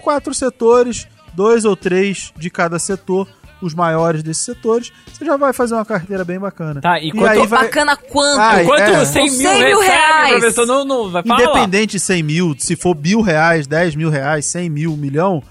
Quatro 0.00 0.34
setores, 0.34 1.06
dois 1.34 1.64
ou 1.64 1.76
três 1.76 2.32
de 2.36 2.50
cada 2.50 2.78
setor, 2.78 3.28
os 3.62 3.72
maiores 3.72 4.22
desses 4.22 4.44
setores. 4.44 4.92
Você 5.10 5.24
já 5.24 5.36
vai 5.36 5.52
fazer 5.52 5.74
uma 5.74 5.84
carteira 5.84 6.24
bem 6.24 6.38
bacana. 6.38 6.80
Tá, 6.80 6.98
e 7.00 7.10
quanto- 7.12 7.26
aí 7.28 7.46
vai, 7.46 7.64
Bacana 7.64 7.96
quanto? 7.96 8.40
Ah, 8.40 8.62
Quanto 8.64 8.82
é. 8.82 9.04
100 9.04 9.22
mil, 9.24 9.32
100 9.32 9.64
mil 9.64 9.80
reais. 9.80 10.30
professor? 10.40 10.66
Não, 10.66 10.84
não, 10.84 11.10
vai 11.10 11.22
falar. 11.22 11.42
Independente 11.42 11.92
de 11.92 12.00
100 12.00 12.22
mil, 12.22 12.54
se 12.58 12.76
for 12.76 12.94
mil 12.96 13.20
reais, 13.22 13.66
10 13.66 13.94
mil 13.94 14.10
reais, 14.10 14.44
100 14.46 14.68
mil, 14.68 14.92
um 14.92 14.96
milhão, 14.96 15.42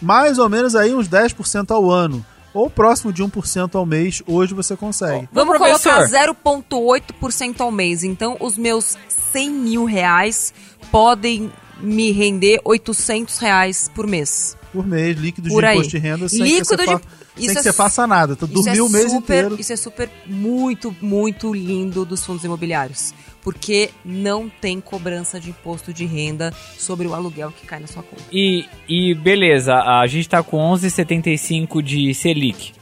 mais 0.00 0.38
ou 0.38 0.48
menos 0.48 0.76
aí 0.76 0.94
uns 0.94 1.08
10% 1.08 1.70
ao 1.72 1.90
ano. 1.90 2.24
Ou 2.58 2.68
próximo 2.68 3.12
de 3.12 3.22
1% 3.22 3.74
ao 3.76 3.86
mês, 3.86 4.22
hoje 4.26 4.52
você 4.54 4.76
consegue. 4.76 5.28
Vamos 5.32 5.56
professor. 5.56 5.92
colocar 5.92 6.08
0,8% 6.08 7.60
ao 7.60 7.70
mês. 7.70 8.02
Então, 8.02 8.36
os 8.40 8.56
meus 8.58 8.96
100 9.32 9.50
mil 9.50 9.84
reais 9.84 10.52
podem 10.90 11.52
me 11.80 12.10
render 12.10 12.60
800 12.64 13.38
reais 13.38 13.88
por 13.94 14.06
mês. 14.06 14.56
Por 14.72 14.86
mês, 14.86 15.16
líquido 15.16 15.48
Por 15.48 15.62
de 15.62 15.66
aí. 15.68 15.76
imposto 15.76 15.90
de 15.92 15.98
renda, 15.98 16.28
sem 16.28 16.38
que 16.38 16.44
Líquido 16.44 16.66
você, 16.66 16.76
de- 16.76 16.84
fa- 16.86 17.00
sem 17.36 17.46
que 17.52 17.58
é 17.58 17.62
você 17.62 17.72
faça 17.72 18.06
nada. 18.06 18.34
Tu 18.36 18.44
Isso 18.46 18.54
dormiu 18.54 18.84
é 18.84 18.88
o 18.88 18.90
mês 18.90 19.04
super, 19.12 19.18
inteiro. 19.44 19.56
Isso 19.60 19.72
é 19.72 19.76
super, 19.76 20.10
muito, 20.26 20.94
muito 21.00 21.54
lindo 21.54 22.04
dos 22.04 22.24
fundos 22.26 22.42
imobiliários. 22.44 23.14
Porque 23.48 23.88
não 24.04 24.46
tem 24.46 24.78
cobrança 24.78 25.40
de 25.40 25.48
imposto 25.48 25.90
de 25.90 26.04
renda 26.04 26.52
sobre 26.76 27.06
o 27.06 27.14
aluguel 27.14 27.50
que 27.50 27.66
cai 27.66 27.80
na 27.80 27.86
sua 27.86 28.02
conta. 28.02 28.22
E, 28.30 28.66
e 28.86 29.14
beleza, 29.14 29.74
a 29.74 30.06
gente 30.06 30.28
tá 30.28 30.42
com 30.42 30.58
11,75 30.74 31.80
de 31.80 32.12
Selic. 32.12 32.74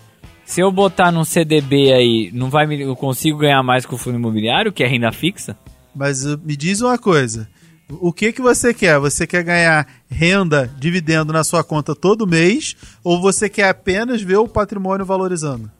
Se 0.44 0.60
eu 0.60 0.72
botar 0.72 1.12
num 1.12 1.22
CDB 1.22 1.92
aí, 1.92 2.30
não 2.34 2.50
vai 2.50 2.66
me, 2.66 2.80
eu 2.80 2.96
consigo 2.96 3.38
ganhar 3.38 3.62
mais 3.62 3.86
com 3.86 3.94
o 3.94 3.98
fundo 3.98 4.16
imobiliário, 4.16 4.72
que 4.72 4.82
é 4.82 4.88
renda 4.88 5.12
fixa? 5.12 5.56
Mas 5.94 6.26
uh, 6.26 6.36
me 6.44 6.56
diz 6.56 6.80
uma 6.80 6.98
coisa. 6.98 7.48
O 7.88 8.12
que 8.12 8.32
que 8.32 8.42
você 8.42 8.74
quer? 8.74 8.98
Você 8.98 9.24
quer 9.24 9.44
ganhar 9.44 9.86
renda, 10.10 10.68
dividendo 10.80 11.32
na 11.32 11.44
sua 11.44 11.62
conta 11.62 11.94
todo 11.94 12.26
mês? 12.26 12.74
Ou 13.04 13.20
você 13.20 13.48
quer 13.48 13.68
apenas 13.68 14.20
ver 14.20 14.38
o 14.38 14.48
patrimônio 14.48 15.06
valorizando? 15.06 15.70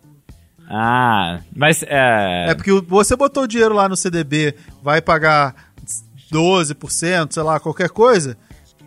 Ah, 0.69 1.41
mas 1.55 1.83
é, 1.83 2.51
É 2.51 2.55
porque 2.55 2.73
você 2.73 3.15
botou 3.17 3.45
o 3.45 3.47
dinheiro 3.47 3.75
lá 3.75 3.89
no 3.89 3.97
CDB, 3.97 4.55
vai 4.83 5.01
pagar 5.01 5.55
12%, 6.33 7.33
sei 7.33 7.43
lá, 7.43 7.61
qualquer 7.61 7.91
coisa. 7.91 8.37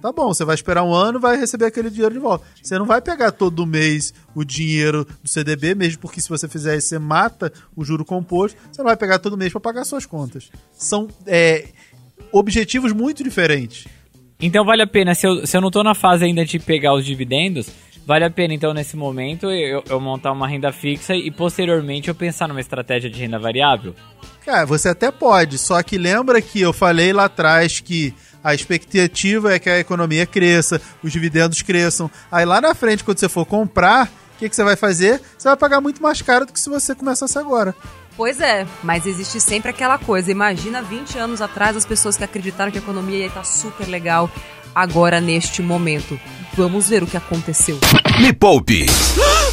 Tá 0.01 0.13
bom, 0.13 0.27
você 0.27 0.45
vai 0.45 0.55
esperar 0.55 0.83
um 0.83 0.93
ano 0.93 1.19
vai 1.19 1.37
receber 1.37 1.65
aquele 1.65 1.89
dinheiro 1.89 2.13
de 2.13 2.19
volta. 2.19 2.45
Você 2.61 2.77
não 2.79 2.85
vai 2.85 3.01
pegar 3.01 3.31
todo 3.31 3.65
mês 3.65 4.13
o 4.33 4.45
dinheiro 4.45 5.05
do 5.21 5.27
CDB, 5.27 5.75
mesmo 5.75 5.99
porque 5.99 6.21
se 6.21 6.29
você 6.29 6.47
fizer 6.47 6.77
isso, 6.77 6.87
você 6.87 6.99
mata 6.99 7.51
o 7.75 7.83
juro 7.83 8.05
composto. 8.05 8.57
Você 8.71 8.81
não 8.81 8.87
vai 8.87 8.95
pegar 8.95 9.19
todo 9.19 9.37
mês 9.37 9.51
para 9.51 9.59
pagar 9.59 9.83
suas 9.83 10.05
contas. 10.05 10.49
São 10.71 11.09
é, 11.27 11.67
objetivos 12.31 12.93
muito 12.93 13.23
diferentes. 13.23 13.87
Então 14.41 14.63
vale 14.63 14.81
a 14.81 14.87
pena, 14.87 15.13
se 15.13 15.27
eu, 15.27 15.45
se 15.45 15.57
eu 15.57 15.59
não 15.59 15.69
tô 15.69 15.83
na 15.83 15.93
fase 15.93 16.23
ainda 16.23 16.45
de 16.45 16.59
pegar 16.59 16.93
os 16.95 17.05
dividendos, 17.05 17.69
vale 18.05 18.25
a 18.25 18.29
pena 18.29 18.53
então 18.53 18.73
nesse 18.73 18.95
momento 18.95 19.49
eu, 19.49 19.83
eu 19.87 19.99
montar 19.99 20.31
uma 20.31 20.47
renda 20.47 20.71
fixa 20.71 21.15
e 21.15 21.29
posteriormente 21.31 22.07
eu 22.07 22.15
pensar 22.15 22.47
numa 22.47 22.61
estratégia 22.61 23.09
de 23.09 23.19
renda 23.19 23.39
variável? 23.39 23.95
Cara, 24.45 24.65
você 24.65 24.89
até 24.89 25.11
pode, 25.11 25.57
só 25.57 25.81
que 25.83 25.97
lembra 25.97 26.41
que 26.41 26.61
eu 26.61 26.73
falei 26.73 27.13
lá 27.13 27.25
atrás 27.25 27.79
que 27.79 28.13
a 28.43 28.53
expectativa 28.53 29.53
é 29.53 29.59
que 29.59 29.69
a 29.69 29.79
economia 29.79 30.25
cresça, 30.25 30.81
os 31.03 31.11
dividendos 31.11 31.61
cresçam. 31.61 32.09
Aí 32.31 32.45
lá 32.45 32.61
na 32.61 32.73
frente, 32.73 33.03
quando 33.03 33.19
você 33.19 33.29
for 33.29 33.45
comprar, 33.45 34.07
o 34.07 34.39
que, 34.39 34.49
que 34.49 34.55
você 34.55 34.63
vai 34.63 34.75
fazer? 34.75 35.21
Você 35.37 35.47
vai 35.49 35.57
pagar 35.57 35.81
muito 35.81 36.01
mais 36.01 36.21
caro 36.21 36.45
do 36.45 36.53
que 36.53 36.59
se 36.59 36.69
você 36.69 36.95
começasse 36.95 37.37
agora. 37.37 37.75
Pois 38.15 38.41
é, 38.41 38.67
mas 38.83 39.05
existe 39.05 39.39
sempre 39.39 39.69
aquela 39.69 39.97
coisa. 39.97 40.31
Imagina 40.31 40.81
20 40.81 41.17
anos 41.17 41.41
atrás 41.41 41.77
as 41.77 41.85
pessoas 41.85 42.17
que 42.17 42.23
acreditaram 42.23 42.71
que 42.71 42.77
a 42.77 42.81
economia 42.81 43.19
ia 43.19 43.27
estar 43.27 43.45
super 43.45 43.87
legal 43.87 44.29
agora 44.73 45.19
neste 45.19 45.61
momento. 45.61 46.19
Vamos 46.53 46.89
ver 46.89 47.03
o 47.03 47.07
que 47.07 47.15
aconteceu. 47.15 47.79
Me 48.19 48.33
Poupe 48.33 48.85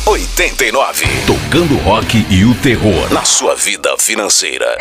89. 0.07 1.05
Tocando 1.27 1.77
rock 1.79 2.27
e 2.31 2.45
o 2.45 2.55
terror 2.57 3.13
na 3.13 3.25
sua 3.25 3.55
vida 3.55 3.97
financeira. 3.99 4.77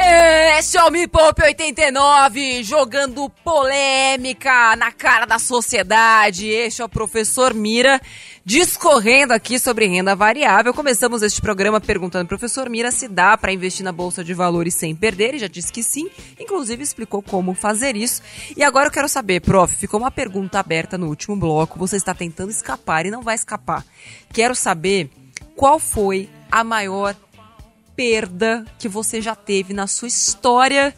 Esse 0.58 0.78
é 0.78 0.84
o 0.84 0.90
Me 0.90 1.08
Poupe 1.08 1.44
89, 1.44 2.64
jogando 2.64 3.30
polêmica 3.44 4.76
na 4.76 4.92
cara 4.92 5.26
da 5.26 5.38
sociedade. 5.38 6.48
Este 6.48 6.82
é 6.82 6.86
o 6.86 6.90
professor 6.90 7.54
Mira, 7.54 8.02
discorrendo 8.46 9.34
aqui 9.34 9.58
sobre 9.58 9.88
renda 9.88 10.16
variável. 10.16 10.72
Começamos 10.72 11.24
este 11.24 11.42
programa 11.42 11.82
perguntando 11.82 12.28
professor 12.28 12.70
Mira 12.70 12.92
se 12.92 13.08
dá 13.08 13.36
para 13.36 13.52
investir 13.52 13.84
na 13.84 13.92
bolsa 13.92 14.24
de 14.24 14.36
valores 14.36 14.76
sem 14.76 14.96
perder. 14.96 15.30
Ele 15.30 15.40
já 15.40 15.48
disse 15.48 15.74
que 15.74 15.82
sim, 15.82 16.08
inclusive 16.40 16.84
explicou 16.84 17.24
como 17.24 17.56
fazer 17.56 17.96
isso. 17.96 18.22
E 18.56 18.64
agora 18.64 18.88
eu 18.88 18.92
quero 18.92 19.10
saber, 19.10 19.42
prof, 19.42 19.76
ficou 19.76 20.00
uma 20.00 20.12
pergunta 20.12 20.60
aberta 20.60 20.96
no 20.96 21.08
último 21.08 21.36
bloco. 21.36 21.80
Você 21.80 21.96
está 21.96 22.14
tentando 22.14 22.52
escapar 22.52 23.08
e 23.08 23.12
não 23.12 23.24
vai 23.24 23.34
escapar. 23.34 23.84
Quero 24.32 24.54
saber 24.54 25.10
qual 25.56 25.80
foi 25.80 26.30
a 26.52 26.64
maior 26.64 27.16
perda 27.96 28.64
que 28.78 28.88
você 28.88 29.22
já 29.22 29.34
teve 29.34 29.74
na 29.74 29.88
sua 29.88 30.08
história 30.08 30.94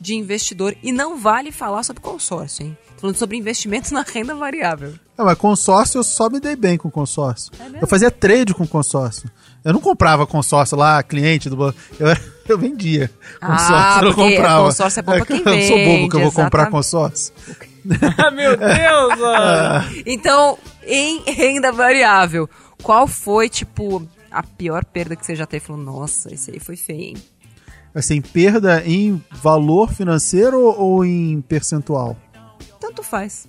de 0.00 0.14
investidor. 0.14 0.74
E 0.82 0.92
não 0.92 1.18
vale 1.18 1.52
falar 1.52 1.82
sobre 1.82 2.02
consórcio, 2.02 2.64
hein? 2.64 2.78
Tô 2.96 3.02
falando 3.02 3.16
sobre 3.16 3.36
investimentos 3.36 3.90
na 3.92 4.02
renda 4.02 4.34
variável. 4.34 4.92
Não, 5.16 5.24
mas 5.24 5.38
consórcio 5.38 5.98
eu 5.98 6.02
só 6.04 6.28
me 6.28 6.40
dei 6.40 6.56
bem 6.56 6.76
com 6.76 6.90
consórcio. 6.90 7.50
eu 7.80 7.86
fazia 7.86 8.10
trade 8.10 8.52
com 8.52 8.66
consórcio. 8.66 9.30
Eu 9.64 9.72
não 9.72 9.80
comprava 9.80 10.26
consórcio 10.26 10.76
lá, 10.76 11.02
cliente 11.02 11.48
do 11.48 11.56
banco. 11.56 11.78
Eu, 11.98 12.08
eu 12.48 12.58
vendia 12.58 13.10
consórcio, 13.40 13.74
Ah, 13.74 14.00
eu 14.04 14.14
comprava. 14.14 14.64
consórcio 14.66 15.00
é 15.00 15.02
bom 15.02 15.12
pra 15.12 15.26
quem 15.26 15.36
Eu 15.38 15.66
sou 15.66 15.78
bobo 15.84 16.08
que 16.08 16.16
eu 16.16 16.20
vou 16.20 16.30
vende, 16.30 16.34
comprar 16.34 16.70
consórcio. 16.70 17.32
Ah, 18.18 18.30
Meu 18.30 18.56
Deus, 18.58 19.18
mano! 19.18 19.84
Então, 20.04 20.58
em 20.84 21.22
renda 21.26 21.72
variável, 21.72 22.48
qual 22.82 23.06
foi, 23.08 23.48
tipo, 23.48 24.06
a 24.30 24.42
pior 24.42 24.84
perda 24.84 25.16
que 25.16 25.24
você 25.24 25.34
já 25.34 25.46
teve? 25.46 25.64
Falou, 25.64 25.82
nossa, 25.82 26.32
esse 26.32 26.50
aí 26.50 26.60
foi 26.60 26.76
feio, 26.76 27.00
hein? 27.00 27.16
Assim, 27.94 28.20
perda 28.20 28.82
em 28.84 29.22
valor 29.30 29.90
financeiro 29.92 30.60
ou 30.60 31.04
em 31.04 31.40
percentual? 31.40 32.16
Tanto 32.86 33.02
faz. 33.02 33.48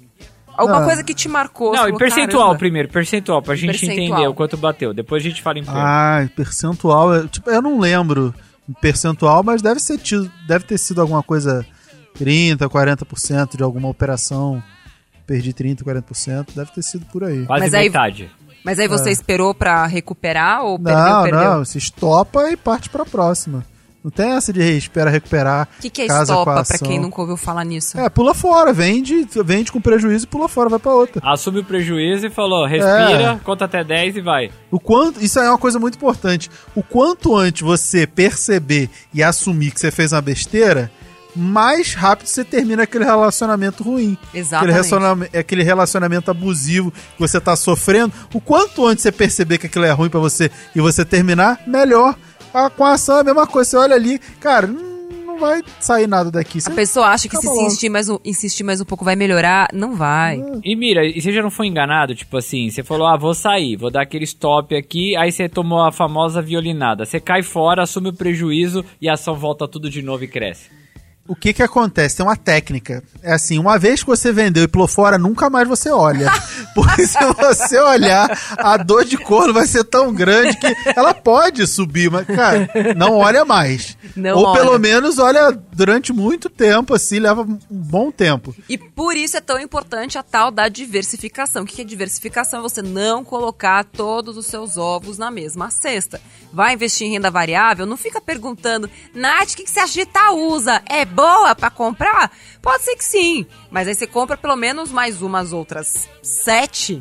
Alguma 0.58 0.82
Ah. 0.82 0.86
coisa 0.86 1.04
que 1.04 1.14
te 1.14 1.30
marcou. 1.30 1.68
Não, 1.74 1.82
e 1.84 1.86
falou, 1.86 1.98
percentual 2.00 2.42
"Caramba". 2.44 2.58
primeiro, 2.60 2.90
percentual, 2.90 3.42
pra 3.44 3.56
gente 3.56 3.70
Percentual. 3.80 3.98
entender 4.00 4.28
o 4.28 4.34
quanto 4.34 4.58
bateu. 4.58 4.94
Depois 4.94 5.24
a 5.24 5.30
gente 5.30 5.42
fala 5.42 5.60
em 5.60 5.64
perda. 5.64 5.80
Ah, 5.80 6.30
percentual. 6.36 7.14
é- 7.14 7.28
Tipo, 7.28 7.50
eu 7.52 7.62
não 7.62 7.80
lembro 7.80 8.34
em 8.68 8.74
percentual, 8.74 9.44
mas 9.44 9.62
deve, 9.62 9.80
ser 9.80 10.00
tido, 10.00 10.32
deve 10.48 10.66
ter 10.66 10.78
sido 10.80 11.00
alguma 11.00 11.22
coisa 11.22 11.64
30, 12.16 12.68
40% 12.68 13.56
de 13.56 13.62
alguma 13.64 13.88
operação. 13.88 14.62
Perdi 15.28 15.54
30, 15.54 15.84
40%, 15.84 16.54
deve 16.56 16.72
ter 16.72 16.82
sido 16.82 17.06
por 17.08 17.24
aí. 17.24 17.46
Quase 17.46 17.62
Mas 17.64 17.74
aí- 17.76 17.84
metade. 17.90 18.32
Mas 18.64 18.80
aí 18.80 18.88
você 18.88 19.12
esperou 19.12 19.54
pra 19.54 19.86
recuperar 19.86 20.64
ou 20.64 20.80
perdeu, 20.80 21.00
É. 21.02 21.10
Não, 21.10 21.24
perdeu? 21.24 21.44
não, 21.58 21.66
se 21.66 21.78
estopa 21.78 22.50
e 22.50 22.58
parte 22.58 22.90
pra 22.90 23.06
próxima. 23.06 23.64
Não 24.08 24.12
tem 24.12 24.32
essa 24.32 24.54
de 24.54 24.62
espera 24.62 25.10
recuperar. 25.10 25.68
O 25.80 25.82
que, 25.82 25.90
que 25.90 26.04
é 26.04 26.08
casa 26.08 26.32
estopa, 26.32 26.64
pra 26.64 26.78
quem 26.78 26.98
nunca 26.98 27.20
ouviu 27.20 27.36
falar 27.36 27.66
nisso? 27.66 28.00
É, 28.00 28.08
pula 28.08 28.34
fora, 28.34 28.72
vende, 28.72 29.28
vende 29.44 29.70
com 29.70 29.82
prejuízo 29.82 30.24
e 30.24 30.28
pula 30.30 30.48
fora, 30.48 30.70
vai 30.70 30.80
pra 30.80 30.94
outra. 30.94 31.22
Assume 31.26 31.60
o 31.60 31.64
prejuízo 31.66 32.26
e 32.26 32.30
falou, 32.30 32.66
respira, 32.66 33.34
É. 33.34 33.40
conta 33.44 33.66
até 33.66 33.84
10 33.84 34.16
e 34.16 34.22
vai. 34.22 34.50
O 34.72 34.80
quanto, 34.80 35.22
isso 35.22 35.38
é 35.40 35.50
uma 35.50 35.58
coisa 35.58 35.78
muito 35.78 35.96
importante. 35.96 36.50
O 36.74 36.82
quanto 36.82 37.36
antes 37.36 37.62
você 37.64 38.08
perceber 38.08 38.90
e 39.14 39.22
assumir 39.22 39.72
que 39.72 39.80
você 39.82 39.92
fez 39.92 40.14
uma 40.14 40.22
besteira, 40.22 40.90
mais 41.36 41.94
rápido 41.94 42.28
você 42.28 42.46
termina 42.46 42.84
aquele 42.84 43.04
relacionamento 43.04 43.84
ruim. 43.84 44.18
Aquele 44.30 44.40
Exatamente. 44.40 44.72
relacionamento, 44.74 45.38
aquele 45.38 45.64
relacionamento 45.64 46.32
abusivo 46.32 46.92
que 46.92 47.20
você 47.20 47.42
tá 47.42 47.58
sofrendo. 47.58 48.14
O 48.34 48.40
quanto 48.40 48.88
antes 48.88 49.04
você 49.04 49.12
perceber 49.12 49.58
que 49.58 49.68
aquilo 49.68 49.84
é 49.84 49.92
ruim 49.92 50.10
pra 50.10 50.22
você 50.22 50.50
e 50.74 50.80
você 50.80 51.04
terminar, 51.04 51.60
melhor. 51.68 52.16
Ah, 52.54 52.70
com 52.70 52.84
a 52.86 52.94
ação 52.94 53.18
é 53.18 53.22
a 53.22 53.24
mesma 53.24 53.46
coisa. 53.48 53.70
Você 53.70 53.78
olha 53.78 53.96
ali, 53.96 54.20
cara, 54.40 54.68
não 54.68 55.38
vai 55.40 55.62
sair 55.80 56.08
nada 56.08 56.32
daqui. 56.32 56.60
Você 56.60 56.72
A 56.72 56.74
pessoa 56.74 57.08
acha 57.08 57.28
que 57.30 57.38
se 57.38 57.46
Acabou. 57.46 57.66
insistir 57.66 57.90
mais, 57.90 58.10
um, 58.10 58.18
insistir 58.26 58.64
mais 58.64 58.82
um 58.82 58.86
pouco 58.86 59.06
vai 59.06 59.16
melhorar. 59.16 59.68
Não 59.74 59.96
vai. 59.96 60.42
E 60.64 60.76
mira, 60.76 61.06
e 61.06 61.22
você 61.22 61.32
já 61.32 61.42
não 61.42 61.52
foi 61.52 61.68
enganado? 61.68 62.16
Tipo 62.16 62.38
assim, 62.38 62.70
você 62.70 62.84
falou, 62.84 63.08
ah, 63.08 63.18
vou 63.18 63.34
sair, 63.34 63.76
vou 63.76 63.92
dar 63.92 64.02
aquele 64.02 64.24
stop 64.24 64.76
aqui, 64.76 65.16
aí 65.16 65.32
você 65.32 65.48
tomou 65.48 65.82
a 65.84 65.92
famosa 65.92 66.42
violinada. 66.42 67.06
Você 67.06 67.20
cai 67.20 67.44
fora, 67.44 67.84
assume 67.84 68.10
o 68.10 68.14
prejuízo 68.14 68.84
e 69.02 69.08
a 69.08 69.14
ação 69.14 69.36
volta 69.36 69.68
tudo 69.68 69.90
de 69.90 70.02
novo 70.02 70.24
e 70.24 70.28
cresce. 70.28 70.70
O 71.28 71.36
que 71.36 71.54
que 71.54 71.62
acontece? 71.62 72.18
Tem 72.18 72.26
uma 72.26 72.36
técnica. 72.38 73.04
É 73.22 73.34
assim, 73.34 73.60
uma 73.60 73.78
vez 73.78 74.02
que 74.02 74.10
você 74.10 74.32
vendeu 74.32 74.64
e 74.64 74.68
pulou 74.68 74.88
fora, 74.88 75.18
nunca 75.18 75.50
mais 75.50 75.68
você 75.68 75.90
olha. 75.90 76.32
Porque 76.74 77.06
se 77.06 77.18
você 77.36 77.78
olhar, 77.80 78.30
a 78.58 78.78
dor 78.78 79.04
de 79.04 79.18
corno 79.18 79.54
vai 79.54 79.68
ser 79.68 79.84
tão 79.84 80.14
grande 80.14 80.58
que 80.58 80.76
ela 80.96 81.14
pode 81.14 81.68
subir, 81.68 82.10
mas, 82.10 82.26
cara, 82.26 82.70
não 82.96 83.18
olha 83.18 83.44
mais. 83.44 83.98
Não 84.16 84.38
Ou 84.38 84.46
olha. 84.46 84.62
pelo 84.62 84.80
menos 84.80 85.20
olha 85.20 85.58
durante 85.78 86.12
muito 86.12 86.50
tempo, 86.50 86.96
assim, 86.96 87.20
leva 87.20 87.44
um 87.44 87.60
bom 87.70 88.10
tempo. 88.10 88.56
E 88.68 88.80
por 88.80 89.16
isso 89.16 89.38
é 89.38 89.42
tão 89.42 89.60
importante 89.60 90.18
a 90.18 90.24
tal 90.24 90.50
da 90.50 90.68
diversificação. 90.68 91.62
O 91.62 91.66
que 91.68 91.80
é 91.80 91.86
diversificação? 91.86 92.60
É 92.60 92.64
você 92.64 92.82
não 92.82 93.24
colocar 93.24 93.86
todos 93.86 94.38
os 94.38 94.48
seus 94.48 94.76
ovos 94.76 95.20
na 95.20 95.30
mesma 95.30 95.70
cesta. 95.70 96.20
Vai 96.52 96.74
investir 96.74 97.06
em 97.06 97.12
renda 97.12 97.30
variável, 97.30 97.86
não 97.86 97.96
fica 97.96 98.20
perguntando, 98.20 98.90
Nath, 99.14 99.52
o 99.52 99.58
que 99.58 99.70
você 99.70 99.80
acha 99.80 99.94
de? 99.94 100.82
É 100.90 101.06
boa 101.06 101.54
pra 101.54 101.70
comprar? 101.70 102.32
Pode 102.60 102.84
ser 102.84 102.96
que 102.96 103.06
sim, 103.06 103.46
mas 103.70 103.88
aí 103.88 103.94
você 103.94 104.08
compra 104.08 104.36
pelo 104.36 104.56
menos 104.56 104.92
mais 104.92 105.22
umas 105.22 105.54
outras 105.54 106.10
sete 106.24 107.00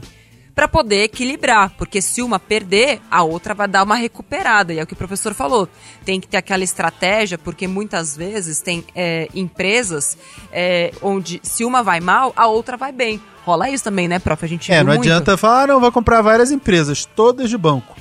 para 0.56 0.66
poder 0.66 1.02
equilibrar, 1.02 1.70
porque 1.76 2.00
se 2.00 2.22
uma 2.22 2.40
perder, 2.40 2.98
a 3.10 3.22
outra 3.22 3.52
vai 3.52 3.68
dar 3.68 3.82
uma 3.82 3.94
recuperada. 3.94 4.72
E 4.72 4.78
é 4.78 4.82
o 4.82 4.86
que 4.86 4.94
o 4.94 4.96
professor 4.96 5.34
falou. 5.34 5.68
Tem 6.02 6.18
que 6.18 6.26
ter 6.26 6.38
aquela 6.38 6.64
estratégia, 6.64 7.36
porque 7.36 7.68
muitas 7.68 8.16
vezes 8.16 8.62
tem 8.62 8.82
é, 8.94 9.28
empresas 9.34 10.16
é, 10.50 10.92
onde 11.02 11.40
se 11.42 11.62
uma 11.62 11.82
vai 11.82 12.00
mal, 12.00 12.32
a 12.34 12.46
outra 12.46 12.78
vai 12.78 12.90
bem. 12.90 13.20
Rola 13.44 13.68
isso 13.68 13.84
também, 13.84 14.08
né, 14.08 14.18
prof? 14.18 14.42
A 14.42 14.48
gente 14.48 14.72
É, 14.72 14.78
não 14.78 14.86
muito. 14.94 15.00
adianta 15.02 15.36
falar, 15.36 15.64
ah, 15.64 15.66
não, 15.66 15.78
vai 15.80 15.90
comprar 15.92 16.22
várias 16.22 16.50
empresas, 16.50 17.04
todas 17.04 17.50
de 17.50 17.58
banco. 17.58 17.94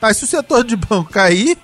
Mas 0.00 0.16
se 0.16 0.24
o 0.24 0.26
setor 0.28 0.62
de 0.62 0.76
banco 0.76 1.10
cair, 1.10 1.58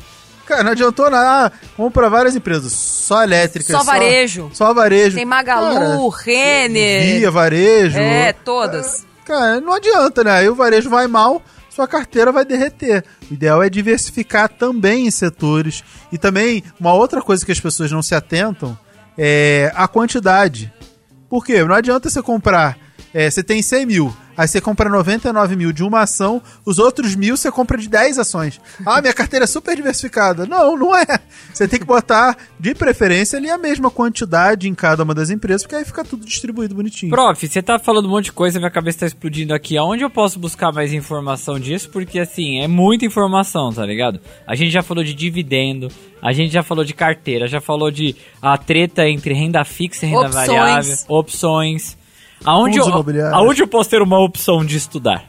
cara, 0.44 0.64
não 0.64 0.72
adiantou 0.72 1.08
nada. 1.08 1.46
Ah, 1.46 1.52
compra 1.76 2.10
várias 2.10 2.34
empresas, 2.34 2.72
só 2.72 3.22
elétricas. 3.22 3.76
Só 3.76 3.84
varejo. 3.84 4.50
Só 4.52 4.74
varejo. 4.74 5.16
Tem 5.16 5.24
Magalu, 5.24 6.08
Renner. 6.08 7.18
Via, 7.20 7.30
varejo. 7.30 7.96
É, 7.96 8.32
todas. 8.32 9.06
Cara, 9.24 9.60
não 9.60 9.72
adianta, 9.72 10.24
né? 10.24 10.32
Aí 10.32 10.48
o 10.48 10.54
varejo 10.54 10.90
vai 10.90 11.06
mal, 11.06 11.42
sua 11.70 11.86
carteira 11.86 12.32
vai 12.32 12.44
derreter. 12.44 13.04
O 13.30 13.34
ideal 13.34 13.62
é 13.62 13.70
diversificar 13.70 14.48
também 14.48 15.06
em 15.06 15.10
setores. 15.10 15.82
E 16.10 16.18
também, 16.18 16.62
uma 16.78 16.92
outra 16.92 17.22
coisa 17.22 17.44
que 17.46 17.52
as 17.52 17.60
pessoas 17.60 17.90
não 17.90 18.02
se 18.02 18.14
atentam 18.14 18.76
é 19.16 19.72
a 19.74 19.86
quantidade. 19.88 20.72
Por 21.28 21.44
quê? 21.44 21.62
Não 21.64 21.74
adianta 21.74 22.10
você 22.10 22.20
comprar. 22.20 22.76
é, 23.14 23.30
você 23.30 23.42
tem 23.42 23.62
100 23.62 23.86
mil, 23.86 24.16
aí 24.36 24.48
você 24.48 24.60
compra 24.60 24.88
99 24.88 25.56
mil 25.56 25.72
de 25.72 25.82
uma 25.82 26.00
ação, 26.00 26.42
os 26.64 26.78
outros 26.78 27.14
mil 27.14 27.36
você 27.36 27.50
compra 27.50 27.78
de 27.78 27.88
10 27.88 28.18
ações. 28.18 28.60
Ah, 28.84 29.00
minha 29.00 29.12
carteira 29.12 29.44
é 29.44 29.46
super 29.46 29.74
diversificada. 29.76 30.46
Não, 30.46 30.76
não 30.76 30.96
é. 30.96 31.06
Você 31.52 31.68
tem 31.68 31.78
que 31.78 31.84
botar, 31.84 32.36
de 32.58 32.74
preferência, 32.74 33.38
ali 33.38 33.50
a 33.50 33.58
mesma 33.58 33.90
quantidade 33.90 34.68
em 34.68 34.74
cada 34.74 35.02
uma 35.02 35.14
das 35.14 35.30
empresas, 35.30 35.62
porque 35.62 35.76
aí 35.76 35.84
fica 35.84 36.04
tudo 36.04 36.24
distribuído 36.24 36.74
bonitinho. 36.74 37.10
Prof, 37.10 37.46
você 37.46 37.62
tá 37.62 37.78
falando 37.78 38.06
um 38.06 38.10
monte 38.10 38.26
de 38.26 38.32
coisa, 38.32 38.58
minha 38.58 38.70
cabeça 38.70 39.00
tá 39.00 39.06
explodindo 39.06 39.54
aqui. 39.54 39.76
Aonde 39.76 40.02
eu 40.02 40.10
posso 40.10 40.38
buscar 40.38 40.72
mais 40.72 40.92
informação 40.92 41.58
disso? 41.58 41.90
Porque, 41.90 42.18
assim, 42.18 42.60
é 42.60 42.68
muita 42.68 43.04
informação, 43.04 43.72
tá 43.72 43.84
ligado? 43.84 44.20
A 44.46 44.54
gente 44.54 44.70
já 44.70 44.82
falou 44.82 45.04
de 45.04 45.14
dividendo, 45.14 45.88
a 46.22 46.32
gente 46.32 46.52
já 46.52 46.62
falou 46.62 46.84
de 46.84 46.94
carteira, 46.94 47.46
já 47.46 47.60
falou 47.60 47.90
de 47.90 48.16
a 48.40 48.56
treta 48.56 49.08
entre 49.08 49.34
renda 49.34 49.64
fixa 49.64 50.06
e 50.06 50.08
renda 50.08 50.26
Opções. 50.26 50.46
variável, 50.46 50.96
opções. 51.08 52.01
Aonde 52.44 52.78
eu, 52.78 52.86
aonde 53.32 53.62
eu 53.62 53.68
posso 53.68 53.90
ter 53.90 54.02
uma 54.02 54.18
opção 54.18 54.64
de 54.64 54.76
estudar? 54.76 55.24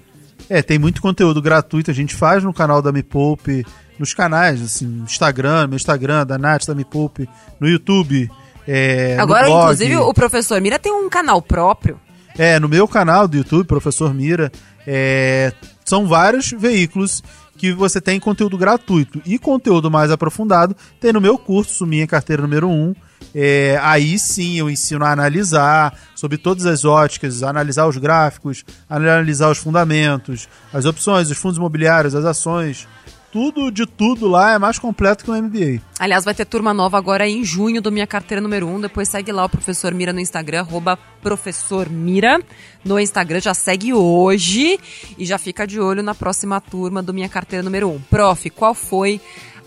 É, 0.49 0.61
tem 0.61 0.77
muito 0.77 1.01
conteúdo 1.01 1.41
gratuito, 1.41 1.89
a 1.89 1.93
gente 1.93 2.15
faz 2.15 2.43
no 2.43 2.53
canal 2.53 2.81
da 2.81 2.91
Me 2.91 3.01
Poupe, 3.01 3.65
nos 3.97 4.13
canais, 4.13 4.61
assim, 4.61 4.85
no 4.85 5.03
Instagram, 5.05 5.67
meu 5.67 5.77
Instagram, 5.77 6.25
da 6.25 6.37
Nath, 6.37 6.65
da 6.65 6.75
Me 6.75 6.83
Poupe, 6.83 7.29
no 7.59 7.67
YouTube, 7.67 8.29
é, 8.67 9.17
Agora, 9.19 9.43
no 9.43 9.49
blog. 9.49 9.63
inclusive, 9.63 9.97
o 9.97 10.13
professor 10.13 10.59
Mira 10.61 10.79
tem 10.79 10.91
um 10.91 11.09
canal 11.09 11.41
próprio. 11.41 11.99
É, 12.37 12.59
no 12.59 12.67
meu 12.67 12.87
canal 12.87 13.27
do 13.27 13.37
YouTube, 13.37 13.67
Professor 13.67 14.13
Mira, 14.13 14.51
é, 14.87 15.53
são 15.85 16.07
vários 16.07 16.49
veículos 16.51 17.23
que 17.57 17.71
você 17.71 18.01
tem 18.01 18.19
conteúdo 18.19 18.57
gratuito 18.57 19.21
e 19.25 19.37
conteúdo 19.37 19.89
mais 19.89 20.09
aprofundado 20.09 20.75
tem 20.99 21.13
no 21.13 21.21
meu 21.21 21.37
curso, 21.37 21.85
Minha 21.85 22.07
Carteira 22.07 22.41
Número 22.41 22.67
1. 22.67 22.95
É, 23.33 23.79
aí 23.81 24.17
sim 24.19 24.57
eu 24.57 24.69
ensino 24.69 25.03
a 25.03 25.11
analisar 25.11 25.97
sobre 26.15 26.37
todas 26.37 26.65
as 26.65 26.85
óticas, 26.85 27.43
analisar 27.43 27.87
os 27.87 27.97
gráficos, 27.97 28.63
analisar 28.89 29.49
os 29.49 29.57
fundamentos, 29.57 30.47
as 30.73 30.85
opções, 30.85 31.29
os 31.29 31.37
fundos 31.37 31.57
imobiliários, 31.57 32.15
as 32.15 32.25
ações. 32.25 32.87
Tudo 33.33 33.71
de 33.71 33.87
tudo 33.87 34.27
lá 34.27 34.53
é 34.53 34.59
mais 34.59 34.77
completo 34.77 35.23
que 35.23 35.31
o 35.31 35.33
MBA. 35.33 35.81
Aliás, 35.97 36.23
vai 36.23 36.35
ter 36.35 36.45
turma 36.45 36.71
nova 36.71 36.99
agora 36.99 37.27
em 37.27 37.43
junho 37.43 37.81
do 37.81 37.91
Minha 37.91 38.05
Carteira 38.05 38.39
Número 38.39 38.67
1. 38.67 38.81
Depois 38.81 39.09
segue 39.09 39.31
lá 39.31 39.43
o 39.43 39.49
Professor 39.49 39.91
Mira 39.91 40.13
no 40.13 40.19
Instagram, 40.19 40.59
arroba 40.59 40.95
Professor 41.19 41.89
Mira. 41.89 42.39
No 42.85 42.99
Instagram, 42.99 43.39
já 43.39 43.55
segue 43.55 43.91
hoje 43.91 44.79
e 45.17 45.25
já 45.25 45.39
fica 45.39 45.65
de 45.65 45.79
olho 45.79 46.03
na 46.03 46.13
próxima 46.13 46.61
turma 46.61 47.01
do 47.01 47.11
Minha 47.11 47.27
Carteira 47.27 47.63
Número 47.63 47.89
1. 47.89 48.01
Prof, 48.01 48.51
qual 48.51 48.75
foi 48.75 49.19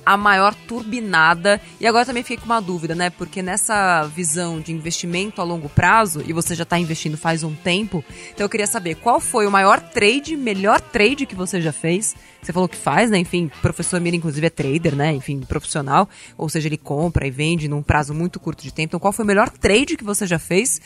a 0.07 0.17
maior 0.17 0.55
turbinada? 0.55 1.61
E 1.81 1.87
agora 1.87 2.07
também 2.07 2.23
fiquei 2.23 2.37
com 2.37 2.47
uma 2.47 2.63
dúvida, 2.63 2.95
né? 2.95 3.11
Porque 3.11 3.43
nessa 3.43 4.05
visão 4.05 4.61
de 4.61 4.73
investimento 4.73 5.41
a 5.41 5.45
longo 5.45 5.69
prazo, 5.69 6.23
e 6.25 6.33
você 6.33 6.55
já 6.55 6.63
está 6.63 6.79
investindo 6.79 7.17
faz 7.17 7.43
um 7.43 7.55
tempo, 7.55 8.05
então 8.33 8.45
eu 8.45 8.49
queria 8.49 8.69
saber 8.69 8.95
qual 8.95 9.21
foi 9.21 9.47
o 9.47 9.51
maior 9.51 9.81
trade, 9.81 10.37
melhor 10.37 10.81
trade 10.81 11.27
que 11.27 11.35
você 11.35 11.61
já 11.61 11.73
fez? 11.73 12.15
Você 12.41 12.53
falou 12.53 12.69
que 12.69 12.77
faz, 12.77 13.11
né? 13.11 13.19
Enfim, 13.19 13.51
professor 13.61 14.01
Mira, 14.01 14.15
inclusive, 14.15 14.47
é 14.47 14.51
trader, 14.51 14.95
né? 14.95 15.13
Enfim, 15.13 15.41
profissional. 15.41 16.09
Ou 16.39 16.49
seja, 16.49 16.69
ele 16.69 16.77
compra 16.77 17.27
e 17.27 17.31
vende 17.31 17.67
num 17.67 17.83
prazo 17.83 18.15
muito 18.15 18.39
curto 18.39 18.63
de 18.63 18.73
tempo. 18.73 18.91
Então, 18.91 19.01
qual 19.01 19.13
foi 19.13 19.25
o 19.25 19.27
melhor 19.27 19.51
trade 19.51 19.97
que 19.97 20.05
você 20.05 20.29
já 20.29 20.39
fez? 20.39 20.81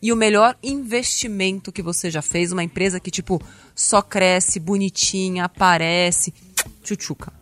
E 0.00 0.12
o 0.12 0.16
melhor 0.16 0.56
investimento 0.62 1.72
que 1.72 1.82
você 1.82 2.10
já 2.10 2.22
fez? 2.22 2.52
Uma 2.52 2.62
empresa 2.62 3.00
que, 3.00 3.10
tipo, 3.10 3.42
só 3.74 4.00
cresce, 4.00 4.60
bonitinha, 4.60 5.46
aparece. 5.46 6.32
Tchutchuca. 6.84 7.39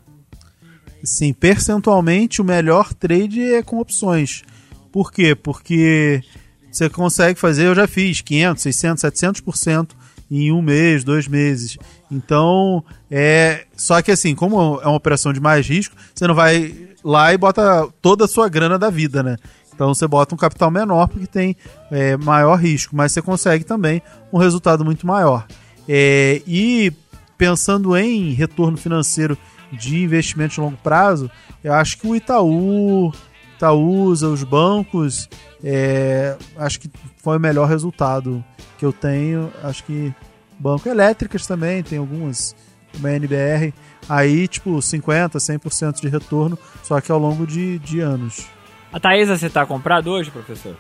Sim, 1.03 1.33
percentualmente 1.33 2.41
o 2.41 2.45
melhor 2.45 2.93
trade 2.93 3.41
é 3.41 3.63
com 3.63 3.79
opções. 3.79 4.43
Por 4.91 5.13
quê? 5.13 5.35
Porque 5.35 6.23
você 6.71 6.89
consegue 6.89 7.39
fazer, 7.39 7.67
eu 7.67 7.75
já 7.75 7.87
fiz 7.87 8.21
500, 8.21 8.63
600, 8.63 9.03
700% 9.05 9.91
em 10.31 10.53
um 10.53 10.61
mês, 10.61 11.05
dois 11.05 11.27
meses. 11.27 11.79
Então, 12.11 12.85
é. 13.11 13.65
Só 13.77 14.01
que 14.03 14.11
assim, 14.11 14.35
como 14.35 14.81
é 14.81 14.87
uma 14.87 14.97
operação 14.97 15.33
de 15.33 15.41
mais 15.41 15.67
risco, 15.67 15.95
você 16.15 16.27
não 16.27 16.35
vai 16.35 16.89
lá 17.03 17.33
e 17.33 17.39
bota 17.39 17.89
toda 18.03 18.25
a 18.25 18.29
sua 18.29 18.49
grana 18.49 18.79
da 18.79 18.91
vida, 18.91 19.23
né? 19.23 19.37
Então 19.75 19.95
você 19.95 20.07
bota 20.09 20.35
um 20.35 20.39
capital 20.39 20.71
menor 20.71 21.07
porque 21.07 21.27
tem 21.27 21.57
é, 21.91 22.17
maior 22.17 22.57
risco, 22.57 22.97
mas 22.97 23.13
você 23.13 23.23
consegue 23.23 23.65
também 23.65 24.03
um 24.33 24.39
resultado 24.39 24.85
muito 24.85 25.07
maior. 25.07 25.47
É, 25.89 26.43
e 26.47 26.93
pensando 27.39 27.97
em 27.97 28.33
retorno 28.33 28.77
financeiro 28.77 29.39
de 29.73 30.03
investimento 30.03 30.55
de 30.55 30.61
longo 30.61 30.77
prazo, 30.79 31.31
eu 31.63 31.73
acho 31.73 31.99
que 31.99 32.07
o 32.07 32.15
Itaú, 32.15 33.13
Itaúsa, 33.57 34.29
os 34.29 34.43
bancos, 34.45 35.29
é, 35.63 36.37
acho 36.57 36.81
que 36.81 36.91
foi 37.17 37.37
o 37.37 37.41
melhor 37.41 37.69
resultado 37.69 38.45
que 38.79 38.85
eu 38.85 38.93
tenho. 38.93 39.53
Acho 39.63 39.85
que 39.85 40.15
banco 40.59 40.89
elétricas 40.89 41.47
também, 41.47 41.83
tem 41.83 41.99
algumas, 41.99 42.55
como 42.93 43.07
a 43.07 43.13
NBR, 43.13 43.75
aí 44.09 44.49
tipo 44.49 44.71
50%, 44.71 45.33
100% 45.33 46.01
de 46.01 46.09
retorno, 46.09 46.59
só 46.83 47.01
que 47.01 47.11
ao 47.11 47.19
longo 47.19 47.47
de, 47.47 47.79
de 47.81 48.01
anos. 48.01 48.47
A 48.93 48.99
Taesa 48.99 49.37
você 49.37 49.51
tá 49.51 49.67
comprado 49.67 50.11
hoje, 50.11 50.31
professor? 50.31 50.77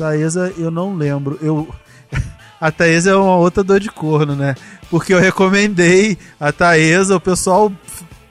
A 0.00 0.16
ESA 0.16 0.52
eu 0.58 0.70
não 0.70 0.94
lembro. 0.94 1.38
Eu... 1.40 1.68
A 2.60 2.70
Taesa 2.70 3.10
é 3.10 3.16
uma 3.16 3.36
outra 3.36 3.64
dor 3.64 3.80
de 3.80 3.88
corno, 3.88 4.36
né? 4.36 4.54
Porque 4.90 5.14
eu 5.14 5.18
recomendei 5.18 6.18
a 6.38 6.52
Taesa, 6.52 7.16
o 7.16 7.20
pessoal 7.20 7.72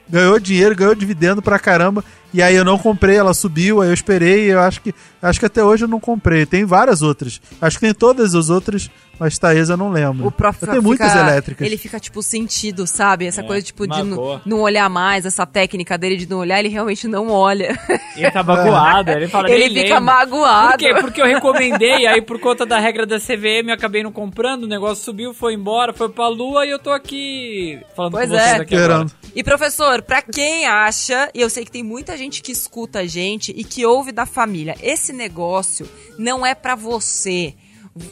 ganhou 0.08 0.40
dinheiro, 0.40 0.76
ganhou 0.76 0.94
dividendo 0.94 1.42
pra 1.42 1.58
caramba. 1.58 2.04
E 2.34 2.42
aí 2.44 2.56
eu 2.56 2.64
não 2.66 2.78
comprei, 2.78 3.16
ela 3.18 3.34
subiu, 3.34 3.82
aí 3.82 3.90
eu 3.90 3.94
esperei. 3.94 4.52
Eu 4.52 4.60
acho 4.60 4.82
que 4.82 4.94
acho 5.22 5.40
que 5.40 5.46
até 5.46 5.64
hoje 5.64 5.86
eu 5.86 5.88
não 5.88 6.00
comprei. 6.00 6.46
Tem 6.46 6.64
várias 6.66 7.02
outras. 7.02 7.42
Acho 7.62 7.80
que 7.80 7.86
tem 7.86 7.94
todas 7.94 8.36
as 8.36 8.50
outras, 8.50 8.90
mas 9.20 9.38
Taesa 9.38 9.74
eu 9.74 9.78
não 9.78 9.90
lembro. 9.90 10.28
O 10.28 10.34
eu 10.62 10.68
tenho 10.68 10.84
muitas 10.84 11.16
elétricas. 11.16 11.66
Ele 11.66 11.76
fica, 11.78 12.00
tipo, 12.00 12.22
sentido, 12.22 12.86
sabe? 12.86 13.26
Essa 13.26 13.42
É, 13.42 13.44
coisa, 13.44 13.66
tipo, 13.66 13.88
de 13.88 14.04
não, 14.46 14.62
olhar 14.62 14.88
mais, 14.90 15.26
essa 15.26 15.46
técnica 15.46 15.98
dele 15.98 16.18
de 16.18 16.30
não 16.30 16.38
olhar, 16.38 16.60
ele 16.60 16.70
realmente 16.70 17.08
não 17.08 17.30
olha. 17.32 17.78
Ele 18.16 18.30
tá 18.32 18.44
magoado, 18.44 19.12
ele 19.12 19.28
fala 19.28 19.50
ele 19.52 19.66
"Nem 19.74 19.84
fica 19.84 19.96
lembro." 19.96 20.06
magoado. 20.06 20.70
Por 20.70 20.78
quê? 20.78 20.94
Porque 21.02 21.22
eu 21.22 21.26
recomendei, 21.26 22.06
aí 22.06 22.22
por 22.22 22.40
conta 22.40 22.66
da 22.66 22.80
regra 22.80 23.06
da 23.06 23.20
CVM 23.20 23.70
eu 23.70 23.74
acabei 23.74 24.04
não 24.04 24.12
comprando, 24.12 24.64
o 24.64 24.68
negócio 24.68 25.04
subiu, 25.04 25.34
foi 25.34 25.54
embora, 25.56 25.94
foi 25.94 26.10
pra 26.10 26.28
lua 26.28 26.66
e 26.66 26.70
eu 26.70 26.80
tô 26.80 26.92
aqui 26.92 27.80
falando 27.96 28.12
Pois 28.12 28.30
com 28.30 28.36
vocês 28.38 28.48
é. 28.52 28.56
aqui 28.62 28.76
agora. 28.76 28.94
Esperando. 29.04 29.12
E 29.36 29.44
professor, 29.44 30.02
pra 30.02 30.22
quem 30.22 30.66
acha, 30.66 31.30
e 31.34 31.42
eu 31.42 31.50
sei 31.50 31.64
que 31.66 31.72
tem 31.72 31.84
muita 31.84 32.18
gente 32.20 32.42
que 32.42 32.52
escuta 32.52 33.00
a 33.00 33.08
gente 33.08 33.54
e 33.56 33.64
que 33.64 33.86
ouve 33.86 34.12
da 34.12 34.26
família, 34.26 34.76
esse 34.82 35.14
negócio 35.14 35.90
não 36.18 36.46
é 36.46 36.54
pra 36.54 36.76
você. 36.76 37.56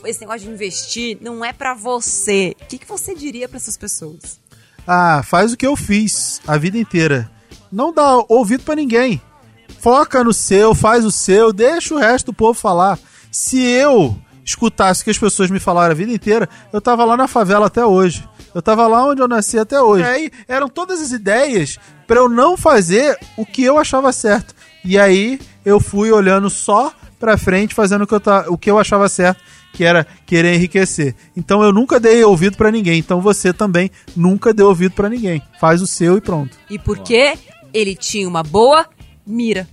Esse 0.05 0.21
negócio 0.21 0.41
de 0.41 0.49
investir 0.49 1.17
não 1.21 1.43
é 1.43 1.51
pra 1.51 1.73
você. 1.73 2.55
O 2.61 2.65
que, 2.65 2.77
que 2.77 2.87
você 2.87 3.13
diria 3.13 3.47
pra 3.47 3.57
essas 3.57 3.77
pessoas? 3.77 4.39
Ah, 4.85 5.21
faz 5.23 5.51
o 5.51 5.57
que 5.57 5.67
eu 5.67 5.75
fiz 5.75 6.41
a 6.47 6.57
vida 6.57 6.77
inteira. 6.77 7.29
Não 7.71 7.93
dá 7.93 8.23
ouvido 8.29 8.63
pra 8.63 8.75
ninguém. 8.75 9.21
Foca 9.79 10.23
no 10.23 10.33
seu, 10.33 10.73
faz 10.73 11.03
o 11.05 11.11
seu, 11.11 11.51
deixa 11.51 11.93
o 11.93 11.97
resto 11.97 12.27
do 12.27 12.33
povo 12.33 12.57
falar. 12.57 12.97
Se 13.29 13.61
eu 13.61 14.17
escutasse 14.43 15.01
o 15.01 15.03
que 15.03 15.11
as 15.11 15.17
pessoas 15.17 15.51
me 15.51 15.59
falaram 15.59 15.91
a 15.91 15.95
vida 15.95 16.11
inteira, 16.11 16.49
eu 16.71 16.79
tava 16.79 17.03
lá 17.03 17.17
na 17.17 17.27
favela 17.27 17.67
até 17.67 17.85
hoje. 17.85 18.27
Eu 18.57 18.61
tava 18.63 18.87
lá 18.87 19.05
onde 19.05 19.21
eu 19.21 19.27
nasci 19.27 19.59
até 19.59 19.79
hoje. 19.79 20.03
Aí 20.03 20.31
eram 20.47 20.67
todas 20.67 20.99
as 20.99 21.11
ideias 21.11 21.77
pra 22.07 22.17
eu 22.17 22.27
não 22.27 22.57
fazer 22.57 23.15
o 23.37 23.45
que 23.45 23.61
eu 23.63 23.77
achava 23.77 24.11
certo. 24.11 24.55
E 24.83 24.97
aí 24.97 25.39
eu 25.63 25.79
fui 25.79 26.11
olhando 26.11 26.49
só 26.49 26.91
pra 27.19 27.37
frente, 27.37 27.75
fazendo 27.75 28.03
o 28.03 28.07
que 28.07 28.15
eu, 28.15 28.19
ta- 28.19 28.45
o 28.47 28.57
que 28.57 28.71
eu 28.71 28.79
achava 28.79 29.07
certo, 29.07 29.39
que 29.73 29.83
era 29.83 30.07
querer 30.25 30.55
enriquecer. 30.55 31.13
Então 31.35 31.61
eu 31.61 31.71
nunca 31.71 31.99
dei 31.99 32.23
ouvido 32.23 32.57
pra 32.57 32.71
ninguém. 32.71 32.97
Então 32.97 33.21
você 33.21 33.53
também 33.53 33.91
nunca 34.15 34.51
deu 34.51 34.69
ouvido 34.69 34.95
pra 34.95 35.07
ninguém. 35.07 35.39
Faz 35.59 35.79
o 35.79 35.85
seu 35.85 36.17
e 36.17 36.21
pronto. 36.21 36.57
E 36.67 36.79
porque 36.79 37.37
ele 37.71 37.95
tinha 37.95 38.27
uma 38.27 38.41
boa 38.41 38.87
mira. 39.23 39.67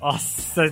Nossa, 0.00 0.64
é. 0.64 0.70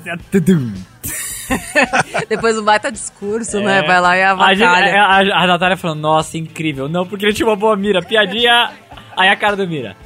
Depois 2.29 2.59
um 2.59 2.62
baita 2.62 2.91
discurso, 2.93 3.61
né? 3.61 3.79
É. 3.79 3.83
Vai 3.87 4.01
lá 4.01 4.16
e 4.16 4.22
a, 4.22 4.55
gente- 4.55 4.64
avacalha. 4.64 5.03
a, 5.03 5.45
a 5.45 5.47
Natália 5.47 5.76
falando, 5.76 6.01
nossa, 6.01 6.37
incrível. 6.37 6.89
Não, 6.89 7.07
porque 7.07 7.24
ele 7.26 7.33
tinha 7.35 7.49
uma 7.49 7.57
boa 7.57 7.76
mira, 7.76 8.03
piadinha. 8.03 8.70
Aí 9.16 9.29
a 9.29 9.37
cara 9.37 9.57
do 9.57 9.66
Mira. 9.66 9.97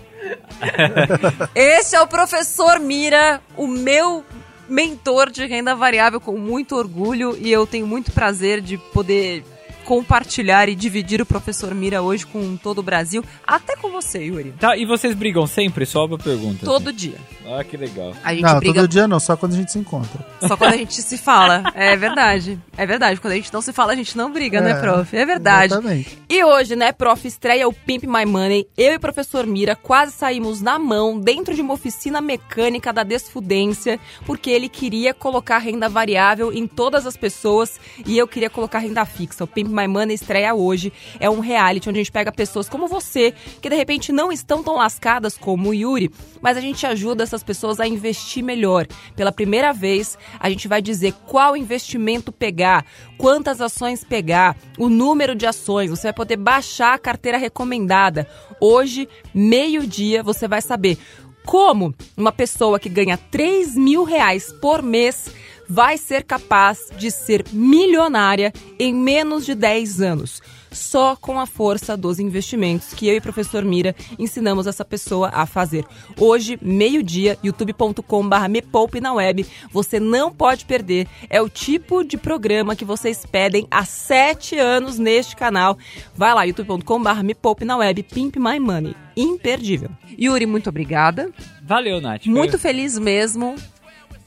Esse 1.54 1.96
é 1.96 2.00
o 2.00 2.06
professor 2.06 2.78
Mira, 2.78 3.40
o 3.56 3.66
meu 3.66 4.24
mentor 4.68 5.30
de 5.30 5.44
renda 5.44 5.74
variável 5.74 6.20
com 6.20 6.38
muito 6.38 6.76
orgulho 6.76 7.36
e 7.38 7.50
eu 7.50 7.66
tenho 7.66 7.86
muito 7.86 8.12
prazer 8.12 8.60
de 8.60 8.78
poder 8.78 9.44
compartilhar 9.82 10.68
e 10.68 10.74
dividir 10.74 11.20
o 11.20 11.26
professor 11.26 11.74
Mira 11.74 12.02
hoje 12.02 12.26
com 12.26 12.56
todo 12.56 12.78
o 12.78 12.82
Brasil, 12.82 13.24
até 13.46 13.76
com 13.76 13.90
você, 13.90 14.24
Yuri. 14.24 14.54
Tá, 14.58 14.76
e 14.76 14.84
vocês 14.84 15.14
brigam 15.14 15.46
sempre? 15.46 15.84
Só 15.84 16.06
uma 16.06 16.18
pergunta. 16.18 16.64
Todo 16.64 16.92
dia. 16.92 17.14
assim. 17.14 17.54
Ah, 17.54 17.64
que 17.64 17.76
legal. 17.76 18.14
A 18.22 18.32
gente 18.32 18.42
não, 18.44 18.58
briga 18.58 18.74
todo 18.80 18.88
dia 18.88 19.08
não, 19.08 19.20
só 19.20 19.36
quando 19.36 19.52
a 19.52 19.56
gente 19.56 19.72
se 19.72 19.78
encontra. 19.78 20.24
só 20.46 20.56
quando 20.56 20.72
a 20.74 20.76
gente 20.76 21.02
se 21.02 21.18
fala. 21.18 21.64
É 21.74 21.96
verdade. 21.96 22.58
É 22.76 22.86
verdade. 22.86 23.20
Quando 23.20 23.32
a 23.32 23.36
gente 23.36 23.52
não 23.52 23.60
se 23.60 23.72
fala, 23.72 23.92
a 23.92 23.96
gente 23.96 24.16
não 24.16 24.32
briga, 24.32 24.60
né, 24.60 24.70
É, 24.72 24.80
prof? 24.80 25.16
É 25.16 25.26
verdade. 25.26 25.72
Exatamente. 25.72 26.18
E 26.28 26.44
hoje, 26.44 26.76
né, 26.76 26.92
prof, 26.92 27.26
estreia 27.26 27.68
o 27.68 27.72
Pimp 27.72 28.04
My 28.04 28.24
Money. 28.24 28.66
Eu 28.76 28.92
e 28.92 28.96
o 28.96 29.00
professor 29.00 29.46
Mira 29.46 29.74
quase 29.74 30.12
saímos 30.12 30.60
na 30.60 30.78
mão 30.78 31.18
dentro 31.18 31.54
de 31.54 31.60
uma 31.60 31.74
oficina 31.74 32.20
mecânica 32.20 32.92
da 32.92 33.02
Desfudência, 33.02 33.98
porque 34.24 34.50
ele 34.50 34.68
queria 34.68 35.12
colocar 35.12 35.58
renda 35.58 35.88
variável 35.88 36.52
em 36.52 36.66
todas 36.66 37.06
as 37.06 37.16
pessoas 37.16 37.80
e 38.06 38.16
eu 38.16 38.26
queria 38.28 38.48
colocar 38.50 38.78
renda 38.78 39.04
fixa. 39.04 39.44
O 39.44 39.46
Pimp 39.46 39.68
My 39.72 39.88
Money 39.88 40.14
estreia 40.14 40.54
hoje. 40.54 40.92
É 41.18 41.28
um 41.28 41.40
reality 41.40 41.88
onde 41.88 41.98
a 41.98 42.02
gente 42.02 42.12
pega 42.12 42.30
pessoas 42.30 42.68
como 42.68 42.86
você, 42.86 43.34
que 43.60 43.68
de 43.68 43.76
repente 43.76 44.12
não 44.12 44.30
estão 44.30 44.62
tão 44.62 44.76
lascadas 44.76 45.36
como 45.36 45.70
o 45.70 45.74
Yuri, 45.74 46.10
mas 46.40 46.56
a 46.56 46.60
gente 46.60 46.86
ajuda 46.86 47.22
essas 47.22 47.42
pessoas 47.42 47.80
a 47.80 47.86
investir 47.86 48.42
melhor. 48.42 48.86
Pela 49.16 49.32
primeira 49.32 49.72
vez, 49.72 50.18
a 50.38 50.48
gente 50.50 50.68
vai 50.68 50.82
dizer 50.82 51.14
qual 51.26 51.56
investimento 51.56 52.30
pegar, 52.30 52.84
quantas 53.16 53.60
ações 53.60 54.04
pegar, 54.04 54.56
o 54.78 54.88
número 54.88 55.34
de 55.34 55.46
ações. 55.46 55.90
Você 55.90 56.04
vai 56.04 56.12
poder 56.12 56.36
baixar 56.36 56.94
a 56.94 56.98
carteira 56.98 57.38
recomendada. 57.38 58.28
Hoje, 58.60 59.08
meio-dia, 59.34 60.22
você 60.22 60.46
vai 60.46 60.60
saber 60.60 60.98
como 61.44 61.94
uma 62.16 62.32
pessoa 62.32 62.78
que 62.78 62.88
ganha 62.88 63.16
3 63.16 63.74
mil 63.76 64.04
reais 64.04 64.52
por 64.60 64.82
mês 64.82 65.30
vai 65.68 65.96
ser 65.96 66.24
capaz 66.24 66.90
de 66.96 67.10
ser 67.10 67.44
milionária 67.52 68.52
em 68.78 68.94
menos 68.94 69.44
de 69.44 69.54
10 69.54 70.00
anos 70.00 70.42
só 70.72 71.14
com 71.14 71.38
a 71.38 71.46
força 71.46 71.96
dos 71.96 72.18
investimentos 72.18 72.94
que 72.94 73.06
eu 73.06 73.14
e 73.14 73.18
o 73.18 73.22
professor 73.22 73.64
Mira 73.64 73.94
ensinamos 74.18 74.66
essa 74.66 74.84
pessoa 74.84 75.30
a 75.32 75.46
fazer. 75.46 75.84
Hoje, 76.18 76.58
meio-dia, 76.60 77.38
youtube.com/barra 77.44 78.48
me 78.48 78.62
poupe 78.62 79.00
na 79.00 79.12
web. 79.12 79.46
Você 79.70 80.00
não 80.00 80.32
pode 80.32 80.64
perder. 80.64 81.06
É 81.28 81.40
o 81.40 81.48
tipo 81.48 82.02
de 82.02 82.16
programa 82.16 82.74
que 82.74 82.84
vocês 82.84 83.24
pedem 83.24 83.66
há 83.70 83.84
sete 83.84 84.58
anos 84.58 84.98
neste 84.98 85.36
canal. 85.36 85.78
Vai 86.14 86.34
lá, 86.34 86.44
youtube.com/barra 86.44 87.22
me 87.22 87.34
poupe 87.34 87.64
na 87.64 87.76
web. 87.76 88.02
Pimp 88.02 88.36
My 88.36 88.58
Money. 88.58 88.96
Imperdível. 89.16 89.90
Yuri, 90.18 90.46
muito 90.46 90.68
obrigada. 90.68 91.30
Valeu, 91.62 92.00
Nath. 92.00 92.26
Muito 92.26 92.58
feliz 92.58 92.98
mesmo 92.98 93.56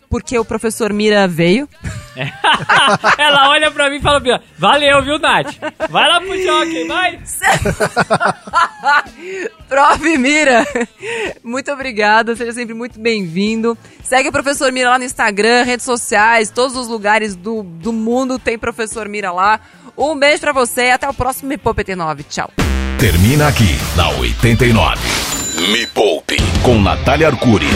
porque 0.09 0.37
o 0.37 0.45
professor 0.45 0.93
Mira 0.93 1.27
veio. 1.27 1.67
Ela 3.17 3.49
olha 3.49 3.69
pra 3.71 3.89
mim 3.89 3.97
e 3.97 4.01
fala, 4.01 4.21
valeu, 4.57 5.03
viu, 5.03 5.19
Nath? 5.19 5.55
Vai 5.89 6.07
lá 6.07 6.21
pro 6.21 6.41
jockey, 6.41 6.87
vai! 6.87 7.19
Prof. 9.67 10.17
Mira, 10.17 10.65
muito 11.43 11.71
obrigada, 11.71 12.35
seja 12.35 12.53
sempre 12.53 12.73
muito 12.73 12.99
bem-vindo. 12.99 13.77
Segue 14.03 14.29
o 14.29 14.31
professor 14.31 14.71
Mira 14.71 14.91
lá 14.91 14.97
no 14.97 15.03
Instagram, 15.03 15.63
redes 15.63 15.85
sociais, 15.85 16.49
todos 16.49 16.77
os 16.77 16.87
lugares 16.87 17.35
do, 17.35 17.63
do 17.63 17.91
mundo 17.91 18.39
tem 18.39 18.57
professor 18.57 19.09
Mira 19.09 19.31
lá. 19.31 19.59
Um 19.97 20.17
beijo 20.17 20.39
pra 20.39 20.51
você 20.51 20.87
e 20.87 20.91
até 20.91 21.09
o 21.09 21.13
próximo 21.13 21.49
Me 21.49 21.57
Poupe 21.57 21.81
89. 21.81 22.23
Tchau. 22.23 22.51
Termina 22.99 23.47
aqui, 23.47 23.77
na 23.95 24.09
89. 24.09 24.97
Me 25.71 25.87
Poupe, 25.87 26.37
com 26.63 26.81
Natália 26.81 27.27
Arcuri. 27.27 27.67